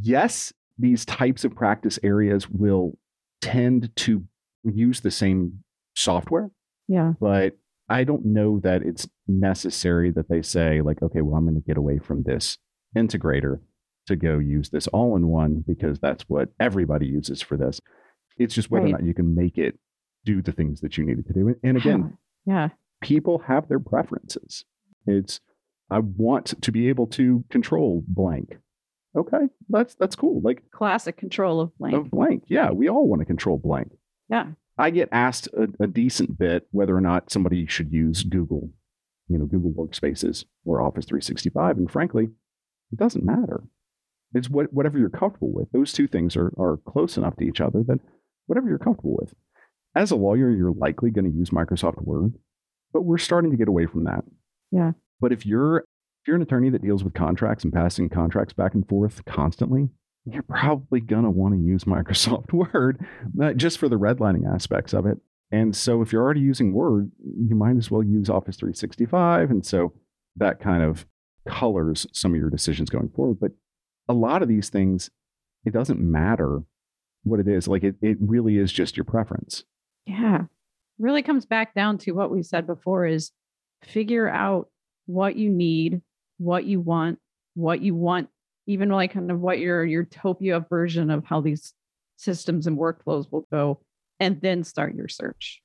yes, 0.00 0.52
these 0.78 1.04
types 1.04 1.44
of 1.44 1.54
practice 1.54 1.98
areas 2.02 2.48
will 2.48 2.98
tend 3.40 3.94
to 3.96 4.24
use 4.64 5.00
the 5.00 5.10
same 5.10 5.64
software, 5.96 6.50
Yeah. 6.88 7.14
but 7.20 7.58
I 7.88 8.04
don't 8.04 8.24
know 8.24 8.60
that 8.60 8.82
it's 8.82 9.08
necessary 9.40 10.10
that 10.12 10.28
they 10.28 10.42
say, 10.42 10.80
like, 10.80 11.02
okay, 11.02 11.20
well, 11.22 11.36
I'm 11.36 11.44
going 11.44 11.54
to 11.60 11.66
get 11.66 11.76
away 11.76 11.98
from 11.98 12.22
this 12.22 12.58
integrator 12.96 13.60
to 14.06 14.16
go 14.16 14.38
use 14.38 14.70
this 14.70 14.86
all 14.88 15.16
in 15.16 15.28
one 15.28 15.64
because 15.66 15.98
that's 16.00 16.24
what 16.28 16.50
everybody 16.60 17.06
uses 17.06 17.40
for 17.40 17.56
this. 17.56 17.80
It's 18.38 18.54
just 18.54 18.70
whether 18.70 18.84
Right. 18.86 18.94
or 18.94 18.98
not 18.98 19.06
you 19.06 19.14
can 19.14 19.34
make 19.34 19.58
it 19.58 19.78
do 20.24 20.42
the 20.42 20.52
things 20.52 20.80
that 20.80 20.96
you 20.98 21.04
need 21.04 21.18
it 21.18 21.26
to 21.28 21.32
do. 21.32 21.54
And 21.62 21.76
again, 21.76 22.18
Yeah. 22.46 22.70
people 23.00 23.38
have 23.40 23.68
their 23.68 23.80
preferences. 23.80 24.64
It's 25.06 25.40
I 25.90 25.98
want 25.98 26.60
to 26.62 26.72
be 26.72 26.88
able 26.88 27.06
to 27.08 27.44
control 27.50 28.02
blank. 28.08 28.58
Okay, 29.14 29.48
that's 29.68 29.94
that's 29.96 30.16
cool. 30.16 30.40
Like 30.40 30.62
Classic 30.70 31.14
control 31.16 31.60
of 31.60 31.76
blank. 31.76 31.94
of 31.94 32.10
blank. 32.10 32.44
Yeah, 32.46 32.70
we 32.70 32.88
all 32.88 33.06
want 33.06 33.20
to 33.20 33.26
control 33.26 33.58
blank. 33.58 33.92
Yeah. 34.30 34.52
I 34.78 34.88
get 34.90 35.10
asked 35.12 35.48
a, 35.48 35.68
a 35.80 35.86
decent 35.86 36.38
bit 36.38 36.66
whether 36.70 36.96
or 36.96 37.00
not 37.02 37.30
somebody 37.30 37.66
should 37.66 37.92
use 37.92 38.22
Google, 38.22 38.70
you 39.32 39.38
know, 39.38 39.46
Google 39.46 39.72
Workspaces 39.72 40.44
or 40.64 40.82
Office 40.82 41.04
365. 41.06 41.78
And 41.78 41.90
frankly, 41.90 42.28
it 42.92 42.98
doesn't 42.98 43.24
matter. 43.24 43.64
It's 44.34 44.48
what, 44.48 44.72
whatever 44.72 44.98
you're 44.98 45.10
comfortable 45.10 45.52
with. 45.52 45.70
Those 45.72 45.92
two 45.92 46.06
things 46.06 46.36
are, 46.36 46.52
are 46.58 46.78
close 46.86 47.16
enough 47.16 47.36
to 47.36 47.44
each 47.44 47.60
other 47.60 47.82
that 47.84 48.00
whatever 48.46 48.68
you're 48.68 48.78
comfortable 48.78 49.16
with. 49.20 49.34
As 49.94 50.10
a 50.10 50.16
lawyer, 50.16 50.50
you're 50.50 50.72
likely 50.72 51.10
going 51.10 51.30
to 51.30 51.36
use 51.36 51.50
Microsoft 51.50 52.02
Word, 52.02 52.34
but 52.92 53.02
we're 53.02 53.18
starting 53.18 53.50
to 53.50 53.56
get 53.56 53.68
away 53.68 53.86
from 53.86 54.04
that. 54.04 54.24
Yeah. 54.70 54.92
But 55.20 55.32
if 55.32 55.44
you're 55.44 55.78
if 55.78 56.28
you're 56.28 56.36
an 56.36 56.42
attorney 56.42 56.70
that 56.70 56.82
deals 56.82 57.02
with 57.02 57.14
contracts 57.14 57.64
and 57.64 57.72
passing 57.72 58.08
contracts 58.08 58.54
back 58.54 58.74
and 58.74 58.88
forth 58.88 59.24
constantly, 59.24 59.88
you're 60.24 60.42
probably 60.42 61.00
going 61.00 61.24
to 61.24 61.30
want 61.30 61.54
to 61.54 61.60
use 61.60 61.84
Microsoft 61.84 62.52
Word 62.52 63.04
uh, 63.40 63.52
just 63.52 63.78
for 63.78 63.88
the 63.88 63.98
redlining 63.98 64.52
aspects 64.52 64.92
of 64.92 65.04
it. 65.06 65.18
And 65.52 65.76
so 65.76 66.00
if 66.00 66.12
you're 66.12 66.22
already 66.22 66.40
using 66.40 66.72
Word, 66.72 67.12
you 67.22 67.54
might 67.54 67.76
as 67.76 67.90
well 67.90 68.02
use 68.02 68.30
Office 68.30 68.56
365. 68.56 69.50
And 69.50 69.64
so 69.64 69.92
that 70.36 70.60
kind 70.60 70.82
of 70.82 71.06
colors 71.46 72.06
some 72.12 72.32
of 72.32 72.40
your 72.40 72.50
decisions 72.50 72.88
going 72.88 73.10
forward. 73.10 73.38
But 73.38 73.52
a 74.08 74.14
lot 74.14 74.42
of 74.42 74.48
these 74.48 74.70
things, 74.70 75.10
it 75.66 75.72
doesn't 75.72 76.00
matter 76.00 76.62
what 77.24 77.38
it 77.38 77.46
is. 77.46 77.68
Like 77.68 77.84
it, 77.84 77.96
it 78.00 78.16
really 78.20 78.56
is 78.56 78.72
just 78.72 78.96
your 78.96 79.04
preference. 79.04 79.64
Yeah. 80.06 80.44
Really 80.98 81.22
comes 81.22 81.44
back 81.44 81.74
down 81.74 81.98
to 81.98 82.12
what 82.12 82.30
we 82.30 82.42
said 82.42 82.66
before 82.66 83.06
is 83.06 83.30
figure 83.84 84.28
out 84.28 84.68
what 85.06 85.36
you 85.36 85.50
need, 85.50 86.00
what 86.38 86.64
you 86.64 86.80
want, 86.80 87.18
what 87.54 87.82
you 87.82 87.94
want, 87.94 88.28
even 88.66 88.88
like 88.88 89.12
kind 89.12 89.30
of 89.30 89.40
what 89.40 89.58
your 89.58 89.84
utopia 89.84 90.64
version 90.68 91.10
of 91.10 91.24
how 91.24 91.40
these 91.40 91.74
systems 92.16 92.66
and 92.66 92.78
workflows 92.78 93.30
will 93.30 93.46
go, 93.52 93.80
and 94.22 94.40
then 94.40 94.62
start 94.64 94.94
your 94.94 95.08
search 95.08 95.60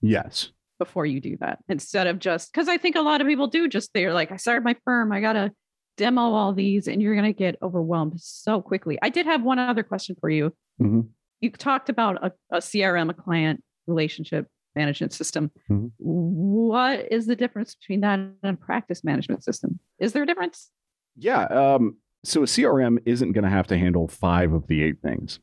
Yes. 0.00 0.50
before 0.78 1.06
you 1.06 1.20
do 1.20 1.36
that. 1.40 1.58
Instead 1.68 2.06
of 2.06 2.18
just 2.18 2.52
because 2.52 2.68
I 2.68 2.76
think 2.76 2.96
a 2.96 3.00
lot 3.02 3.20
of 3.20 3.26
people 3.26 3.46
do 3.46 3.68
just 3.68 3.90
they're 3.94 4.12
like, 4.12 4.32
I 4.32 4.36
started 4.36 4.64
my 4.64 4.76
firm, 4.84 5.12
I 5.12 5.20
gotta 5.20 5.52
demo 5.96 6.22
all 6.32 6.52
these, 6.52 6.88
and 6.88 7.00
you're 7.00 7.14
gonna 7.14 7.32
get 7.32 7.56
overwhelmed 7.62 8.20
so 8.20 8.60
quickly. 8.62 8.98
I 9.02 9.10
did 9.10 9.26
have 9.26 9.42
one 9.42 9.58
other 9.58 9.82
question 9.82 10.16
for 10.20 10.28
you. 10.30 10.52
Mhm. 10.80 11.08
You 11.40 11.50
talked 11.52 11.88
about 11.88 12.24
a, 12.24 12.32
a 12.50 12.58
CRM, 12.60 13.10
a 13.10 13.14
client 13.14 13.62
relationship 13.86 14.46
management 14.74 15.12
system. 15.12 15.50
Mhm. 15.70 15.90
What 15.98 17.10
is 17.12 17.26
the 17.26 17.36
difference 17.36 17.74
between 17.74 18.00
that 18.00 18.18
and 18.18 18.34
a 18.42 18.54
practice 18.54 19.04
management 19.04 19.44
system? 19.44 19.78
Is 19.98 20.12
there 20.12 20.22
a 20.22 20.26
difference? 20.26 20.70
Yeah. 21.16 21.42
Um, 21.44 21.96
so 22.24 22.42
a 22.42 22.46
CRM 22.46 22.98
isn't 23.04 23.32
going 23.32 23.44
to 23.44 23.50
have 23.50 23.66
to 23.68 23.76
handle 23.78 24.06
five 24.08 24.52
of 24.52 24.66
the 24.68 24.82
eight 24.82 25.00
things. 25.02 25.40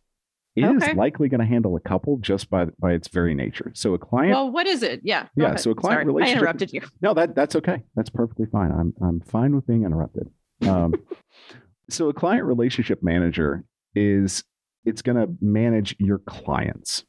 It 0.58 0.66
is 0.66 0.82
Okay. 0.84 0.94
likely 0.96 1.30
going 1.30 1.40
to 1.40 1.46
handle 1.46 1.76
a 1.76 1.80
couple 1.80 2.18
just 2.18 2.50
by 2.50 2.66
by 2.80 2.94
its 2.94 3.08
very 3.08 3.36
nature. 3.36 3.72
So 3.76 3.94
a 3.94 4.00
client 4.00 4.34
Well, 4.34 4.52
what 4.52 4.66
is 4.68 4.82
it? 4.84 5.02
Yeah. 5.04 5.28
Yeah, 5.36 5.56
so 5.56 5.72
a 5.72 5.76
client 5.76 5.98
Sorry, 6.00 6.06
relationship- 6.06 6.36
I 6.36 6.40
interrupted 6.40 6.74
you. 6.74 6.82
No, 7.02 7.14
that 7.14 7.36
that's 7.36 7.56
okay. 7.58 7.84
That's 7.96 8.10
perfectly 8.10 8.48
fine. 8.52 8.72
I'm 8.72 8.94
I'm 9.02 9.20
fine 9.22 9.56
with 9.56 9.68
being 9.68 9.84
interrupted. 9.84 10.30
Um, 10.68 10.94
so 11.90 12.10
a 12.10 12.14
client 12.14 12.46
relationship 12.46 13.04
manager 13.04 13.64
is 13.96 14.44
it's 14.84 15.02
going 15.02 15.18
to 15.18 15.32
manage 15.42 15.96
your 16.00 16.18
clients 16.20 17.06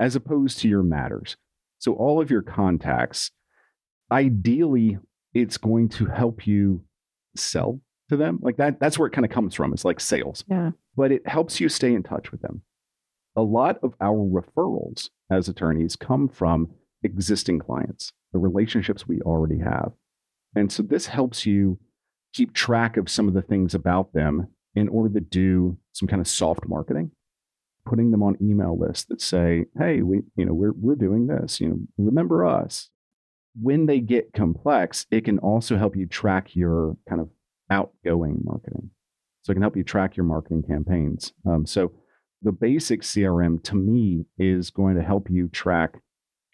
as 0.00 0.16
opposed 0.16 0.58
to 0.60 0.68
your 0.68 0.82
matters. 0.82 1.36
So 1.78 1.92
all 1.92 2.20
of 2.20 2.30
your 2.30 2.42
contacts, 2.42 3.30
ideally, 4.10 4.98
it's 5.34 5.56
going 5.58 5.88
to 5.90 6.06
help 6.06 6.46
you 6.46 6.84
sell 7.36 7.80
to 8.08 8.16
them. 8.16 8.38
Like 8.42 8.56
that. 8.56 8.80
That's 8.80 8.98
where 8.98 9.06
it 9.06 9.12
kind 9.12 9.24
of 9.24 9.30
comes 9.30 9.54
from. 9.54 9.72
It's 9.72 9.84
like 9.84 10.00
sales 10.00 10.42
Yeah. 10.48 10.70
but 10.96 11.12
it 11.12 11.26
helps 11.28 11.60
you 11.60 11.68
stay 11.68 11.94
in 11.94 12.02
touch 12.02 12.32
with 12.32 12.40
them. 12.42 12.62
A 13.38 13.42
lot 13.42 13.78
of 13.84 13.94
our 14.00 14.18
referrals 14.18 15.10
as 15.30 15.48
attorneys 15.48 15.94
come 15.94 16.28
from 16.28 16.72
existing 17.04 17.60
clients, 17.60 18.12
the 18.32 18.40
relationships 18.40 19.06
we 19.06 19.20
already 19.20 19.60
have. 19.60 19.92
And 20.56 20.72
so 20.72 20.82
this 20.82 21.06
helps 21.06 21.46
you 21.46 21.78
keep 22.32 22.52
track 22.52 22.96
of 22.96 23.08
some 23.08 23.28
of 23.28 23.34
the 23.34 23.42
things 23.42 23.74
about 23.76 24.12
them 24.12 24.48
in 24.74 24.88
order 24.88 25.14
to 25.14 25.20
do 25.20 25.78
some 25.92 26.08
kind 26.08 26.20
of 26.20 26.26
soft 26.26 26.66
marketing, 26.66 27.12
putting 27.86 28.10
them 28.10 28.24
on 28.24 28.36
email 28.42 28.76
lists 28.76 29.04
that 29.04 29.20
say, 29.20 29.66
"Hey, 29.78 30.02
we, 30.02 30.22
you 30.34 30.44
know, 30.44 30.52
we're 30.52 30.72
we're 30.72 30.96
doing 30.96 31.28
this, 31.28 31.60
you 31.60 31.68
know, 31.68 31.78
remember 31.96 32.44
us." 32.44 32.90
When 33.54 33.86
they 33.86 34.00
get 34.00 34.32
complex, 34.32 35.06
it 35.12 35.24
can 35.24 35.38
also 35.38 35.76
help 35.76 35.94
you 35.94 36.06
track 36.06 36.56
your 36.56 36.96
kind 37.08 37.20
of 37.20 37.30
outgoing 37.70 38.40
marketing. 38.42 38.90
So 39.42 39.52
it 39.52 39.54
can 39.54 39.62
help 39.62 39.76
you 39.76 39.84
track 39.84 40.16
your 40.16 40.26
marketing 40.26 40.64
campaigns. 40.64 41.32
Um, 41.46 41.66
so 41.66 41.92
the 42.42 42.52
basic 42.52 43.02
CRM 43.02 43.62
to 43.64 43.74
me 43.74 44.26
is 44.38 44.70
going 44.70 44.96
to 44.96 45.02
help 45.02 45.28
you 45.30 45.48
track 45.48 46.00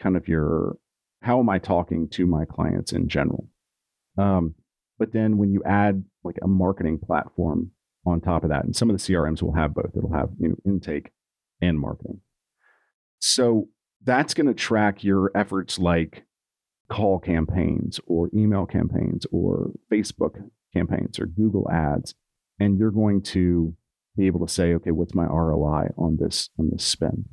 kind 0.01 0.17
of 0.17 0.29
your 0.29 0.77
how 1.23 1.41
am 1.41 1.49
I 1.49 1.59
talking 1.59 2.09
to 2.11 2.27
my 2.27 2.45
clients 2.45 2.93
in 2.93 3.09
general. 3.09 3.49
Um, 4.19 4.55
but 4.99 5.13
then 5.13 5.39
when 5.39 5.51
you 5.51 5.63
add 5.65 6.05
like 6.23 6.37
a 6.43 6.49
marketing 6.49 6.99
platform 6.99 7.71
on 8.07 8.21
top 8.21 8.45
of 8.45 8.51
that, 8.51 8.65
and 8.65 8.77
some 8.77 8.91
of 8.91 8.97
the 8.97 9.03
CRMs 9.03 9.43
will 9.43 9.55
have 9.55 9.75
both. 9.75 9.97
It'll 9.97 10.13
have 10.13 10.31
you 10.39 10.49
know 10.49 10.57
intake 10.67 11.11
and 11.61 11.79
marketing. 11.79 12.21
So 13.19 13.69
that's 14.03 14.35
going 14.35 14.47
to 14.47 14.55
track 14.55 15.03
your 15.03 15.31
efforts 15.35 15.79
like 15.79 16.25
call 16.91 17.19
campaigns 17.19 17.99
or 18.07 18.29
email 18.35 18.67
campaigns 18.67 19.27
or 19.33 19.71
Facebook 19.91 20.35
campaigns 20.75 21.19
or 21.19 21.25
Google 21.27 21.67
ads 21.71 22.15
and 22.61 22.79
you're 22.79 22.91
going 22.91 23.23
to 23.23 23.75
be 24.17 24.27
able 24.27 24.47
to 24.47 24.53
say, 24.53 24.75
okay, 24.75 24.91
what's 24.91 25.15
my 25.15 25.25
ROI 25.25 25.91
on 25.97 26.19
this 26.21 26.51
on 26.59 26.71
this 26.71 26.85
spend? 26.85 27.29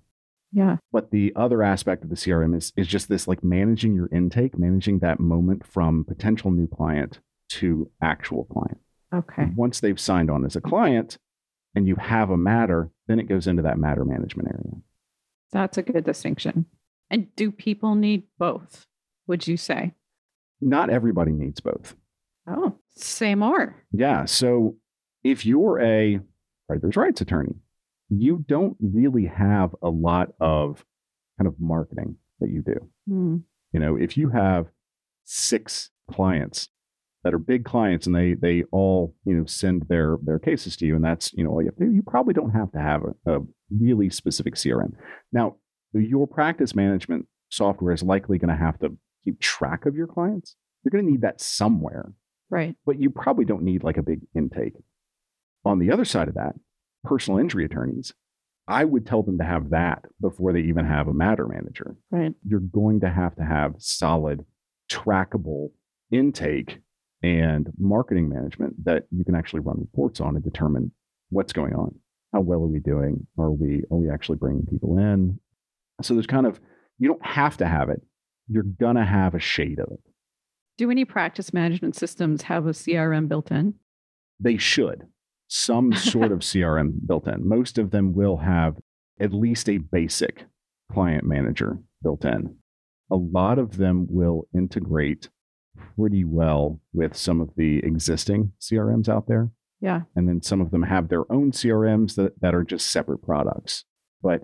Yeah. 0.52 0.78
But 0.92 1.12
the 1.12 1.32
other 1.36 1.64
aspect 1.64 2.04
of 2.04 2.10
the 2.10 2.16
CRM 2.16 2.56
is 2.56 2.74
is 2.76 2.88
just 2.88 3.10
this 3.10 3.28
like 3.28 3.44
managing 3.44 3.96
your 3.96 4.10
intake, 4.12 4.58
managing 4.58 5.00
that 5.00 5.20
moment 5.20 5.66
from 5.66 6.04
potential 6.04 6.52
new 6.52 6.68
client 6.68 7.20
to 7.50 7.90
actual 8.02 8.46
client. 8.46 8.80
Okay. 9.14 9.48
Once 9.56 9.80
they've 9.80 10.00
signed 10.00 10.32
on 10.32 10.46
as 10.46 10.56
a 10.56 10.62
client 10.62 11.18
and 11.76 11.88
you 11.88 11.96
have 11.96 12.30
a 12.30 12.38
matter, 12.38 12.92
then 13.08 13.20
it 13.20 13.28
goes 13.28 13.48
into 13.48 13.62
that 13.64 13.78
matter 13.78 14.06
management 14.06 14.50
area. 14.50 14.82
That's 15.52 15.78
a 15.78 15.82
good 15.82 16.04
distinction. 16.04 16.66
And 17.10 17.34
do 17.36 17.52
people 17.52 17.96
need 17.96 18.24
both? 18.40 18.88
Would 19.28 19.48
you 19.48 19.58
say? 19.58 19.94
Not 20.62 20.90
everybody 20.90 21.32
needs 21.32 21.60
both. 21.60 21.96
Oh, 22.48 22.76
say 22.96 23.36
more. 23.36 23.76
Yeah. 23.92 24.26
So 24.26 24.78
if 25.24 25.46
you're 25.46 25.82
a 25.82 26.22
writer's 26.72 26.96
rights 26.96 27.22
attorney, 27.22 27.56
you 28.10 28.44
don't 28.48 28.78
really 28.80 29.26
have 29.26 29.76
a 29.82 29.90
lot 29.90 30.30
of 30.40 30.86
kind 31.38 31.48
of 31.48 31.56
marketing 31.60 32.16
that 32.40 32.50
you 32.50 32.62
do. 32.62 32.76
Hmm. 33.08 33.38
You 33.74 33.80
know, 33.80 33.96
if 33.96 34.18
you 34.18 34.30
have 34.30 34.68
six 35.24 35.90
clients 36.10 36.70
that 37.24 37.34
are 37.34 37.38
big 37.38 37.64
clients 37.64 38.06
and 38.08 38.16
they 38.16 38.34
they 38.34 38.64
all 38.72 39.16
you 39.26 39.36
know 39.36 39.46
send 39.46 39.84
their 39.88 40.18
their 40.24 40.40
cases 40.40 40.76
to 40.78 40.86
you, 40.86 40.96
and 40.96 41.04
that's 41.06 41.32
you 41.34 41.44
know 41.44 41.52
all 41.52 41.62
you 41.62 41.68
have 41.68 41.78
to 41.78 41.86
do, 41.86 41.92
you 41.92 42.04
probably 42.04 42.34
don't 42.34 42.52
have 42.52 42.72
to 42.72 42.80
have 42.80 43.02
a, 43.26 43.38
a 43.38 43.40
really 43.80 44.10
specific 44.10 44.56
CRM. 44.56 44.94
Now, 45.32 45.56
your 45.94 46.28
practice 46.28 46.76
management 46.76 47.28
software 47.50 47.94
is 47.94 48.04
likely 48.04 48.38
going 48.38 48.50
to 48.50 48.64
have 48.66 48.80
to 48.80 48.98
keep 49.24 49.40
track 49.40 49.86
of 49.86 49.96
your 49.96 50.08
clients. 50.08 50.56
You're 50.84 50.92
going 50.92 51.06
to 51.06 51.12
need 51.12 51.22
that 51.22 51.40
somewhere 51.40 52.14
Right. 52.50 52.76
but 52.86 53.00
you 53.00 53.10
probably 53.10 53.46
don't 53.46 53.64
need 53.64 53.84
like 53.84 53.98
a 53.98 54.04
big 54.04 54.22
intake. 54.36 54.74
On 55.64 55.80
the 55.80 55.92
other 55.92 56.06
side 56.06 56.28
of 56.28 56.34
that, 56.36 56.56
personal 57.04 57.40
injury 57.40 57.66
attorneys, 57.66 58.14
I 58.68 58.86
would 58.86 59.06
tell 59.06 59.24
them 59.24 59.38
to 59.38 59.44
have 59.44 59.72
that 59.72 60.06
before 60.20 60.54
they 60.54 60.62
even 60.62 60.86
have 60.86 61.08
a 61.08 61.14
matter 61.14 61.48
manager. 61.48 61.98
Right. 62.10 62.34
You're 62.48 62.60
going 62.60 63.02
to 63.02 63.10
have 63.10 63.36
to 63.36 63.44
have 63.44 63.76
solid, 63.78 64.46
trackable 64.90 65.72
intake 66.12 66.80
and 67.24 67.72
marketing 67.78 68.30
management 68.30 68.86
that 68.86 69.06
you 69.12 69.24
can 69.24 69.36
actually 69.36 69.60
run 69.60 69.80
reports 69.80 70.20
on 70.20 70.36
and 70.36 70.44
determine 70.44 70.92
what's 71.30 71.54
going 71.54 71.74
on. 71.74 71.96
How 72.34 72.42
well 72.42 72.60
are 72.60 72.68
we 72.68 72.80
doing? 72.80 73.28
Are 73.38 73.52
we 73.52 73.84
are 73.92 73.98
we 73.98 74.10
actually 74.10 74.38
bringing 74.38 74.66
people 74.66 74.98
in? 74.98 75.40
So 76.02 76.14
there's 76.14 76.28
kind 76.28 76.48
of 76.48 76.60
you 76.98 77.08
don't 77.08 77.26
have 77.26 77.58
to 77.58 77.68
have 77.68 77.90
it. 77.90 78.02
You're 78.48 78.64
gonna 78.64 79.06
have 79.06 79.36
a 79.36 79.40
shade 79.40 79.80
of 79.80 79.92
it. 79.92 80.00
Do 80.78 80.90
any 80.90 81.06
practice 81.06 81.54
management 81.54 81.96
systems 81.96 82.44
have 82.44 82.66
a 82.66 82.72
CRM 82.72 83.28
built 83.28 83.52
in? 83.52 83.76
they 84.42 84.58
should 84.58 85.04
some 85.52 85.92
sort 85.94 86.32
of 86.32 86.40
crm 86.40 86.94
built 87.06 87.28
in. 87.28 87.48
Most 87.48 87.78
of 87.78 87.92
them 87.92 88.14
will 88.14 88.38
have 88.38 88.78
at 89.20 89.34
least 89.34 89.70
a 89.70 89.78
basic 89.78 90.46
client 90.92 91.26
manager 91.26 91.78
built 92.02 92.24
in. 92.24 92.56
A 93.12 93.16
lot 93.18 93.60
of 93.60 93.78
them 93.78 94.08
will 94.10 94.48
integrate 94.56 95.30
pretty 95.98 96.24
well 96.24 96.80
with 96.94 97.16
some 97.16 97.42
of 97.42 97.50
the 97.58 97.80
existing 97.80 98.54
crms 98.62 99.10
out 99.10 99.28
there. 99.28 99.52
Yeah. 99.82 100.02
and 100.16 100.30
then 100.30 100.44
some 100.44 100.62
of 100.62 100.70
them 100.70 100.84
have 100.84 101.10
their 101.10 101.30
own 101.32 101.52
crms 101.52 102.16
that, 102.16 102.40
that 102.42 102.54
are 102.54 102.64
just 102.64 102.92
separate 102.92 103.24
products. 103.24 103.84
But 104.22 104.42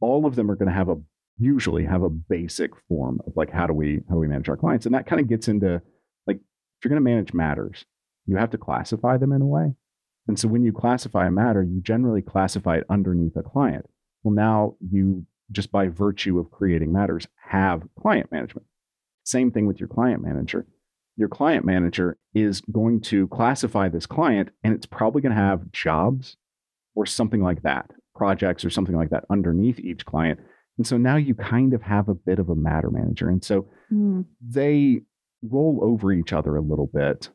all 0.00 0.24
of 0.24 0.36
them 0.36 0.50
are 0.50 0.56
going 0.56 0.70
to 0.70 0.74
have 0.74 0.88
a 0.88 0.96
usually 1.38 1.84
have 1.84 2.02
a 2.02 2.08
basic 2.10 2.70
form 2.88 3.20
of 3.26 3.34
like 3.36 3.50
how 3.50 3.66
do 3.66 3.72
we 3.72 4.00
how 4.08 4.14
do 4.14 4.20
we 4.20 4.26
manage 4.26 4.48
our 4.48 4.56
clients? 4.56 4.86
And 4.86 4.94
that 4.94 5.06
kind 5.06 5.20
of 5.20 5.28
gets 5.28 5.48
into 5.48 5.82
like 6.26 6.38
if 6.38 6.84
you're 6.84 6.88
going 6.90 7.02
to 7.02 7.10
manage 7.10 7.34
matters 7.34 7.84
you 8.26 8.36
have 8.36 8.50
to 8.50 8.58
classify 8.58 9.16
them 9.16 9.32
in 9.32 9.42
a 9.42 9.46
way 9.46 9.74
and 10.30 10.38
so 10.38 10.48
when 10.48 10.62
you 10.62 10.72
classify 10.72 11.26
a 11.26 11.30
matter 11.30 11.62
you 11.62 11.80
generally 11.80 12.22
classify 12.22 12.76
it 12.76 12.84
underneath 12.88 13.36
a 13.36 13.42
client 13.42 13.84
well 14.22 14.34
now 14.34 14.74
you 14.80 15.24
just 15.52 15.70
by 15.72 15.88
virtue 15.88 16.38
of 16.38 16.50
creating 16.50 16.92
matters 16.92 17.26
have 17.48 17.82
client 18.00 18.30
management 18.32 18.66
same 19.24 19.50
thing 19.50 19.66
with 19.66 19.78
your 19.80 19.88
client 19.88 20.22
manager 20.22 20.66
your 21.16 21.28
client 21.28 21.64
manager 21.66 22.16
is 22.34 22.62
going 22.72 23.00
to 23.00 23.28
classify 23.28 23.88
this 23.88 24.06
client 24.06 24.48
and 24.64 24.72
it's 24.72 24.86
probably 24.86 25.20
going 25.20 25.34
to 25.34 25.42
have 25.42 25.70
jobs 25.72 26.36
or 26.94 27.04
something 27.04 27.42
like 27.42 27.62
that, 27.62 27.90
projects 28.14 28.64
or 28.64 28.70
something 28.70 28.96
like 28.96 29.10
that 29.10 29.24
underneath 29.30 29.78
each 29.78 30.06
client. 30.06 30.40
And 30.78 30.86
so 30.86 30.96
now 30.96 31.16
you 31.16 31.34
kind 31.34 31.74
of 31.74 31.82
have 31.82 32.08
a 32.08 32.14
bit 32.14 32.38
of 32.38 32.48
a 32.48 32.54
matter 32.54 32.90
manager. 32.90 33.28
And 33.28 33.44
so 33.44 33.68
Hmm. 33.90 34.22
they 34.40 35.02
roll 35.42 35.80
over 35.82 36.10
each 36.12 36.32
other 36.32 36.56
a 36.56 36.62
little 36.62 36.86
bit. 36.86 37.28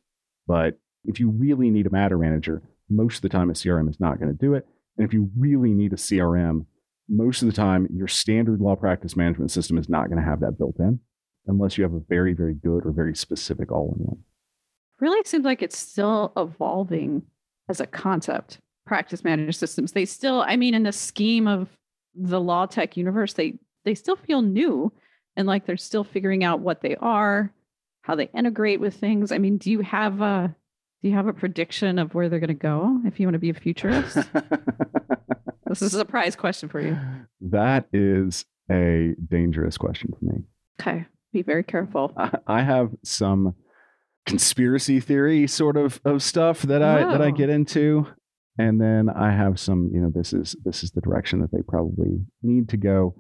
But 0.48 0.80
if 1.04 1.20
you 1.20 1.30
really 1.30 1.70
need 1.70 1.86
a 1.86 1.92
matter 1.92 2.18
manager, 2.18 2.64
most 2.90 3.18
of 3.18 3.22
the 3.22 3.30
time 3.30 3.50
a 3.50 3.54
CRM 3.54 3.90
is 3.90 4.00
not 4.00 4.20
going 4.20 4.32
to 4.32 4.38
do 4.38 4.54
it. 4.54 4.66
And 4.98 5.06
if 5.06 5.14
you 5.14 5.30
really 5.38 5.72
need 5.72 5.94
a 5.94 5.98
CRM, 5.98 6.66
most 7.08 7.42
of 7.42 7.48
the 7.48 7.54
time 7.54 7.88
your 7.94 8.08
standard 8.08 8.62
law 8.62 8.76
practice 8.76 9.16
management 9.16 9.52
system 9.52 9.78
is 9.78 9.90
not 9.90 10.10
going 10.10 10.22
to 10.22 10.28
have 10.28 10.40
that 10.40 10.58
built 10.58 10.76
in 10.80 11.00
unless 11.48 11.78
you 11.78 11.84
have 11.84 11.94
a 11.94 12.02
very, 12.10 12.34
very 12.34 12.54
good 12.54 12.86
or 12.86 12.92
very 12.92 13.16
specific 13.16 13.72
all 13.72 13.96
in 13.98 14.06
one. 14.06 14.18
Really 15.00 15.22
seems 15.26 15.46
like 15.46 15.62
it's 15.62 15.78
still 15.78 16.32
evolving 16.38 17.24
as 17.70 17.80
a 17.80 17.86
concept. 17.86 18.60
Practice 18.86 19.24
management 19.24 19.56
systems. 19.56 19.92
They 19.92 20.06
still, 20.06 20.42
I 20.42 20.56
mean, 20.56 20.74
in 20.74 20.84
the 20.84 20.92
scheme 20.92 21.48
of 21.48 21.70
the 22.14 22.40
law 22.40 22.66
tech 22.66 22.96
universe, 22.96 23.34
they 23.34 23.56
they 23.84 23.96
still 23.96 24.16
feel 24.16 24.42
new 24.42 24.92
and 25.36 25.48
like 25.48 25.66
they're 25.66 25.78
still 25.78 26.04
figuring 26.04 26.44
out 26.44 26.60
what 26.60 26.82
they 26.82 26.96
are, 26.98 27.52
how 28.02 28.16
they 28.16 28.30
integrate 28.34 28.80
with 28.80 28.96
things. 28.96 29.32
I 29.32 29.38
mean, 29.38 29.58
do 29.58 29.70
you 29.70 29.82
have 29.82 30.22
a 30.22 30.56
do 31.06 31.10
you 31.10 31.16
have 31.16 31.28
a 31.28 31.34
prediction 31.34 32.00
of 32.00 32.16
where 32.16 32.30
they're 32.30 32.40
going 32.40 32.48
to 32.48 32.56
go 32.56 33.00
if 33.06 33.20
you 33.20 33.28
want 33.28 33.36
to 33.36 33.40
be 33.40 33.52
a 33.52 33.54
futurist? 33.54 34.16
this 35.68 35.84
is 35.84 35.94
a 35.94 36.00
surprise 36.00 36.36
question 36.36 36.68
for 36.68 36.82
you. 36.82 36.98
that 37.42 37.86
is 37.94 38.44
a 38.72 39.14
dangerous 39.30 39.78
question 39.78 40.12
for 40.18 40.26
me. 40.26 40.42
Okay, 40.82 41.06
be 41.32 41.44
very 41.44 41.64
careful. 41.64 42.12
I, 42.18 42.32
I 42.48 42.64
have 42.64 42.90
some 43.04 43.54
conspiracy 44.26 45.00
theory 45.00 45.46
sort 45.46 45.78
of 45.78 46.02
of 46.06 46.24
stuff 46.24 46.64
that 46.64 46.82
I 46.82 47.04
that 47.04 47.22
I 47.22 47.30
get 47.30 47.52
into, 47.52 48.08
and 48.58 48.82
then 48.82 49.08
I 49.08 49.32
have 49.32 49.60
some. 49.60 49.92
You 49.94 50.02
know, 50.02 50.12
this 50.12 50.34
is 50.34 50.56
this 50.66 50.84
is 50.84 50.90
the 50.90 51.02
direction 51.02 51.40
that 51.42 51.52
they 51.52 51.62
probably 51.68 52.26
need 52.42 52.70
to 52.70 52.78
go, 52.78 53.14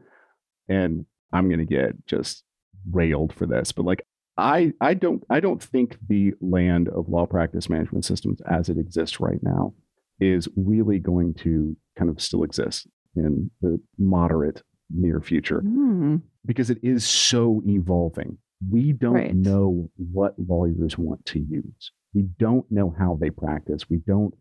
and 0.68 1.06
I'm 1.32 1.50
going 1.50 1.60
to 1.60 1.66
get 1.66 2.08
just 2.08 2.46
railed 2.92 3.32
for 3.32 3.46
this. 3.46 3.72
But 3.72 3.86
like, 3.86 4.08
I 4.38 4.74
I 4.82 4.94
don't 4.94 5.24
I 5.30 5.40
don't 5.40 5.62
think 5.64 5.98
the 6.08 6.34
land 6.42 6.90
of 6.90 7.08
law 7.10 7.26
practice 7.26 7.70
management 7.70 8.06
systems 8.06 8.42
as 8.42 8.70
it 8.70 8.78
exists 8.78 9.20
right 9.20 9.42
now 9.42 9.74
is 10.20 10.48
really 10.56 11.00
going 11.00 11.34
to 11.36 11.76
kind 11.98 12.10
of 12.10 12.22
still 12.22 12.44
exist. 12.44 12.88
in 13.18 13.50
the 13.62 13.80
moderate 13.98 14.62
near 14.90 15.22
future 15.22 15.62
Hmm. 15.62 16.18
because 16.46 16.70
it 16.70 16.80
is 16.84 17.06
so 17.06 17.62
evolving. 17.66 18.38
We 18.70 18.92
don't 18.92 19.14
Right. 19.14 19.34
know 19.36 19.90
what 19.96 20.36
lawyers 20.38 20.98
want 20.98 21.24
to 21.28 21.40
use. 21.40 21.92
We 22.14 22.24
don't 22.24 22.70
know 22.70 22.90
how 22.98 23.16
they 23.16 23.30
practice. 23.30 23.90
We 23.90 23.98
don't, 24.00 24.34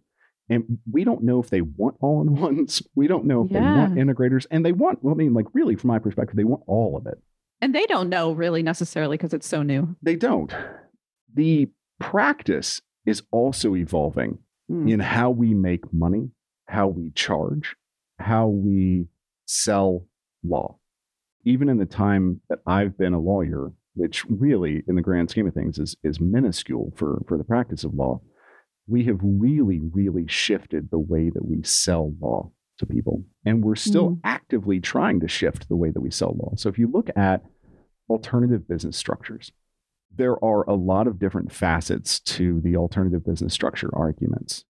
and 0.48 0.78
we 0.90 1.04
don't 1.04 1.22
know 1.22 1.38
if 1.40 1.50
they 1.50 1.60
want 1.60 1.96
all 2.00 2.20
in 2.22 2.34
ones. 2.34 2.82
We 2.96 3.06
don't 3.06 3.26
know 3.26 3.44
if 3.44 3.50
they 3.50 3.60
want 3.60 3.94
integrators. 3.94 4.44
And 4.50 4.64
they 4.66 4.72
want, 4.72 5.02
well, 5.04 5.14
I 5.14 5.16
mean, 5.16 5.34
like, 5.34 5.46
really, 5.54 5.76
from 5.76 5.88
my 5.88 6.00
perspective, 6.00 6.34
they 6.36 6.42
want 6.44 6.64
all 6.66 6.96
of 6.96 7.06
it. 7.06 7.18
And 7.64 7.74
they 7.74 7.86
don't 7.86 8.10
know 8.10 8.32
really 8.32 8.62
necessarily 8.62 9.16
because 9.16 9.32
it's 9.32 9.48
so 9.48 9.62
new. 9.62 9.96
They 10.02 10.16
don't. 10.16 10.54
The 11.34 11.70
practice 11.98 12.82
is 13.06 13.22
also 13.30 13.74
evolving 13.74 14.38
Hmm. 14.68 14.86
in 14.88 15.00
how 15.00 15.30
we 15.30 15.54
make 15.54 15.90
money, 15.92 16.30
how 16.66 16.88
we 16.88 17.10
charge, 17.14 17.74
how 18.18 18.48
we 18.48 19.08
sell 19.46 20.06
law. 20.42 20.78
Even 21.46 21.68
in 21.70 21.78
the 21.78 21.86
time 21.86 22.42
that 22.50 22.58
I've 22.66 22.98
been 22.98 23.14
a 23.14 23.18
lawyer, 23.18 23.72
which 23.94 24.24
really, 24.26 24.82
in 24.86 24.94
the 24.94 25.02
grand 25.02 25.30
scheme 25.30 25.46
of 25.46 25.54
things, 25.54 25.78
is, 25.78 25.96
is 26.04 26.20
minuscule 26.20 26.92
for, 26.96 27.22
for 27.26 27.38
the 27.38 27.44
practice 27.44 27.84
of 27.84 27.94
law, 27.94 28.20
we 28.86 29.04
have 29.04 29.20
really, 29.22 29.80
really 29.80 30.26
shifted 30.28 30.90
the 30.90 30.98
way 30.98 31.30
that 31.30 31.46
we 31.46 31.62
sell 31.62 32.14
law 32.20 32.50
to 32.78 32.84
people. 32.86 33.24
And 33.46 33.64
we're 33.64 33.74
still 33.76 34.10
Mm. 34.10 34.20
actively 34.24 34.80
trying 34.80 35.20
to 35.20 35.28
shift 35.28 35.68
the 35.68 35.76
way 35.76 35.90
that 35.90 36.00
we 36.02 36.10
sell 36.10 36.34
law. 36.38 36.52
So 36.56 36.68
if 36.68 36.78
you 36.78 36.88
look 36.88 37.08
at 37.16 37.42
alternative 38.08 38.68
business 38.68 38.96
structures, 38.96 39.52
there 40.14 40.42
are 40.44 40.68
a 40.68 40.74
lot 40.74 41.06
of 41.06 41.18
different 41.18 41.52
facets 41.52 42.20
to 42.20 42.60
the 42.60 42.76
alternative 42.76 43.24
business 43.24 43.52
structure 43.52 43.90
arguments. 43.94 44.64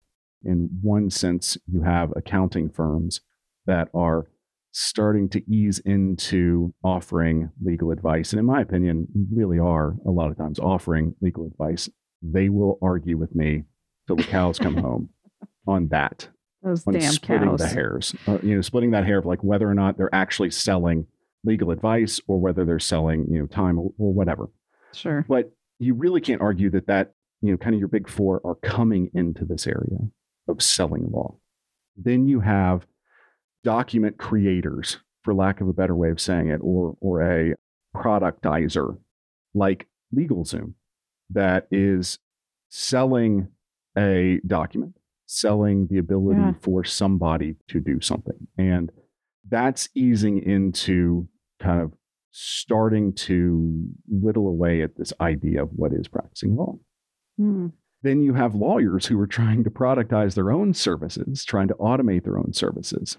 In 0.44 0.68
one 0.82 1.10
sense, 1.10 1.56
you 1.70 1.82
have 1.82 2.12
accounting 2.16 2.70
firms 2.70 3.20
that 3.66 3.88
are 3.94 4.28
starting 4.72 5.28
to 5.28 5.42
ease 5.50 5.78
into 5.80 6.74
offering 6.82 7.50
legal 7.62 7.90
advice. 7.90 8.32
And 8.32 8.40
in 8.40 8.46
my 8.46 8.60
opinion, 8.60 9.06
really 9.32 9.58
are 9.58 9.96
a 10.06 10.10
lot 10.10 10.30
of 10.30 10.36
times 10.36 10.58
offering 10.58 11.14
legal 11.20 11.46
advice. 11.46 11.88
They 12.22 12.48
will 12.48 12.78
argue 12.82 13.16
with 13.16 13.34
me 13.34 13.64
till 14.06 14.16
the 14.16 14.24
cows 14.24 14.58
come 14.58 14.76
home 14.76 15.10
on 15.66 15.88
that, 15.88 16.28
Those 16.62 16.86
on 16.86 16.94
damn 16.94 17.12
splitting 17.12 17.50
cows. 17.50 17.60
the 17.60 17.68
hairs. 17.68 18.14
Uh, 18.26 18.38
you 18.42 18.56
know, 18.56 18.60
splitting 18.62 18.90
that 18.90 19.04
hair 19.06 19.18
of 19.18 19.26
like 19.26 19.44
whether 19.44 19.68
or 19.68 19.74
not 19.74 19.96
they're 19.96 20.14
actually 20.14 20.50
selling 20.50 21.06
legal 21.44 21.70
advice 21.70 22.20
or 22.26 22.40
whether 22.40 22.64
they're 22.64 22.78
selling, 22.78 23.26
you 23.30 23.38
know, 23.38 23.46
time 23.46 23.78
or, 23.78 23.92
or 23.98 24.12
whatever. 24.12 24.48
Sure. 24.92 25.24
But 25.28 25.52
you 25.78 25.94
really 25.94 26.20
can't 26.20 26.40
argue 26.40 26.70
that 26.70 26.86
that, 26.86 27.12
you 27.42 27.50
know, 27.50 27.56
kind 27.58 27.74
of 27.74 27.78
your 27.78 27.88
big 27.88 28.08
four 28.08 28.40
are 28.44 28.54
coming 28.56 29.10
into 29.14 29.44
this 29.44 29.66
area 29.66 29.98
of 30.48 30.62
selling 30.62 31.10
law. 31.10 31.36
Then 31.96 32.26
you 32.26 32.40
have 32.40 32.86
document 33.62 34.18
creators, 34.18 34.98
for 35.22 35.34
lack 35.34 35.60
of 35.60 35.68
a 35.68 35.72
better 35.72 35.96
way 35.96 36.10
of 36.10 36.20
saying 36.20 36.48
it, 36.48 36.60
or 36.62 36.96
or 37.00 37.22
a 37.22 37.54
productizer 37.96 38.98
like 39.54 39.86
LegalZoom 40.14 40.74
that 41.30 41.66
is 41.70 42.18
selling 42.68 43.48
a 43.96 44.40
document, 44.46 44.96
selling 45.26 45.86
the 45.88 45.98
ability 45.98 46.40
Yeah. 46.40 46.52
for 46.60 46.84
somebody 46.84 47.56
to 47.68 47.80
do 47.80 48.00
something. 48.00 48.46
And 48.58 48.90
that's 49.48 49.88
easing 49.94 50.42
into 50.42 51.28
kind 51.64 51.80
of 51.80 51.92
starting 52.30 53.12
to 53.12 53.86
whittle 54.08 54.48
away 54.48 54.82
at 54.82 54.96
this 54.96 55.12
idea 55.20 55.62
of 55.62 55.70
what 55.70 55.92
is 55.92 56.08
practicing 56.08 56.56
law. 56.56 56.76
Hmm. 57.38 57.68
Then 58.02 58.22
you 58.22 58.34
have 58.34 58.54
lawyers 58.54 59.06
who 59.06 59.18
are 59.20 59.26
trying 59.26 59.64
to 59.64 59.70
productize 59.70 60.34
their 60.34 60.52
own 60.52 60.74
services, 60.74 61.44
trying 61.44 61.68
to 61.68 61.74
automate 61.74 62.24
their 62.24 62.36
own 62.38 62.52
services. 62.52 63.16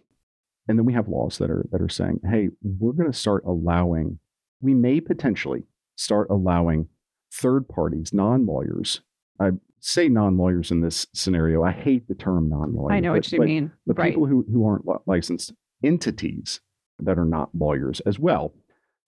And 0.68 0.78
then 0.78 0.86
we 0.86 0.94
have 0.94 1.08
laws 1.08 1.38
that 1.40 1.50
are 1.50 1.66
that 1.72 1.82
are 1.82 1.90
saying, 1.90 2.20
hey, 2.30 2.50
we're 2.62 2.92
going 2.92 3.12
to 3.12 3.18
start 3.18 3.44
allowing, 3.46 4.20
we 4.62 4.74
may 4.74 5.00
potentially 5.00 5.64
start 5.96 6.28
allowing 6.30 6.88
third 7.34 7.68
parties, 7.68 8.14
non-lawyers. 8.14 9.02
I 9.40 9.52
say 9.80 10.10
non-lawyers 10.10 10.72
in 10.72 10.82
this 10.82 11.08
scenario. 11.14 11.64
I 11.64 11.72
hate 11.72 12.08
the 12.08 12.16
term 12.16 12.50
non-lawyer. 12.50 12.94
I 12.94 13.00
know 13.00 13.10
but- 13.12 13.18
what 13.18 13.32
you 13.32 13.40
but- 13.40 13.48
mean. 13.48 13.72
but 13.88 13.98
right. 13.98 14.12
people 14.12 14.26
who, 14.28 14.46
who 14.52 14.66
aren't 14.68 14.86
licensed 15.08 15.54
entities 15.84 16.60
that 17.00 17.18
are 17.20 17.26
not 17.26 17.50
lawyers 17.54 18.00
as 18.02 18.18
well 18.20 18.54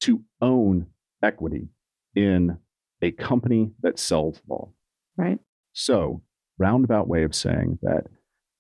to 0.02 0.22
own 0.42 0.88
equity 1.24 1.70
in 2.16 2.58
a 3.02 3.12
company 3.12 3.72
that 3.82 4.00
sells 4.00 4.42
law. 4.48 4.70
right. 5.18 5.40
So, 5.74 6.24
roundabout 6.58 7.08
way 7.08 7.24
of 7.24 7.36
saying 7.36 7.78
that 7.84 8.06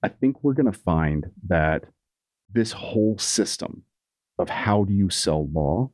I 0.04 0.10
think 0.10 0.44
we're 0.44 0.54
going 0.54 0.72
to 0.72 0.80
find 0.80 1.26
that 1.48 1.86
this 2.52 2.72
whole 2.72 3.18
system 3.18 3.84
of 4.38 4.50
how 4.50 4.84
do 4.84 4.94
you 4.94 5.10
sell 5.10 5.48
law 5.52 5.90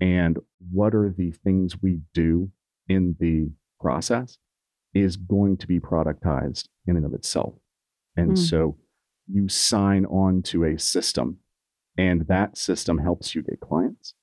and 0.00 0.38
what 0.70 0.94
are 0.94 1.10
the 1.16 1.32
things 1.32 1.82
we 1.82 2.00
do 2.14 2.50
in 2.88 3.16
the 3.18 3.50
process 3.80 4.38
is 4.94 5.16
going 5.16 5.56
to 5.58 5.66
be 5.66 5.80
productized 5.80 6.68
in 6.86 6.96
and 6.96 7.04
of 7.04 7.12
itself. 7.12 7.54
And 8.16 8.30
Hmm. 8.30 8.34
so 8.36 8.78
you 9.26 9.48
sign 9.48 10.06
on 10.06 10.42
to 10.44 10.64
a 10.64 10.78
system, 10.78 11.38
and 11.98 12.26
that 12.28 12.56
system 12.56 12.98
helps 12.98 13.34
you 13.34 13.42
get 13.42 13.60
clients. 13.60 14.14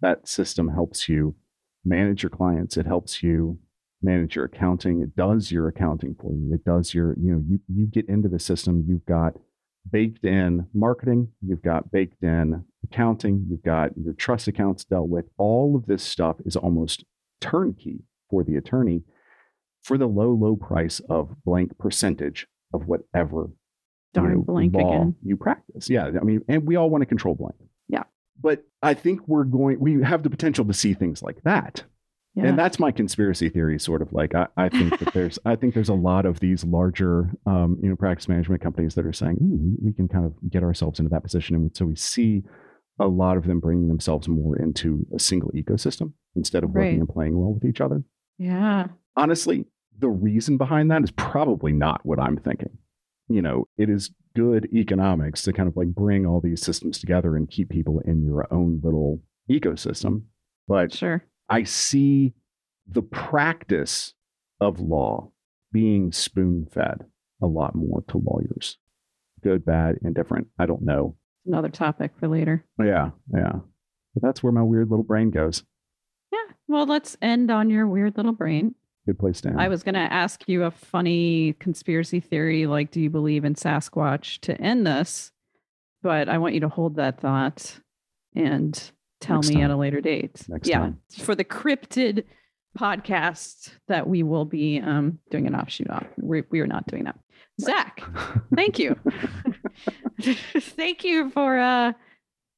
That 0.00 0.28
system 0.28 0.68
helps 0.68 1.08
you 1.08 1.34
manage 1.84 2.22
your 2.22 2.30
clients. 2.30 2.76
It 2.76 2.86
helps 2.86 3.22
you 3.22 3.58
manage 4.00 4.36
your 4.36 4.44
accounting. 4.44 5.02
It 5.02 5.16
does 5.16 5.50
your 5.50 5.66
accounting 5.66 6.14
for 6.20 6.32
you. 6.32 6.54
It 6.54 6.64
does 6.64 6.94
your, 6.94 7.16
you 7.18 7.32
know, 7.32 7.42
you, 7.48 7.60
you 7.68 7.86
get 7.86 8.08
into 8.08 8.28
the 8.28 8.38
system, 8.38 8.84
you've 8.88 9.04
got 9.04 9.34
baked 9.90 10.24
in 10.24 10.68
marketing, 10.72 11.28
you've 11.44 11.62
got 11.62 11.90
baked 11.90 12.22
in 12.22 12.64
accounting, 12.84 13.46
you've 13.50 13.64
got 13.64 13.90
your 13.96 14.12
trust 14.14 14.46
accounts 14.46 14.84
dealt 14.84 15.08
with. 15.08 15.24
All 15.36 15.74
of 15.74 15.86
this 15.86 16.04
stuff 16.04 16.36
is 16.46 16.54
almost 16.56 17.04
turnkey 17.40 18.04
for 18.30 18.44
the 18.44 18.56
attorney 18.56 19.02
for 19.82 19.98
the 19.98 20.06
low, 20.06 20.30
low 20.30 20.54
price 20.54 21.00
of 21.08 21.34
blank 21.44 21.76
percentage 21.78 22.46
of 22.72 22.86
whatever 22.86 23.50
you 24.14 24.22
Darn 24.22 24.34
know, 24.34 24.42
blank 24.42 24.74
law 24.74 24.88
again. 24.88 25.16
you 25.22 25.36
practice. 25.36 25.88
Yeah. 25.88 26.06
I 26.06 26.24
mean, 26.24 26.42
and 26.48 26.66
we 26.66 26.76
all 26.76 26.90
want 26.90 27.02
to 27.02 27.06
control 27.06 27.34
blank. 27.34 27.56
Yeah. 27.88 28.04
But 28.40 28.64
I 28.82 28.94
think 28.94 29.26
we're 29.26 29.44
going, 29.44 29.80
we 29.80 30.02
have 30.02 30.22
the 30.22 30.30
potential 30.30 30.64
to 30.64 30.74
see 30.74 30.94
things 30.94 31.22
like 31.22 31.42
that. 31.42 31.84
Yeah. 32.34 32.46
And 32.46 32.58
that's 32.58 32.78
my 32.78 32.92
conspiracy 32.92 33.48
theory, 33.48 33.80
sort 33.80 34.00
of 34.00 34.12
like 34.12 34.32
I, 34.34 34.46
I 34.56 34.68
think 34.68 34.98
that 35.00 35.12
there's 35.12 35.40
I 35.44 35.56
think 35.56 35.74
there's 35.74 35.88
a 35.88 35.94
lot 35.94 36.24
of 36.24 36.38
these 36.38 36.62
larger 36.62 37.30
um, 37.46 37.78
you 37.82 37.88
know 37.88 37.96
practice 37.96 38.28
management 38.28 38.62
companies 38.62 38.94
that 38.94 39.04
are 39.04 39.12
saying, 39.12 39.38
Ooh, 39.42 39.76
we, 39.82 39.92
can 39.92 40.06
kind 40.06 40.24
of 40.24 40.34
get 40.48 40.62
ourselves 40.62 41.00
into 41.00 41.08
that 41.10 41.24
position, 41.24 41.56
and 41.56 41.64
we, 41.64 41.70
so 41.74 41.84
we 41.84 41.96
see 41.96 42.44
a 43.00 43.08
lot 43.08 43.36
of 43.36 43.44
them 43.44 43.58
bringing 43.58 43.88
themselves 43.88 44.28
more 44.28 44.56
into 44.56 45.04
a 45.14 45.18
single 45.18 45.50
ecosystem 45.50 46.12
instead 46.36 46.62
of 46.62 46.70
working 46.70 47.00
and 47.00 47.08
playing 47.08 47.36
well 47.36 47.52
with 47.52 47.64
each 47.64 47.80
other. 47.80 48.02
yeah. 48.38 48.86
Honestly, 49.16 49.64
the 49.98 50.08
reason 50.08 50.56
behind 50.56 50.92
that 50.92 51.02
is 51.02 51.10
probably 51.10 51.72
not 51.72 52.06
what 52.06 52.20
I'm 52.20 52.36
thinking. 52.36 52.78
You 53.28 53.42
know, 53.42 53.68
it 53.76 53.90
is 53.90 54.10
good 54.34 54.68
economics 54.72 55.42
to 55.42 55.52
kind 55.52 55.68
of 55.68 55.76
like 55.76 55.88
bring 55.88 56.24
all 56.26 56.40
these 56.40 56.62
systems 56.62 56.98
together 56.98 57.36
and 57.36 57.50
keep 57.50 57.68
people 57.68 58.00
in 58.00 58.24
your 58.24 58.46
own 58.52 58.80
little 58.82 59.20
ecosystem, 59.50 60.22
but 60.66 60.92
Sure. 60.92 61.24
I 61.48 61.64
see 61.64 62.34
the 62.86 63.02
practice 63.02 64.14
of 64.60 64.80
law 64.80 65.30
being 65.72 66.12
spoon 66.12 66.66
fed 66.72 67.04
a 67.42 67.46
lot 67.46 67.74
more 67.74 68.02
to 68.08 68.18
lawyers. 68.18 68.78
Good, 69.42 69.64
bad, 69.64 69.98
indifferent. 70.02 70.48
I 70.58 70.66
don't 70.66 70.82
know. 70.82 71.16
Another 71.46 71.68
topic 71.68 72.12
for 72.18 72.28
later. 72.28 72.64
Yeah, 72.78 73.10
yeah. 73.32 73.60
But 74.14 74.22
that's 74.22 74.42
where 74.42 74.52
my 74.52 74.62
weird 74.62 74.90
little 74.90 75.04
brain 75.04 75.30
goes. 75.30 75.62
Yeah. 76.32 76.54
Well, 76.66 76.86
let's 76.86 77.16
end 77.22 77.50
on 77.50 77.70
your 77.70 77.86
weird 77.86 78.16
little 78.16 78.32
brain. 78.32 78.74
Good 79.08 79.18
place 79.18 79.40
to 79.40 79.48
end. 79.48 79.58
I 79.58 79.68
was 79.68 79.82
going 79.82 79.94
to 79.94 80.00
ask 80.00 80.46
you 80.46 80.64
a 80.64 80.70
funny 80.70 81.54
conspiracy 81.54 82.20
theory 82.20 82.66
like, 82.66 82.90
do 82.90 83.00
you 83.00 83.08
believe 83.08 83.42
in 83.46 83.54
Sasquatch 83.54 84.38
to 84.40 84.60
end 84.60 84.86
this? 84.86 85.32
But 86.02 86.28
I 86.28 86.36
want 86.36 86.52
you 86.52 86.60
to 86.60 86.68
hold 86.68 86.96
that 86.96 87.18
thought 87.18 87.80
and 88.36 88.78
tell 89.22 89.38
Next 89.38 89.48
me 89.48 89.54
time. 89.54 89.64
at 89.64 89.70
a 89.70 89.76
later 89.76 90.02
date. 90.02 90.44
Next 90.46 90.68
yeah. 90.68 90.80
time. 90.80 91.00
For 91.22 91.34
the 91.34 91.42
cryptid 91.42 92.24
podcast 92.78 93.70
that 93.88 94.06
we 94.06 94.22
will 94.22 94.44
be 94.44 94.78
um, 94.78 95.20
doing 95.30 95.46
an 95.46 95.54
offshoot 95.54 95.88
of. 95.88 96.04
We, 96.18 96.42
we 96.50 96.60
are 96.60 96.66
not 96.66 96.86
doing 96.86 97.04
that. 97.04 97.18
Zack, 97.62 98.02
thank 98.54 98.78
you. 98.78 98.94
thank 100.20 101.02
you 101.02 101.30
for 101.30 101.58
uh 101.58 101.94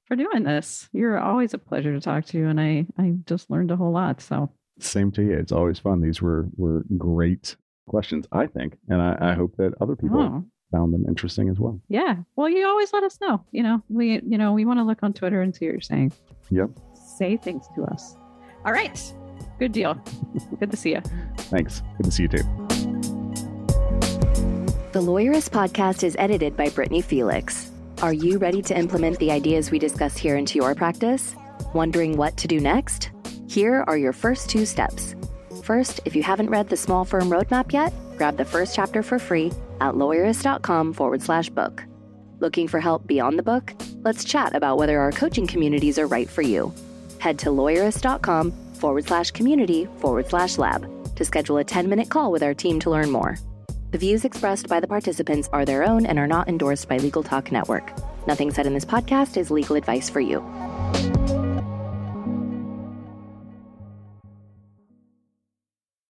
for 0.08 0.16
doing 0.16 0.42
this. 0.42 0.88
You're 0.92 1.20
always 1.20 1.54
a 1.54 1.58
pleasure 1.58 1.92
to 1.92 2.00
talk 2.00 2.24
to, 2.26 2.44
and 2.44 2.60
I 2.60 2.86
I 2.98 3.14
just 3.24 3.50
learned 3.50 3.70
a 3.70 3.76
whole 3.76 3.92
lot. 3.92 4.20
So 4.20 4.50
Same 4.80 5.10
to 5.12 5.22
you. 5.22 5.36
It's 5.36 5.52
always 5.52 5.78
fun. 5.78 6.00
These 6.00 6.20
were 6.22 6.48
were 6.56 6.84
great 6.96 7.56
questions, 7.86 8.26
I 8.32 8.46
think, 8.46 8.78
and 8.88 9.00
I, 9.02 9.16
I 9.20 9.34
hope 9.34 9.56
that 9.56 9.74
other 9.80 9.96
people 9.96 10.20
oh, 10.20 10.44
found 10.72 10.94
them 10.94 11.04
interesting 11.08 11.48
as 11.48 11.58
well. 11.58 11.80
yeah. 11.88 12.16
Well, 12.36 12.48
you 12.48 12.66
always 12.66 12.92
let 12.92 13.02
us 13.04 13.18
know. 13.20 13.44
You 13.52 13.62
know, 13.62 13.82
we 13.88 14.20
you 14.26 14.38
know 14.38 14.52
we 14.52 14.64
want 14.64 14.78
to 14.78 14.84
look 14.84 15.02
on 15.02 15.12
Twitter 15.12 15.42
and 15.42 15.54
see 15.54 15.66
what 15.66 15.72
you're 15.72 15.80
saying. 15.80 16.12
Yep. 16.50 16.70
Say 16.94 17.36
things 17.36 17.66
to 17.74 17.84
us. 17.84 18.16
All 18.64 18.72
right. 18.72 19.14
Good 19.58 19.72
deal. 19.72 19.94
Good 20.58 20.70
to 20.70 20.76
see 20.76 20.90
you. 20.90 21.02
Thanks. 21.36 21.82
Good 21.96 22.04
to 22.04 22.10
see 22.10 22.22
you 22.24 22.28
too. 22.28 22.42
The 24.92 25.00
Lawyerist 25.00 25.50
podcast 25.50 26.02
is 26.02 26.16
edited 26.18 26.56
by 26.56 26.68
Brittany 26.70 27.00
Felix. 27.00 27.70
Are 28.02 28.12
you 28.12 28.38
ready 28.38 28.62
to 28.62 28.76
implement 28.76 29.18
the 29.18 29.30
ideas 29.30 29.70
we 29.70 29.78
discuss 29.78 30.16
here 30.16 30.36
into 30.36 30.56
your 30.56 30.74
practice? 30.74 31.36
Wondering 31.74 32.16
what 32.16 32.36
to 32.38 32.48
do 32.48 32.58
next? 32.58 33.10
Here 33.50 33.82
are 33.88 33.98
your 33.98 34.12
first 34.12 34.48
two 34.48 34.64
steps. 34.64 35.16
First, 35.64 35.98
if 36.04 36.14
you 36.14 36.22
haven't 36.22 36.50
read 36.50 36.68
the 36.68 36.76
Small 36.76 37.04
Firm 37.04 37.24
Roadmap 37.24 37.72
yet, 37.72 37.92
grab 38.16 38.36
the 38.36 38.44
first 38.44 38.76
chapter 38.76 39.02
for 39.02 39.18
free 39.18 39.50
at 39.80 39.94
lawyerist.com 39.94 40.92
forward 40.92 41.20
slash 41.20 41.50
book. 41.50 41.82
Looking 42.38 42.68
for 42.68 42.78
help 42.78 43.08
beyond 43.08 43.36
the 43.36 43.42
book? 43.42 43.74
Let's 44.04 44.22
chat 44.22 44.54
about 44.54 44.78
whether 44.78 45.00
our 45.00 45.10
coaching 45.10 45.48
communities 45.48 45.98
are 45.98 46.06
right 46.06 46.30
for 46.30 46.42
you. 46.42 46.72
Head 47.18 47.40
to 47.40 47.48
lawyerist.com 47.48 48.52
forward 48.74 49.08
slash 49.08 49.32
community 49.32 49.88
forward 49.98 50.28
slash 50.28 50.56
lab 50.56 50.88
to 51.16 51.24
schedule 51.24 51.56
a 51.56 51.64
10 51.64 51.88
minute 51.88 52.08
call 52.08 52.30
with 52.30 52.44
our 52.44 52.54
team 52.54 52.78
to 52.78 52.90
learn 52.90 53.10
more. 53.10 53.36
The 53.90 53.98
views 53.98 54.24
expressed 54.24 54.68
by 54.68 54.78
the 54.78 54.86
participants 54.86 55.48
are 55.52 55.64
their 55.64 55.82
own 55.82 56.06
and 56.06 56.20
are 56.20 56.28
not 56.28 56.48
endorsed 56.48 56.88
by 56.88 56.98
Legal 56.98 57.24
Talk 57.24 57.50
Network. 57.50 57.92
Nothing 58.28 58.52
said 58.52 58.68
in 58.68 58.74
this 58.74 58.84
podcast 58.84 59.36
is 59.36 59.50
legal 59.50 59.74
advice 59.74 60.08
for 60.08 60.20
you. 60.20 60.38